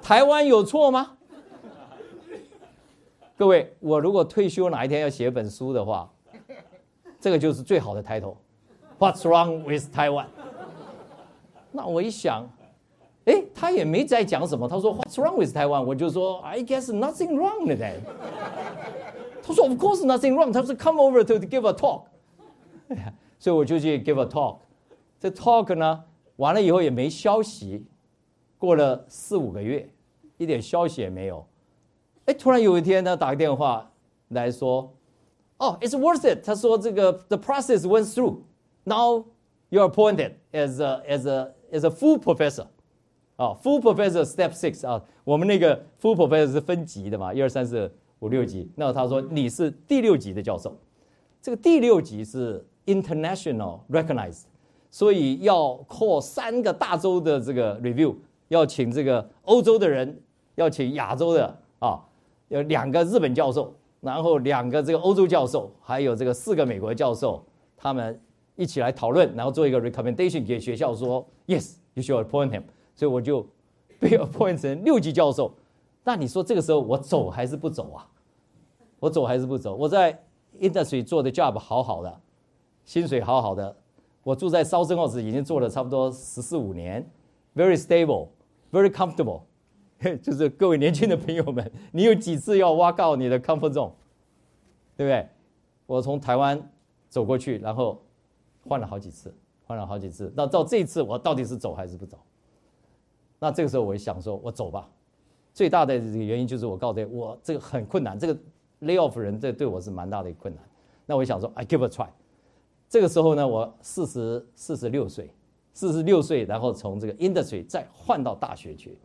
[0.00, 1.16] 台湾有错吗？
[3.36, 6.08] 各位，我如果退休哪一天要写本书的话，
[7.18, 8.36] 这个就是最好的 title。
[8.98, 10.26] What's wrong with Taiwan？
[11.72, 12.48] 那我一想，
[13.24, 14.68] 哎，他也没在讲什么。
[14.68, 15.82] 他说 What's wrong with Taiwan？
[15.82, 17.98] 我就说 I guess nothing wrong with that。
[19.43, 20.51] 他说 Of course nothing wrong。
[20.51, 22.05] 他说 Come over to give a talk。
[23.39, 24.59] 所以我就去 give a talk。
[25.19, 26.03] 这 talk 呢
[26.37, 27.85] 完了以后也没消息，
[28.57, 29.89] 过了四五个月，
[30.37, 31.45] 一点消息也没有。
[32.25, 33.91] 哎，突然有一天呢打个电话
[34.29, 34.93] 来说，
[35.57, 36.45] 哦，it's worth it。
[36.45, 39.25] 他说这个 the process went through。Now
[39.69, 42.67] you're appointed as a as a as a full professor。
[43.35, 47.91] 啊，full professor step six 啊，我们那个 full professor 是分级的嘛，一二三四。
[48.24, 50.74] 五六级，那他说你是第六级的教授，
[51.42, 54.44] 这个第六级是 international recognized，
[54.90, 58.14] 所以要 call 三个大洲的这个 review，
[58.48, 60.22] 要请这个欧洲的人，
[60.54, 62.02] 要请亚洲的啊，
[62.48, 67.44] 有两个日本教授，然后两个这个欧洲教授，还有这个四个美国教授，
[67.76, 68.18] 他们
[68.56, 72.62] 一起来讨论，然后做一个 recommendation 给学校说 yes you should appoint him，
[72.94, 73.46] 所以我就
[74.00, 75.54] 被 appoint 成六级教授。
[76.06, 78.06] 那你说这个时候我走还是不走啊？
[79.04, 79.74] 我走还是不走？
[79.74, 80.18] 我在
[80.58, 82.20] industry 做的 job 好好的，
[82.86, 83.76] 薪水好好的。
[84.22, 87.06] 我住在 Southern House 已经做了差不多十四五年
[87.54, 89.42] ，very stable，very comfortable。
[90.22, 93.92] 就是各位年轻的朋友们，你有几次要挖告你的 comfort zone，
[94.96, 95.28] 对不对？
[95.84, 96.70] 我从台湾
[97.10, 98.00] 走过去，然后
[98.66, 99.34] 换了好几次，
[99.66, 100.32] 换了好几次。
[100.34, 102.18] 那到这一次，我到底是走还是不走？
[103.38, 104.88] 那这个时候我想说，我走吧。
[105.52, 108.34] 最大的这个原因就是我告诉我这个很困难，这个。
[108.80, 110.64] Lay off 人，这对我是蛮大的一个困难。
[111.06, 112.08] 那我想说，I give a try。
[112.88, 115.30] 这个时候呢，我四十四十六岁，
[115.72, 118.96] 四十六岁，然后从这个 industry 再换到大学去。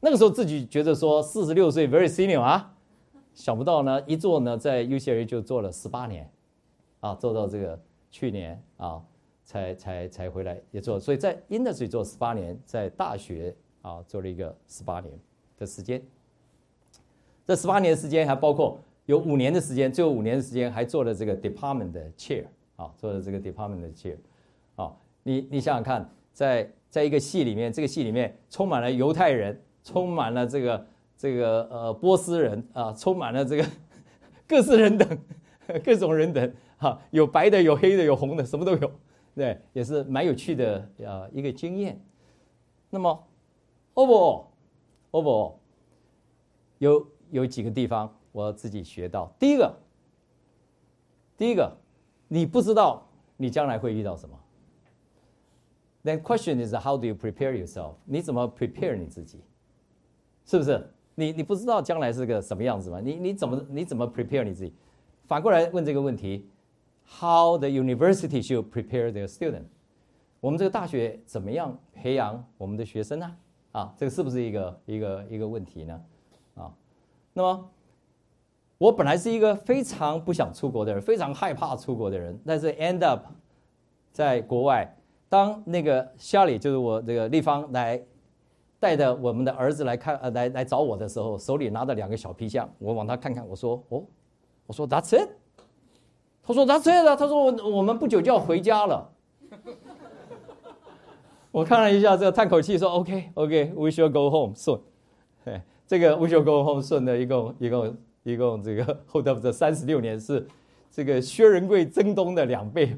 [0.00, 2.74] 那个时候自己觉得说，四十六岁 very senior 啊，
[3.32, 6.30] 想不到呢，一做呢，在 UCLA 就做了十八年，
[7.00, 7.80] 啊，做到这个
[8.10, 9.02] 去年啊，
[9.44, 11.00] 才才才回来也做。
[11.00, 15.18] 所以在 industry 做十八年，在大学啊做了一个十八年
[15.56, 16.02] 的时间。
[17.46, 22.44] 这十八年时间还包括有五年的时间，最后五年的时间还做了这个 department 的 chair
[22.76, 24.16] 啊，做了这个 department 的 chair
[24.76, 24.90] 啊。
[25.22, 30.86] 你你想想看，在在一个系里面，这个系里面充满了犹太人，充满了这个
[31.18, 33.66] 这个呃波斯人啊，充满了这个
[34.48, 35.18] 各式人等
[35.84, 38.90] 各种人等哈，有白的，有黑的，有红的，什么都有，
[39.34, 42.02] 对，也是蛮有趣的啊一个经验。
[42.88, 43.26] 那么
[43.92, 45.52] ，over，over，
[46.78, 47.06] 有。
[47.34, 49.34] 有几个地方我自己学到。
[49.40, 49.74] 第一个，
[51.36, 51.76] 第一个，
[52.28, 53.04] 你不知道
[53.36, 54.38] 你将来会遇到什么。
[56.04, 57.94] Then question is how do you prepare yourself？
[58.04, 59.40] 你怎么 prepare 你自己？
[60.44, 60.88] 是不是？
[61.16, 63.00] 你你不知道将来是个什么样子吗？
[63.00, 64.72] 你你怎么你怎么 prepare 你自己？
[65.24, 66.48] 反过来问这个问题
[67.18, 69.64] ：How the university should prepare their student？
[70.38, 73.36] 我们这个大学怎么样培养我们的学生呢？
[73.72, 76.00] 啊，这个是不是一个一个一个问题呢？
[77.36, 77.70] 那么，
[78.78, 82.38] 我本来是一个非常不想出国的人，非常害怕出国的人。
[82.46, 83.26] 但是 end up
[84.12, 84.96] 在国外，
[85.28, 88.00] 当那个夏里就是我这个立方来
[88.78, 94.04] 带着我们的儿子来看呃来来找我的时候，手里拿着两个小皮箱，我往他看看，我说哦，
[94.66, 95.28] 我说 That's it。
[96.42, 99.10] 他说 That's it 啊，他说我我们不久就要回家了。
[101.50, 104.80] 我看了一下，这个叹口气说 OK OK，We shall go home soon。
[105.86, 110.46] 这个 We should go home soon 的一共一共一共这个 hold up 这三十六年是
[110.90, 112.96] 这个薛仁贵征东的两倍。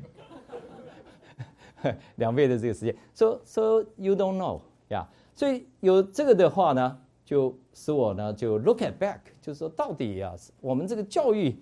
[2.17, 5.07] 两倍的这个时间，so so you don't know 呀，
[5.37, 11.57] 所以有这个的话呢，就使我呢就 look at back，就是说到底呀，我们这个教育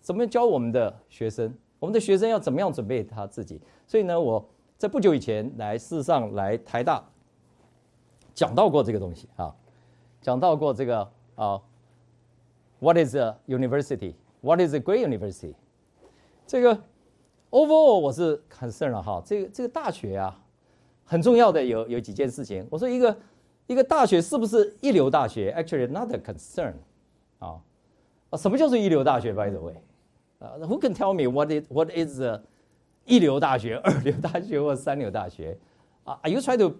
[0.00, 3.60] 怎么教我们的学生，我们的学生要怎么样准备他自己？
[3.86, 4.44] 所以呢，我
[4.76, 7.04] 在不久以前来，事实上来台大
[8.34, 9.54] 讲到过这个东西啊，
[10.21, 11.61] 讲到过这个啊，
[12.79, 15.55] What is a university？What is a great university？
[16.45, 16.81] 这个。
[17.51, 20.37] Overall，我是 concern 了哈，这个这个大学啊，
[21.05, 22.67] 很重要的有有几件事情。
[22.69, 23.17] 我说一个
[23.67, 25.53] 一个大学是不是一流大学？
[25.53, 26.73] Actually, not a concern。
[27.39, 27.61] 啊
[28.29, 29.31] 啊，什么叫做一流大学？
[29.31, 29.75] By the way，
[30.39, 32.19] 啊，Who can tell me what is what is
[33.05, 35.57] 一流大学、二流大学或三流大学？
[36.03, 36.75] 啊，Are you trying to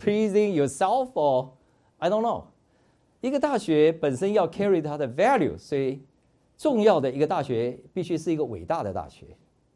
[0.00, 1.50] pleasing yourself or
[1.98, 2.46] I don't know？
[3.21, 6.01] 一个大学本身要 carry 它的 value，所以
[6.57, 9.27] 重要的一个大学必须是一个伟大的大学。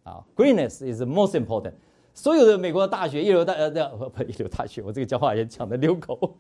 [0.04, 1.74] 啊，greenness is most important。
[2.14, 6.38] 所有的美国的大学，一流大呃不不一流大学，我这个讲话也讲的溜口。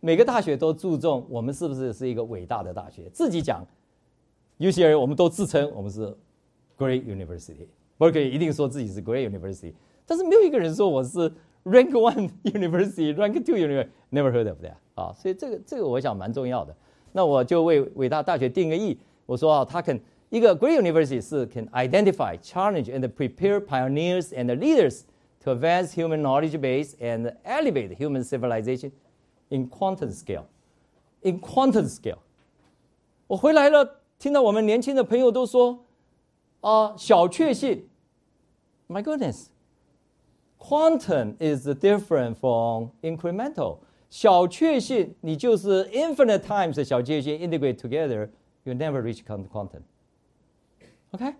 [0.00, 3.08] 每个大学都注重我们是不是是一个伟大的大学。
[3.12, 3.66] 自己讲
[4.58, 6.06] ，UCLA 我们都自称我们是
[6.78, 7.66] great university。
[7.98, 9.74] Berkeley 一定说自己是 great university，
[10.06, 11.30] 但是没有一个人说我是
[11.63, 14.75] rank one university，rank two university，never heard of that。
[14.95, 16.75] 啊，所以这个这个我想蛮重要的。
[17.11, 19.99] 那我就为伟大大学定个义，我说啊，他肯。
[20.29, 25.03] 一个 great university 是 can identify, challenge, and prepare pioneers and leaders
[25.39, 28.91] to advance human knowledge base and elevate human civilization
[29.49, 30.45] in quantum scale.
[31.21, 32.17] In quantum scale，
[33.27, 35.85] 我回来了，听到我们年轻的朋友都说，
[36.61, 37.87] 啊，小确幸。
[38.89, 39.45] My goodness,
[40.60, 43.78] Quantum is different from incremental.
[44.10, 48.28] 小确幸，你就是 infinite times 的小确幸 integrate together,
[48.64, 49.80] you never reach quantum.
[51.12, 51.34] OK，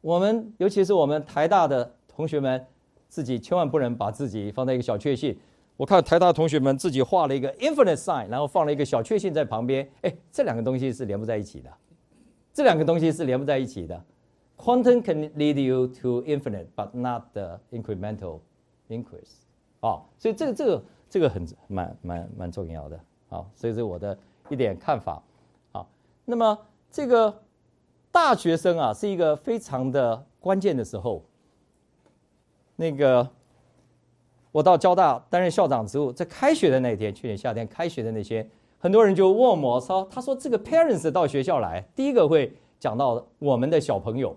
[0.00, 2.66] 我们尤其是我们台大的同学们，
[3.08, 5.38] 自己千万不能把自己放在一个小确幸。
[5.76, 9.88] 我看台大同学们自己画了一个 infinite sign，然后放了一个小确幸在旁边。
[10.02, 11.70] 哎，这两个东西是连不在一起的。
[12.52, 14.04] 这两个东西是连不在一起的。
[14.56, 18.40] Quantum can lead you to infinite, but not the incremental
[18.88, 19.42] increase。
[19.80, 22.98] 哦，所以这个这个这个很蛮蛮蛮重要的。
[23.28, 24.16] 好，所以是我的
[24.48, 25.22] 一点看法。
[25.72, 25.88] 好，
[26.24, 26.58] 那么
[26.90, 27.42] 这个。
[28.14, 31.24] 大学生啊，是一个非常的关键的时候。
[32.76, 33.26] 那个，
[34.50, 38.46] 我到交大担任校长职务，在开学的那天，去年夏天开学的那些，
[38.78, 44.36] 很多人就问我说：“他说这个 parents 到学校来，第一个会讲到我们的小朋友，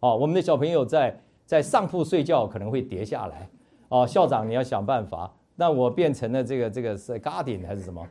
[0.00, 1.16] 哦，我们的小朋友在
[1.46, 3.48] 在上铺睡觉可能会跌下来，
[3.88, 5.32] 哦，校长你要想办法。
[5.54, 8.04] 那我变成了这个这个是 guardian 还是什么？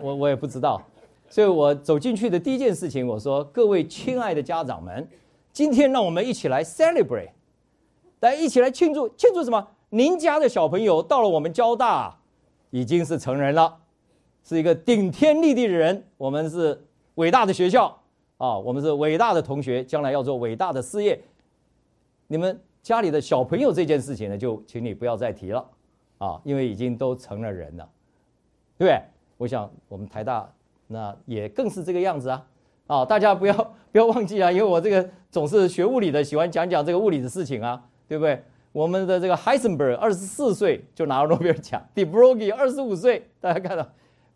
[0.00, 0.82] 我我也不知道。”
[1.30, 5.06] 所以我走进去的第一件事情，我说：“各位亲爱的家长们，
[5.52, 7.30] 今天让我们一起来 celebrate，
[8.18, 9.64] 来一起来庆祝，庆祝什么？
[9.90, 12.18] 您家的小朋友到了我们交大，
[12.70, 13.76] 已经是成人了，
[14.42, 16.04] 是一个顶天立地的人。
[16.16, 16.84] 我们是
[17.14, 17.97] 伟大的学校
[18.38, 21.20] 啊，我们是伟大的同学，将来要做伟大的事业。
[22.26, 25.70] 你们家里的小朋友这件事情呢，就请你不要再提了
[26.18, 27.88] 啊，因为已经都成了人了，
[28.76, 29.02] 对不对？
[29.36, 30.50] 我想我们台大。
[30.90, 32.46] 那也更是这个样子啊！
[32.86, 33.54] 啊，大家不要
[33.92, 38.42] 不要忘记啊，因为我这个总是学物理的，喜欢讲讲这个物理的事情啊，对不对？
[38.72, 43.86] 我们的这个 Heisenberg 二十四岁就拿了诺贝尔奖 d e Broglie 二十五岁，大家看到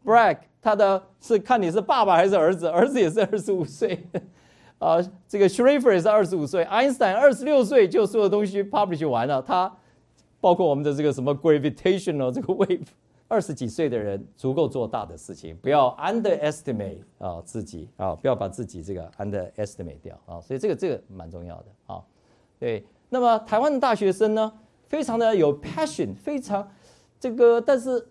[0.05, 4.09] ，Bragg 他的是看你是爸爸还是儿子，儿子也是二十五岁，
[4.79, 4.97] 啊，
[5.29, 9.71] 这个 Schrieffer 也是二十五岁，Einstein 二十六岁就所有东西 publish 完了，他
[10.41, 12.87] 包括我们的这个什么 gravitational 这个 wave。
[13.29, 22.03] 二十几岁的人足够做大的事情，不要 underestimate 啊自己啊，不要把自己这个 underestimate 掉啊，所以这个这个蛮重要的啊。
[22.59, 24.53] 对，那么台湾的大学生呢，
[24.85, 26.71] 非常的有 passion，非常
[27.19, 28.07] 这个，但是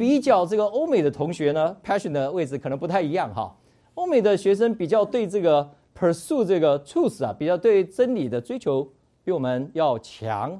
[0.00, 3.54] 比较这个欧美的同学呢，passion 的位置可能不太一样哈。
[3.92, 8.90] 欧美的学生比较对这个 pursue 这个 truth 啊，比较对真理的追求
[9.22, 10.58] 比我们要强。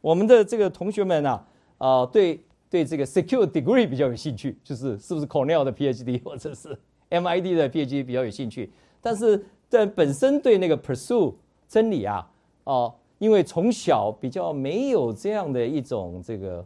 [0.00, 1.44] 我们的这个同学们呢，
[1.78, 2.40] 啊对。
[2.70, 6.68] 对这个 secure degree 比较有兴趣，就是是不是 Cornell 的 PhD 或者是
[7.10, 11.34] MIT 的 PhD 比较有兴趣，但是在本身对那个 pursue
[11.68, 12.26] 真理啊，
[12.64, 16.64] 哦，因为从小比较没有这样的一种这个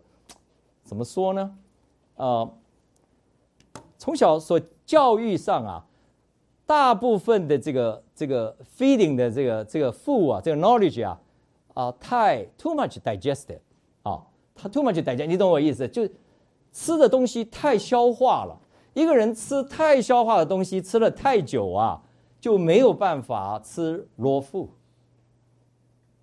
[0.85, 1.53] 怎么说呢？
[2.17, 2.51] 呃，
[3.97, 5.87] 从小所教育上啊，
[6.67, 11.21] 大部分的这个这个 feeding 的这个这个 food 啊，这个 knowledge 啊，
[11.75, 13.61] 啊太 too much digested
[14.03, 14.23] 啊，
[14.55, 15.87] 它 too much digest，你懂我意思？
[15.89, 16.09] 就
[16.73, 18.59] 吃的东西太消化了。
[18.95, 22.03] 一个人吃太消化的东西，吃了太久啊，
[22.41, 24.69] 就没有办法吃 raw food。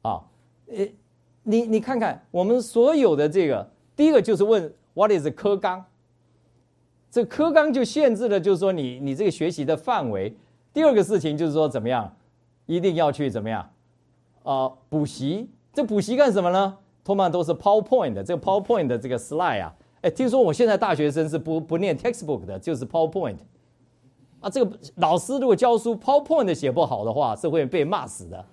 [0.02, 0.24] 啊，
[0.68, 0.88] 呃，
[1.44, 5.86] 你你看看我们所有的这个，第一个就是问 What is 科纲？
[7.10, 10.36] 这科纲就限制了，就是说你你这个学习的范围。
[10.74, 12.16] 第二个事情就是说怎么样，
[12.66, 13.70] 一定要去怎么样
[14.44, 15.50] 啊补习？
[15.72, 16.78] 这补习干什么呢？
[17.04, 19.76] 通常都是 PowerPoint 的，这个 PowerPoint 的这个 slide 啊。
[20.02, 23.38] 哎，听说我现在大学生是不不念 textbook 的，就是 PowerPoint。
[24.40, 28.46] 啊，这个老师如果教书 PowerPoint 写不好的话，是会被骂死的。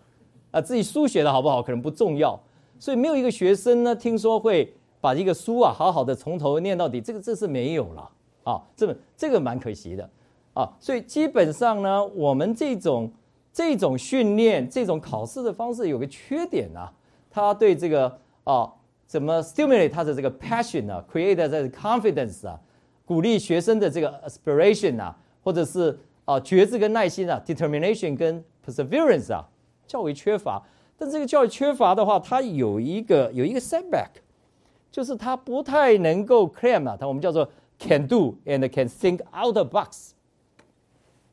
[0.50, 2.38] 啊，自己书写的好不好可能不重要，
[2.78, 8.10] 所以没有一个学生呢，听说会把一个书啊好好的从头念到底，这个这是没有了
[8.44, 10.08] 啊，这个这个蛮可惜的
[10.54, 10.70] 啊。
[10.78, 13.12] 所以基本上呢，我们这种
[13.52, 16.92] 这种训练、这种考试的方式有个缺点啊，
[17.30, 18.72] 它对这个啊。
[19.10, 22.56] 怎么 stimulate 他的这个 passion 啊，create 的 confidence 啊，
[23.04, 29.44] 鼓励学生的这个 aspiration 啊，或者是啊觉知跟耐心啊，determination 跟 perseverance 啊，
[29.84, 30.62] 较为缺乏。
[30.96, 34.10] 但这个教育缺乏的话，它有一个有一个 setback，
[34.90, 40.12] 就是他不太能够 claim 啊，他我们叫做 can do and can think out of box，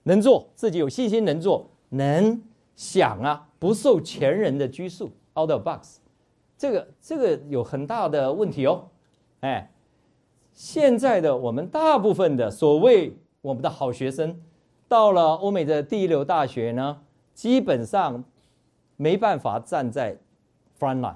[0.03, 2.41] 能做自己有信心能做，能
[2.76, 5.97] 想啊，不受前人的拘束 out of box。
[6.58, 8.88] 这个这个有很大的问题哦，
[9.41, 9.72] 哎，
[10.53, 14.39] 现在的我们大部分的所谓我们的好学生，
[14.88, 17.01] 到了欧美的第一流大学呢，
[17.34, 18.24] 基本上
[18.95, 20.18] 没办法站在
[20.80, 21.16] front line。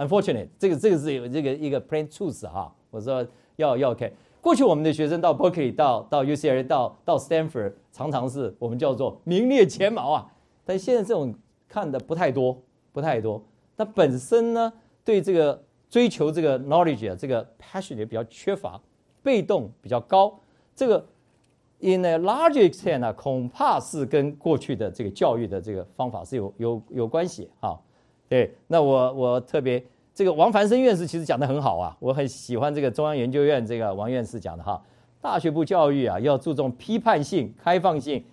[0.00, 2.74] Unfortunately，这个这个是有这个一个 plain truth 哈。
[2.90, 3.24] 我说
[3.56, 4.10] 要要 OK。
[4.40, 10.26] 过去我们的学生到 Berkeley、到到 UCLA、到到 Stanford，常常是我们叫做名列前茅啊。
[10.64, 11.34] 但现在这种
[11.68, 12.56] 看的不太多，
[12.92, 13.44] 不太多。
[13.76, 14.72] 那本身呢，
[15.04, 18.80] 对这个追求这个 knowledge 啊，这个 passion 也比较缺乏，
[19.22, 20.40] 被动比较高。
[20.74, 21.04] 这个
[21.80, 27.78] in a large extent 呢，恐怕是跟过去的这个教育的这个方法是有有有关系啊。
[28.30, 34.80] 对，那我我特别这个王凡生院士其实讲的很好啊，我很喜欢这个中央研究院这个王院士讲的哈，
[35.20, 38.24] 大学部教育啊要注重批判性、开放性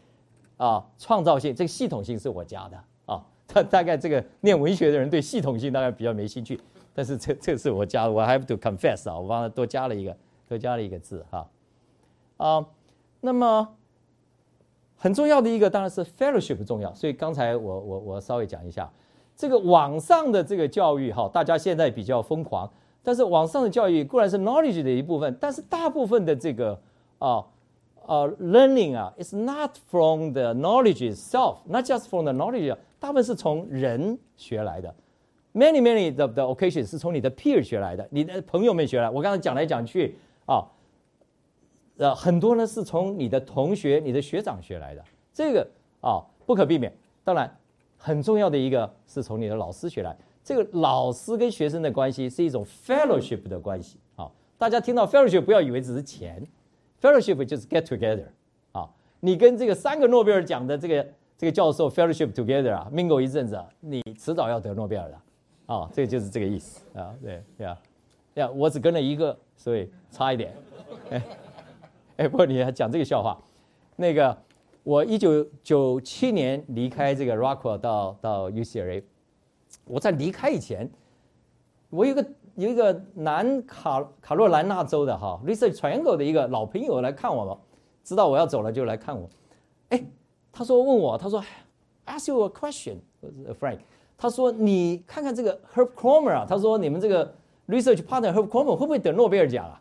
[0.58, 3.24] 啊、创造性，这个系统性是我加的。
[3.48, 6.60] 他 大概这个念文学的人对系统性大概比较没兴趣，
[6.93, 10.16] 但是 这这是我加，我 have to confess 啊，我帮他多加了一个，
[10.48, 11.50] 多加了一个字哈，
[12.38, 12.64] 啊，
[13.20, 13.68] 那么
[14.95, 18.88] 很重要的一个当然是 fellowship 重要，所以刚才我我我稍微讲一下。
[19.38, 22.67] 这个网上的这个教育哈，大家现在比较疯狂，
[23.03, 26.77] 但是网上的教育固然是 knowledge 的一部分，但是大部分的这个
[27.19, 27.45] 啊
[28.07, 32.75] 啊 learning 啊，is not from the knowledge itself，not just from the knowledge。
[32.99, 34.93] 大部分是从人学来的
[35.53, 39.07] ，many many 的的 occasion 是从你的 peer 学来的，你的朋友们学来。
[39.07, 40.65] 我刚才讲来讲去啊，
[41.97, 45.68] 呃，很多呢是从你的同学、你的学长学来的，这个
[46.01, 46.91] 啊不可避免。
[47.23, 47.55] 当然，
[47.98, 50.15] 很重要的一个是从你的老师学来。
[50.44, 54.32] 这个老师跟学生的关系是一种 fellowship 的关系啊。
[54.57, 56.41] 大家听到 fellowship 不要以为只是钱
[57.02, 58.28] ，fellowship 就是 get together
[58.72, 58.90] 啊。
[59.19, 61.06] 你跟这个三个诺贝尔奖的这个。
[61.40, 65.22] 这个教授 fellowship together 啊，mingle 一阵子，你迟早要得诺贝尔的，
[65.68, 67.80] 啊，这个就是这个意思啊，对，对啊，
[68.34, 70.52] 呀，我只跟了一个，所以差一点，
[71.11, 71.24] 哎，
[72.18, 73.40] 哎，不过你还讲这个笑话，
[73.95, 74.36] 那个
[74.88, 79.03] 我一九九七年离开这个 Rockwell 到到 UCLA，
[79.84, 80.89] 我在离开以前，
[81.89, 87.59] 我有个有一个南卡卡洛兰纳州的哈 research triangle 的一个老朋友来看我了，
[88.01, 89.30] 知道我要走了就来看我，
[89.89, 90.01] 哎。
[90.53, 91.43] 他说：“问我，他说
[92.07, 92.95] ，ask you a question,
[93.59, 93.77] Frank。
[94.18, 96.45] 他说，你看看这个 Herb Cromer 啊。
[96.49, 97.31] 他说，你们这个
[97.68, 99.80] research partner Herb Cromer 会不会得诺贝尔奖啊？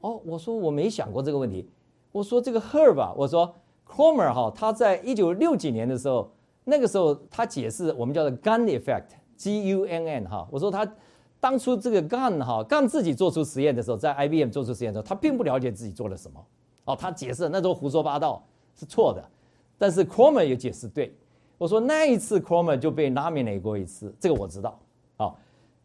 [0.00, 1.68] 哦，我说我没想过这个问题。
[2.10, 3.54] 我说这个 Herb 啊，我说
[3.94, 6.28] Cromer 哈，他在一九六几年的时候，
[6.64, 10.48] 那个时候他解释我们叫做 Gun effect，G U N N 哈。
[10.50, 10.84] 我说他
[11.38, 16.44] 当初这个 Gun 哈，Gun 自己做出实验的时候，在 IBM 做出实验的时候，他并不了解自己做了什么。
[16.86, 18.44] 哦，他解释那都胡说八道，
[18.74, 19.24] 是错的。”
[19.78, 21.14] 但是 Cromer 也解释对，
[21.58, 24.78] 我说那一次 Cromer 就被 nominate 过一次，这个我知道，
[25.16, 25.34] 啊，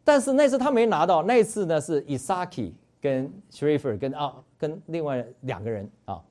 [0.02, 6.22] 但是那次他没拿到，那一次呢是 Isaki 跟 Schrieffer 跟啊跟另外两个人啊，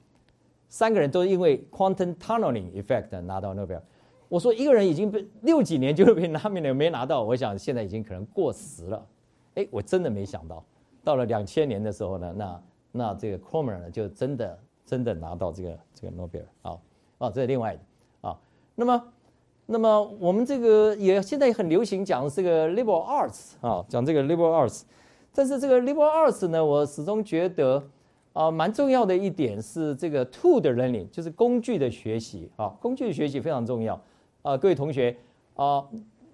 [0.70, 3.84] 三个人都因为 quantum tunneling effect 拿到诺贝尔，
[4.30, 9.06] 我说一个人已经被六几年就被拿名了，没拿到，我想现在已经可能过时了。
[9.56, 10.64] 哎，我真的没想到，
[11.04, 16.78] 到了两千年的时候呢，那那这个 c r o m e r 呢就真的真的拿到这个这个诺贝尔啊
[17.18, 18.40] 啊，这是另外的啊。
[18.76, 19.04] 那么
[19.66, 24.84] 那么我们这个也现在也很流行讲这个 liberal arts 啊，讲这个 liberal arts，
[25.34, 27.84] 但是这个 liberal arts 呢，我始终觉得
[28.34, 34.01] 啊，蛮重要的一点是这个 tool 的 learning，就是工具的学习啊，工具的学习非常重要
[34.41, 35.15] 啊，各位同学
[35.56, 35.85] 啊，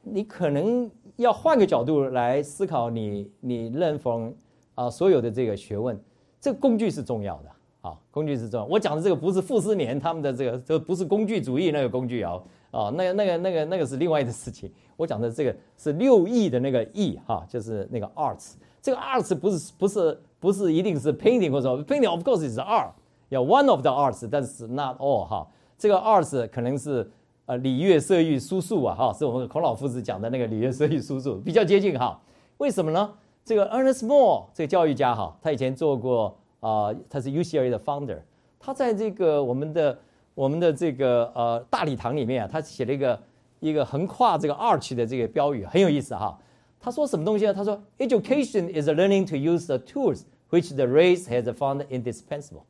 [0.02, 0.90] 你可能。
[1.18, 4.36] 要换个角度来思考，你你认同
[4.74, 5.98] 啊所有的这个学问，
[6.42, 7.50] 这个工具是重要的
[7.80, 8.66] 啊，工具是重要。
[8.66, 12.34] 我讲的这个不是傅斯年他们的这个，这不是工具主义那个工具啊，
[12.72, 14.70] 啊，那个那个那个那个是另外的事情。
[14.98, 18.56] 我讲的这个是六艺的那个艺哈，就是那个 arts。
[18.82, 22.92] 这个 arts 不是不是不是一定是 painting 或者 painting of course is art，
[23.30, 25.48] 要 one of the arts，但是 not all 哈。
[25.78, 27.10] 这个 arts 可能是。
[27.48, 32.20] 呃，礼乐射御书数啊，哈，是我们孔老夫子讲的那个礼乐射御书数，比较接近哈。
[32.58, 33.08] 为什么呢？
[33.44, 38.18] 这个 Ernest Moore 这个教育家哈，他以前做过啊，他是 UCLA 的 founder，
[38.60, 39.96] 他在这个我们的
[40.34, 43.20] 我们的这个呃大礼堂里面啊，他写了一个
[43.60, 46.36] 一个横跨这个 arch 的这个标语，很有意思哈。
[46.80, 47.54] 他说什么东西呢？
[47.54, 52.64] 他说，Education is learning to use the tools which the race has found indispensable，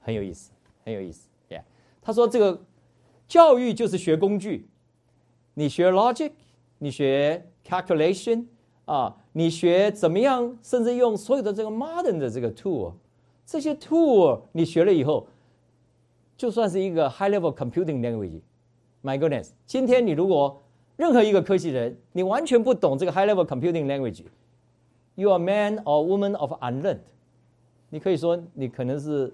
[0.00, 0.50] 很有意思，
[0.84, 1.62] 很有意思，Yeah。
[2.00, 2.60] 他说这个。
[3.28, 4.66] 教育就是学工具，
[5.54, 6.32] 你学 logic，
[6.78, 8.46] 你学 calculation
[8.86, 12.92] 啊，你学怎么样，甚至用所有的这个 modern 的这个 tool，
[13.46, 15.28] 这些 tool 你学了以后，
[16.36, 20.60] 就算是一个 high level computing language，my goodness，今天你如果
[20.96, 24.24] 任何一个科技人，你完全不懂这个 high level computing language
[25.14, 27.00] You are man or woman of unlearned，
[27.90, 29.32] 你可以说你可能是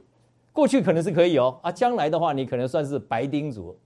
[0.53, 3.77] 过去可能是可以哦，啊，将来的话你可能算是白丁族。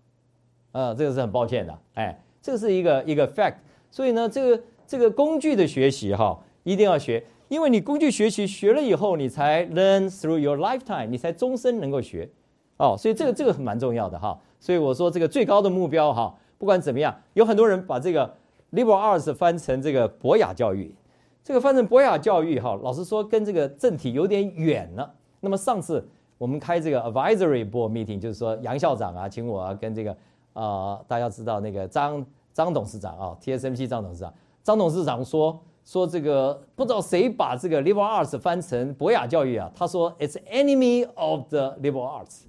[0.72, 3.56] 呃，这个是很抱歉的，哎，这个是一个一个 fact，
[3.90, 12.30] 所以呢，这个这个工具的学习哈，一定要学，因为你工具学习学了以后，你才 learn through your lifetime，你才终身能够学，
[12.76, 18.32] 哦，所以这个这个蛮重要的哈，所以我说这个最高的目标哈，不管怎么样，有很多人把这个
[18.70, 20.94] liberal arts 翻成这个博雅教育，
[21.42, 25.14] 这个翻成博雅教育哈，老实说跟这个政体有点远了。
[25.40, 26.06] 那么上次
[26.38, 30.16] 我们开这个 advisory board meeting，就是说杨校长啊，请我啊跟这个。
[30.52, 34.34] 啊，大家知道那个张张董事长啊，TSMC 张董事长，
[34.64, 39.70] 张董事长说说这个不知道谁把这个 liberal arts 翻成博雅教育啊？
[39.72, 42.42] 他说 it's enemy of the liberal arts。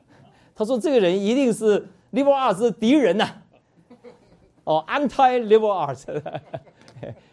[0.56, 3.28] 他说这个人一定是 liberal arts 的敌人呐。
[4.64, 6.06] 哦，anti liberal arts。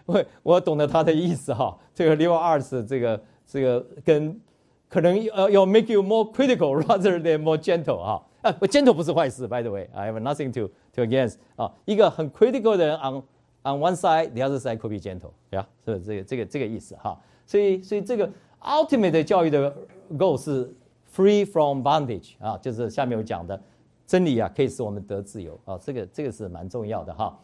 [0.09, 1.77] 我我懂得他的意思哈。
[1.93, 4.39] 这个 live arts，这个这个跟
[4.87, 8.25] 可能呃要 make you more critical rather than more gentle 哈。
[8.41, 9.45] 啊，不，gentle 不是坏事。
[9.47, 11.71] By the way, I have nothing to to against 啊。
[11.85, 13.21] 一个很 critical 的人，on
[13.63, 15.67] on one side, the other side could be gentle，对吧？
[15.85, 17.19] 是这个这个这个意思哈。
[17.45, 18.29] 所以所以这个
[18.61, 19.75] ultimate 教育的
[20.17, 20.73] goal 是
[21.13, 23.61] free from bondage 啊，就是下面我讲的
[24.07, 25.77] 真理啊，可以使我们得自由啊。
[25.77, 27.37] 这个这个是蛮重要的哈。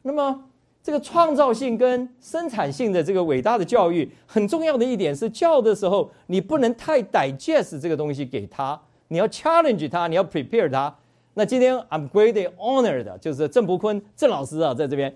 [0.00, 0.44] 那么
[0.82, 8.80] 这个创造性跟生产性的这个伟大的教育，很重要的一点是教的时候，你不能太 digest 这个东西给他。
[9.08, 10.94] 你要 challenge 他，你要 prepare 他。
[11.34, 15.14] 那今天 I'm greatly honored，就是郑伯坤郑老师啊，在这边，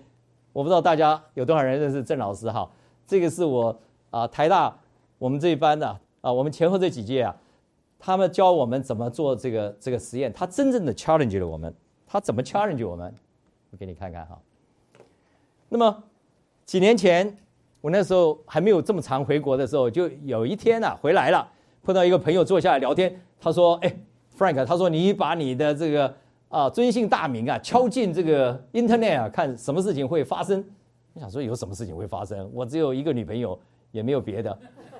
[0.51, 2.69] 我不知道大家有多少人认识郑老师哈。
[3.05, 3.77] 这个是我
[4.09, 4.75] 啊台大
[5.17, 7.35] 我们这一班的啊，我们前后这几届啊，
[7.99, 11.73] 他们教我们怎么做这个这个实验，他真正的 challenge 了我们。
[12.07, 13.13] 他怎么 challenge 我们？
[13.71, 14.39] 我给你看看哈。
[15.73, 16.03] 那么
[16.65, 17.35] 几年前
[17.81, 21.49] 我那时候还没有这么长回国的时候，就有一天啊回来了，
[21.81, 23.19] 碰到一个朋友坐下来聊天。
[23.41, 23.91] 他说：“哎
[24.37, 26.13] ，Frank，他说你把你的这个
[26.47, 30.63] 啊尊姓大名啊敲进这个 Internet 啊，看什么事情会发生。
[31.13, 32.47] 我想说有什么事情会发生？
[32.53, 33.59] 我只有一个女朋友，
[33.89, 34.51] 也没有别的，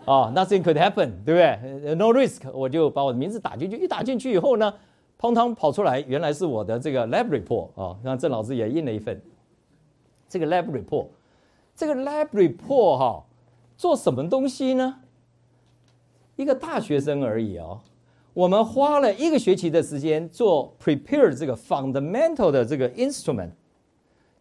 [0.06, 3.78] 啊，Nothing could happen，对不对？No risk，我就把我的名字打进去。
[3.78, 4.74] 一打进去以后呢，
[5.20, 7.96] 砰砰跑出来，原来是我的这个 lab report 啊。
[8.04, 9.22] 让郑老师也印了一份
[10.34, 11.10] 这个 lab report。
[11.76, 13.24] 这个 lab report 哈，
[13.78, 15.02] 做什么东西呢？
[16.38, 17.82] 一个大学生而已哦。”
[18.34, 23.52] 我们花了一个学期的时间做 prepare 这个 fundamental 的这个 instrument，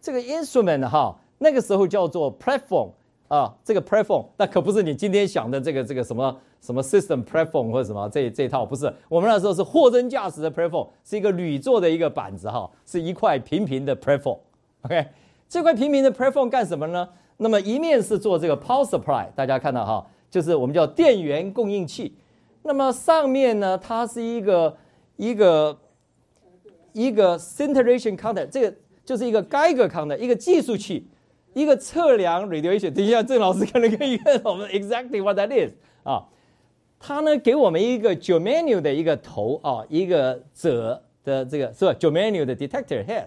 [0.01, 2.89] 这个 instrument 哈，那个时候叫做 platform
[3.29, 15.07] 啊，这个 platform 那可不是你今天想的这个这个什么什么 system platform 或者什么这这套不是，我们那时候是货真价实的 platform，是一个铝做的一个板子哈，是一块平平的 platform，OK，
[15.53, 17.07] 这块平民的 platform 干什么呢？
[17.37, 22.17] 那么一面是做这个 power supply，大家看到哈，就是我们叫电源供应器。
[22.63, 24.75] 那么上面呢，它是一个
[25.17, 25.79] 一个
[26.95, 28.75] 一个 scintillation counter，这个
[29.05, 31.07] 就是一个 Geiger counter，一个计数器，
[31.53, 32.91] 一个测量 radiation。
[32.91, 36.25] 等一下，郑老师可能可以看我们 exactly what that is 啊。
[36.99, 43.27] 它呢给我们一个 germanium 的一个头啊，一个褶的这个是吧？germanium 的 detector head，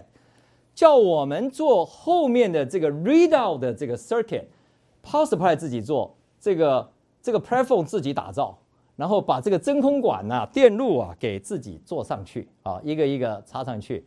[0.76, 6.88] 叫我们做后面的这个 readout 的这个 circuit，power supply 自己做，这个
[7.20, 8.56] 这个 platform 自己打造，
[8.94, 14.06] 然后把这个真空管呐、电路啊给自己做上去啊，一个一个插上去，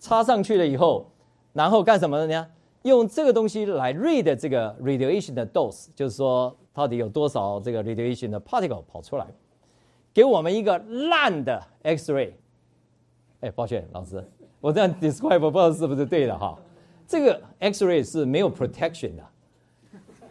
[0.00, 1.06] 插上去了以后，
[1.52, 2.48] 然后干什么呢？
[2.82, 6.56] 用这个东西来 read 这个 radiation 的 dose，就是说。
[6.76, 9.26] 到底有多少这个 radiation 的 particle 跑出来，
[10.12, 12.32] 给我们一个烂的 X-ray？
[13.40, 14.22] 哎，抱歉，老师，
[14.66, 16.58] 我这样 describe 不知道是不是对的哈。
[17.06, 19.22] 这个 X-ray 是没有 protection 的，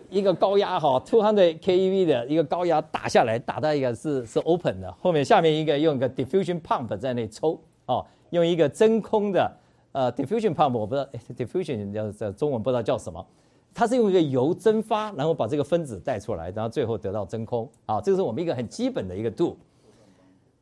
[0.10, 9.50] 一个高压哈，two hundred keV 的一个高压打下来，打到一个是是 open 的，后面下面一个用一个 diffusion pump 在那抽哦，用一个真空的
[9.94, 11.08] 呃 diffusion pump，我不知道
[11.38, 13.26] diffusion 叫在中文不知道叫什么。
[13.74, 17.70] 它是用一个油蒸发，然后把这个分子带出来，然后最后得到真空。
[17.86, 19.58] 啊，这个是我们一个很基本的一个度。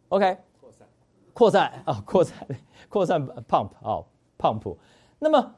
[0.09, 0.87] OK，扩散，
[1.33, 2.47] 扩散啊，扩散，
[2.89, 4.03] 扩散 pump 啊
[4.37, 4.75] ，pump。
[5.19, 5.55] 那么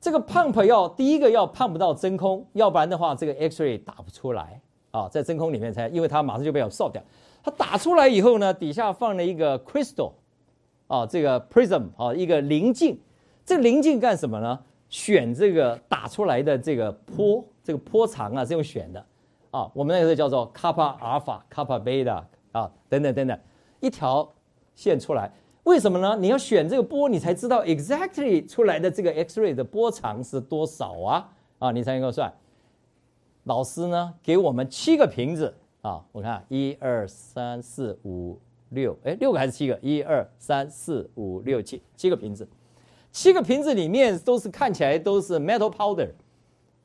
[0.00, 4.60] 这个 pump 要第一个要 pump 到真空，要不然的话这个 X-ray 打不出来
[4.90, 7.02] 啊，在真空里面才，因为它马上就被我烧掉。
[7.42, 10.12] 它打出来以后呢，底下放了一个 crystal
[10.86, 12.98] 啊，这个 prism 啊，一个棱镜。
[13.44, 14.58] 这个棱镜干什么呢？
[14.88, 19.06] 选这个打出来的这个波，这个波长啊是用选的，
[19.52, 23.38] 啊，我们那个叫做卡帕阿尔法、卡帕贝塔啊，等等等等，
[23.78, 24.28] 一条
[24.74, 25.32] 线出来，
[25.64, 26.16] 为什么呢？
[26.18, 31.28] 你要选这个波，你才知道 exactly 出来的这个 X-ray 的波长是多少啊，
[31.58, 32.32] 啊，你才能够算。
[33.44, 38.38] 老师呢给我们七个瓶子啊，我看一二三四五
[38.70, 39.78] 六，哎，六个还是七个？
[39.82, 42.48] 一二三四五六七，七个瓶子。
[43.12, 46.08] 七个瓶子里面都是看起来都是 metal powder，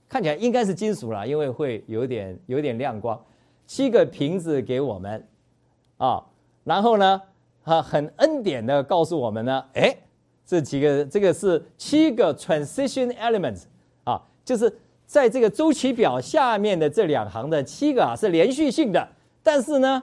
[0.09, 3.21] 看起来应该是金属了，因为会有点有点亮光。
[3.67, 5.27] 七个瓶子给我们，
[5.97, 6.25] 啊，
[6.63, 7.21] 然后呢，
[7.65, 9.95] 啊，很恩典的告诉我们呢，哎，
[10.45, 13.63] 这几个这个是七个 transition elements，
[14.03, 14.73] 啊，就是
[15.05, 19.07] 在这个周期表下面的这两行的七个啊是连续性的，
[19.43, 20.01] 但是呢，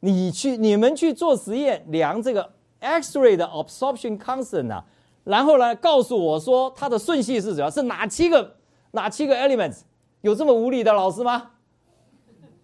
[0.00, 2.48] 你去你们去做实验量这个
[2.80, 4.84] X-ray 的 absorption constant 啊。
[5.24, 7.68] 然后呢，告诉我说它的顺序是什么？
[7.68, 8.54] 是哪七个？
[8.92, 9.80] 哪七个 elements？
[10.20, 11.50] 有这么无理的老师吗？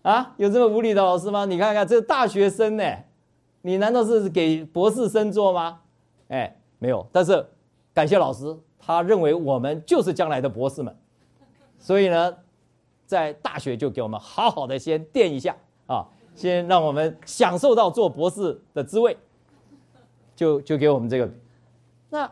[0.03, 1.45] 啊，有这么无理的老师吗？
[1.45, 2.85] 你看看这大学生呢，
[3.63, 5.81] 你难道是给博士生做吗？
[6.29, 7.07] 哎，没有。
[7.11, 7.47] 但是
[7.95, 10.95] 感谢老师，他认为我们就是将来的博士们，
[11.79, 12.37] 所以呢，
[13.07, 15.57] 在大学就给我们好好的先垫一下
[15.87, 19.17] 啊，先让我们享受到做博士的滋味，
[20.37, 21.31] 就就给我们这个
[22.11, 22.31] 那。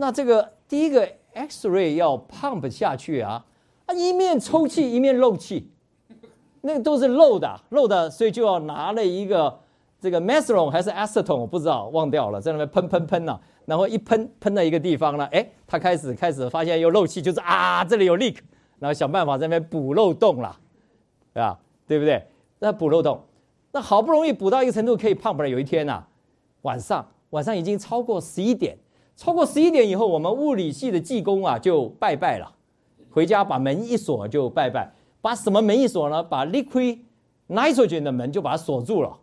[0.00, 3.44] 那这个第一个 X-ray 要 pump 下去啊，
[3.86, 5.72] 啊一面抽气一面漏气，
[6.60, 9.58] 那个都是漏的，漏的，所以就要拿了一个
[10.00, 18.36] 这个 methanol 还是 acetone 我不知道忘掉了，在那边喷喷喷呐，然后一喷喷到一个地方呢，哎，他开始开始发现有漏气，就是啊这里有 leak，
[18.78, 20.56] 然后想办法在那边补漏洞了，
[21.32, 21.58] 对吧？
[21.86, 22.22] 对不对？
[22.58, 23.20] 那补漏洞，
[23.72, 26.02] 那好不容易补到一个程度可以 pump 了，有一天呐，
[26.62, 28.76] 晚上晚上已经超过十一点。
[29.16, 32.48] 超过十一点以后，我们物理系的技工啊就拜拜了，
[33.10, 34.88] 回家把门一锁就拜拜。
[35.28, 36.22] 把什么门一锁呢？
[36.22, 37.00] 把 liquid
[37.50, 39.14] nitrogen 的门就把它锁住了。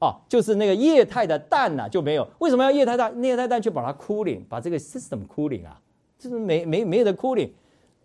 [0.00, 2.26] 啊，就是那个液态的氮呐就没有。
[2.40, 3.22] 为什么要液态氮？
[3.22, 5.80] 液态氮去把它 cooling，把这个 system cooling 啊，
[6.18, 7.50] 就是没没没有的 cooling。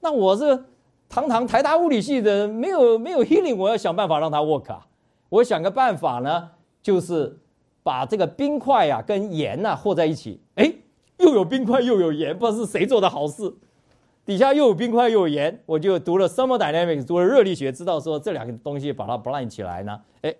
[0.02, 0.66] 那我是
[1.10, 4.86] 堂堂台大物理系的，没有没有 healing，我要想办法让它 work 啊。
[5.30, 6.52] 我想个办法呢，
[6.84, 7.40] 就是
[7.82, 10.40] 把这个冰块呀跟盐呐和在一起。
[10.54, 10.72] 哎。
[11.18, 13.54] 又有冰块又有盐，不知道是谁做的好事。
[14.26, 20.34] 底下又有冰块又有盐，我就读了 thermodynamics，读了热力学，知道说这两个东西把它 blind 起来呢，哎，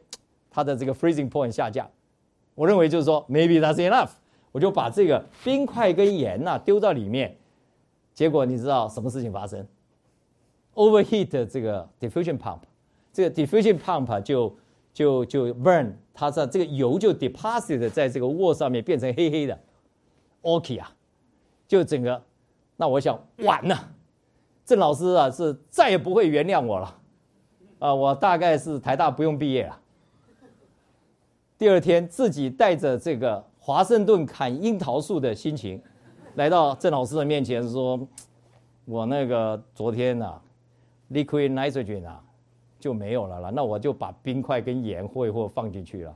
[0.50, 1.90] 它的这个 freezing point 下降。
[2.54, 4.10] 我认为就是说 maybe that's enough，
[4.52, 7.36] 我就把这个冰块跟盐呐丢到里面，
[8.14, 9.66] 结果你知道什么事情发生
[10.76, 12.60] ？overheat 这个 diffusion pump，
[13.12, 14.56] 这个 diffusion pump 就
[14.94, 19.60] 就就 burn，它在这个油就 deposit 在这个 wall 上面变成黑黑的。
[20.42, 20.94] OK 啊，
[21.68, 22.22] 就整个，
[22.82, 23.78] 那我想完了，
[24.66, 26.98] 郑老师啊是再也不会原谅我了，
[27.78, 29.80] 啊，我大概是台大不用毕业了。
[31.60, 35.80] 第二天自己带着这个华盛顿砍樱桃树的心情，
[36.34, 38.00] 来到郑老师的面前说
[38.86, 40.42] ：“我那个昨天啊
[41.12, 42.20] ，liquid nitrogen 啊
[42.80, 46.16] 就没有了了，那我就把冰块跟盐和一和放进去了。”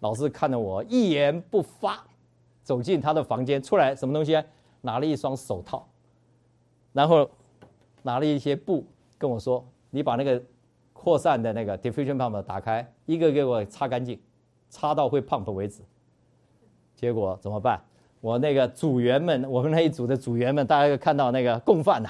[0.00, 2.04] 老师看着我一言不发。
[2.62, 4.38] 走进他的房间，出来什么东西？
[4.88, 5.86] 拿了一双手套，
[6.94, 7.28] 然后
[8.02, 8.82] 拿了一些布，
[9.18, 9.62] 跟我说
[9.92, 10.42] ：“你把那个
[10.94, 14.18] 扩散的那个 diffusion pump 打开，一个给我擦干净，
[14.70, 15.82] 擦到会 pump 为止。”
[16.96, 17.78] 结果怎么办？
[18.22, 22.08] 我那个组员们，我们那一组的组员们，大家看到那个共犯呐，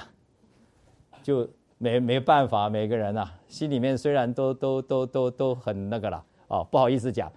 [1.21, 1.45] 就
[1.77, 7.29] 没没办法，每个人呐，心里面虽然都都都都都很那个了，哦，不好意思讲，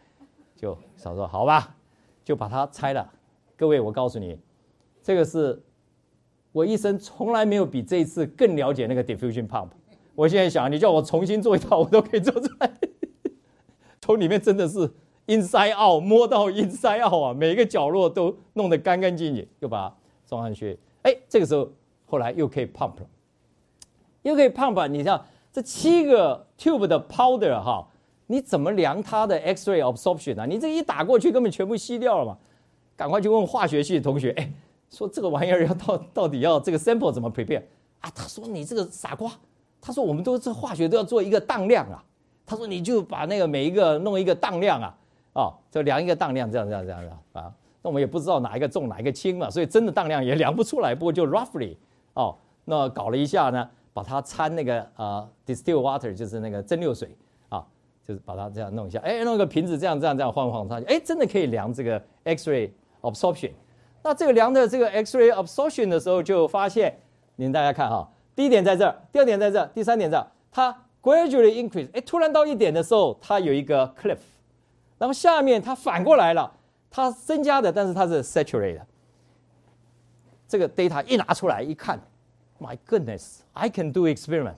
[0.54, 1.74] 就少说好吧，
[2.22, 3.04] 就把它拆了。
[3.56, 4.38] 各位，我告诉你。
[5.02, 5.60] 这个是
[6.52, 9.68] 我一生从来没有比这一次更了解那个 diffusion pump。
[10.14, 12.70] 我现在想，你叫我重新做一套，我都可以做出来。
[14.00, 14.90] 从里面真的是
[15.26, 19.96] inside out 摸到 inside out 啊，每个角落都弄得干干净净，又把它
[20.26, 20.78] 装上去。
[21.02, 21.68] 哎，这个时候
[22.04, 23.06] 后来又可以 pump 了，
[24.20, 24.86] 又可以 pump。
[24.88, 27.88] 你像这七个 tube 的 powder 哈，
[28.26, 30.44] 你怎么量它的 X-ray absorption 啊？
[30.44, 32.36] 你这一打过去，根本全部吸掉了嘛。
[32.94, 34.52] 赶快去问化学系的同学，哎。
[34.92, 37.62] 说这个玩意儿要到到底要这个 sample 怎么 prepare
[38.00, 38.10] 啊？
[38.14, 39.32] 他说你这个傻瓜，
[39.80, 42.04] 他说我们都是化学都要做一个当量啊。
[42.44, 44.94] 他说你就把那个每一个弄一个当量啊，
[45.32, 47.00] 哦，就量一个当量，这样这样这样
[47.32, 47.52] 啊。
[47.80, 50.94] 那我们也不知道哪一个重哪一个轻嘛，所以真的当量也量不出来。
[50.94, 51.76] 不过就 roughly
[52.14, 57.16] 哦，那搞了一下呢，把它掺那个呃 distilled water 就是那个蒸馏水
[57.48, 57.64] 啊，
[58.06, 62.70] 就是把它这样弄一下，哎，弄个瓶子这样这样这样晃晃上去，哎，真的可以量这个 X-ray
[63.00, 63.52] absorption。
[64.04, 66.98] 那这个量的这个 X-ray absorption 的时候，就发现，
[67.36, 74.18] 您大家看哈，第一点在这儿，第二点在这儿，第三点在，它 gradually increase，哎，突然到一点的时候，它有一个 cliff，
[74.98, 76.52] 然后下面它反过来了，
[76.90, 78.82] 它增加的，但是它是 saturated。
[80.48, 82.00] 这个 data 一拿出来一看
[82.58, 84.56] ，My goodness，I can do experiment，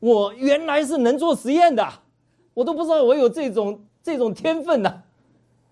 [0.00, 1.88] 我原来是能做实验的，
[2.52, 5.02] 我都不知道我有这种这种天分呢，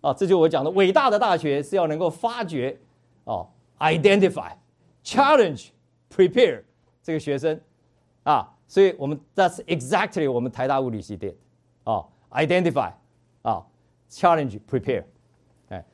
[0.00, 2.78] 啊，这就我讲的伟大的大学是要能够发掘。
[3.24, 3.48] 哦
[3.78, 4.52] ，identify,
[5.02, 5.68] challenge,
[6.14, 6.62] prepare
[7.02, 7.60] 这个学生
[8.22, 11.34] 啊，所以我们 That's exactly 我们台大物理系的
[11.84, 12.92] 哦，identify
[13.42, 13.64] 啊
[14.10, 15.04] ，challenge, prepare
[15.68, 15.84] 哎，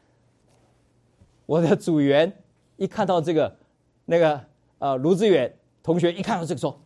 [1.46, 2.32] 我的组员
[2.76, 3.56] 一看到这个
[4.04, 4.44] 那个
[4.78, 6.80] 呃卢志远同学一看到这个说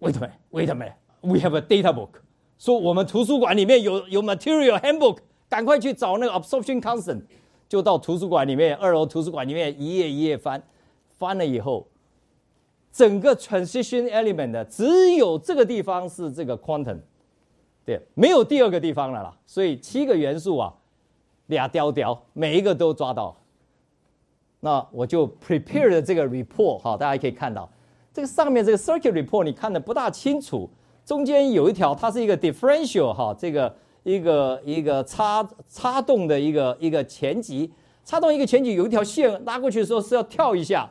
[0.00, 2.20] ，Wait a minute, wait a minute, we have a data book，
[2.58, 7.22] 说我们图书馆里面有有 material handbook，赶快去找那个 absorption constant。
[7.68, 10.62] 就到图书馆里面，二楼图书馆里面一页一页翻，
[11.18, 11.86] 翻了以后，
[12.92, 16.98] 整个 transition element 的只有这个地方是这个 quantum，
[17.84, 19.36] 对，没有第二个地方了啦。
[19.46, 20.74] 所以七个元素啊，
[21.46, 23.36] 俩雕雕，每一个都抓到。
[24.60, 27.68] 那我就 prepare 的这个 report 哈，大家可以看到，
[28.12, 30.68] 这个上面这个 circuit report 你看的不大清楚，
[31.04, 33.74] 中间有一条，它是一个 differential 哈，这个。
[34.04, 37.72] 一个一个插插动的一个一个前级，
[38.04, 40.88] 插动一个前级有一条线拉过去的时候是要跳一下，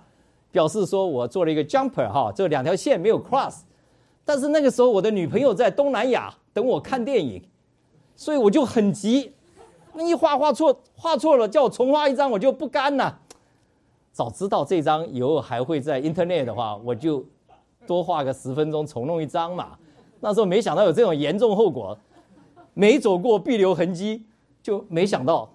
[0.52, 3.62] 表示说我做了一个 jumper 哈，这两条线没有 cross，
[4.26, 7.42] 但是那个时候我的女朋友在东南亚等我看电影，
[8.16, 9.32] 所以我就很急，
[9.94, 13.20] 那一画画错画错了，叫我重画一张我就不干了。
[14.12, 17.24] 早知道这张以后还会在 internet 的话，我就
[17.86, 19.78] 多画个十分钟重弄一张嘛。
[20.20, 21.96] 那时候没想到有这种严重后果。
[22.74, 24.26] 没走过必留痕迹，
[24.62, 25.50] 就没想到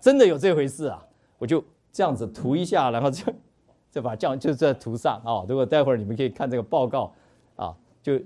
[0.00, 1.04] 真的有这回事啊！
[1.38, 1.62] 我就
[1.92, 3.32] 这样子涂一下，然后就
[3.92, 5.44] 就把这样就在涂上啊。
[5.48, 7.12] 如果待会儿你们可以看这个报告
[7.56, 8.20] 啊，就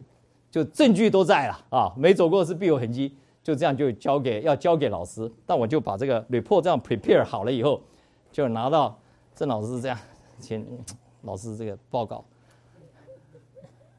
[0.51, 1.93] 就证据都在了啊。
[1.97, 5.31] 没走过是必有痕迹，就这样就交给要交给老师。
[5.47, 7.81] 但我就把这个 report 这样 prepare 好了以后，
[8.31, 8.99] 就拿到
[9.35, 9.99] 郑老师这样，
[10.39, 10.67] 请
[11.23, 12.25] 老师这个报告。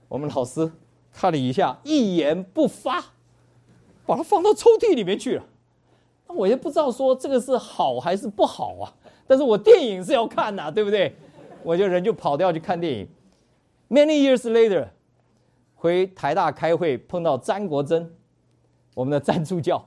[0.08, 0.72] 我们老师
[1.12, 3.04] 看了一下，一言不发。
[4.06, 5.44] 把它放到抽屉里面去了，
[6.28, 8.94] 那我也不知道说这个是好还是不好啊。
[9.26, 11.16] 但是我电影是要看呐，对不对？
[11.64, 13.08] 我就人就跑掉去看电影。
[13.90, 14.88] Many years later，
[15.76, 18.14] 回台大开会碰到詹国珍，
[18.94, 19.86] 我们的詹助教。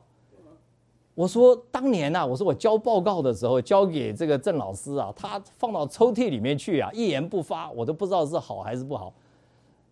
[1.15, 9.13] 我说当年呐，我说我交报告的时候交给这个郑老师啊，他放到抽屉里面去啊，一言不发，我都不知道是好还是不好。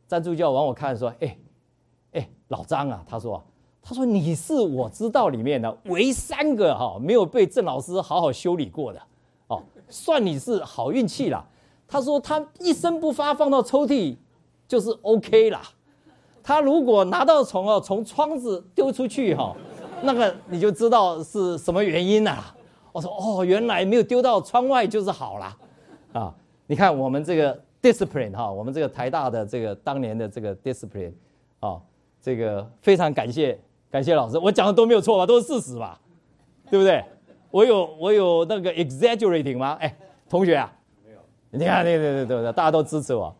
[0.08, 1.36] 詹助教往我看说：“哎，
[2.12, 3.42] 哎，老张啊，他说。”
[3.86, 9.02] 他说：“你是我知道里面的唯三个哈没有被郑老师好好修理过的，
[9.48, 11.46] 哦，算你是好运气了。”
[11.86, 14.16] 他说：“他一声不发放到抽屉
[14.66, 15.60] 就是 OK 啦。
[16.42, 19.54] 他如果拿到虫哦，从窗子丢出去哈，
[20.02, 22.42] 那个你就知道是什么原因了。”
[22.90, 25.56] 我说：“哦，原来没有丢到窗外就是好了
[26.14, 26.34] 啊！
[26.66, 31.12] 你看我们这个 discipline 哈，我们这个台大的这个当年的这个 discipline
[31.60, 31.78] 啊，
[32.22, 33.60] 这个非常感谢。”
[33.94, 35.24] 感谢老师，我讲的都没有错吧？
[35.24, 35.96] 都是事实吧？
[36.68, 37.04] 对不对？
[37.52, 39.78] 我有我有那个 exaggerating 吗？
[39.80, 39.96] 哎，
[40.28, 40.76] 同学啊，
[41.06, 41.18] 没有。
[41.52, 43.32] 你看，对对对对对，大家都支持我，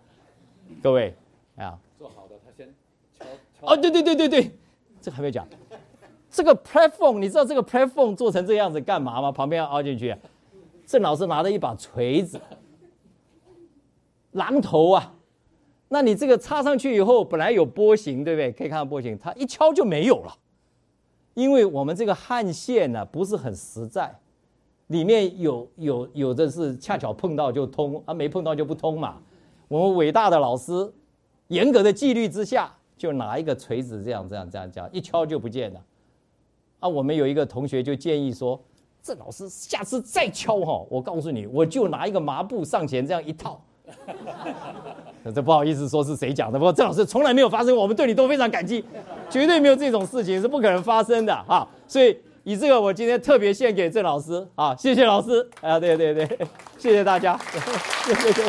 [0.80, 1.12] 各位
[1.56, 1.76] 啊。
[1.98, 2.72] 做好的，他先
[3.18, 3.24] 敲
[3.60, 3.72] 敲。
[3.72, 4.50] 哦，对对对对对，
[5.00, 5.44] 这还没讲。
[6.30, 9.32] 这个 platform，你知道这个 platform 做成这样子干嘛吗？
[9.32, 10.14] 旁边要凹进去。
[10.86, 12.40] 郑老师拿着一把锤子，
[14.34, 15.14] 榔头啊。
[15.88, 18.52] 那你这个插上去以后，本来有波形，对不对？
[18.52, 20.32] 可以看到波形，它一敲就没有了，
[21.34, 24.14] 因为我们这个焊线呢不是很实在，
[24.86, 29.20] 里面有有有的是恰巧碰到就通，啊没碰到就不通嘛。
[29.68, 30.92] 我们伟大的老师，
[31.48, 35.84] 严格的纪律之下，就拿一个锤子这样这样这样这样一敲就不见了。
[36.80, 38.60] 啊，我们有一个同学就建议说，
[39.02, 43.60] 郑老师下次再敲哈，我告诉你，我就拿一个麻布上前这样一套。
[45.34, 48.84] 这不好意思说是谁讲的，不过郑老师从来没有发生，我们对你都非常感激，
[49.30, 51.66] 绝对没有这种事情是不可能发生的啊！
[51.86, 56.26] 所以以这个，我今天特别献给郑老师啊，谢谢老师啊，对对对，
[56.78, 57.38] 谢谢大家，
[58.04, 58.42] 谢谢。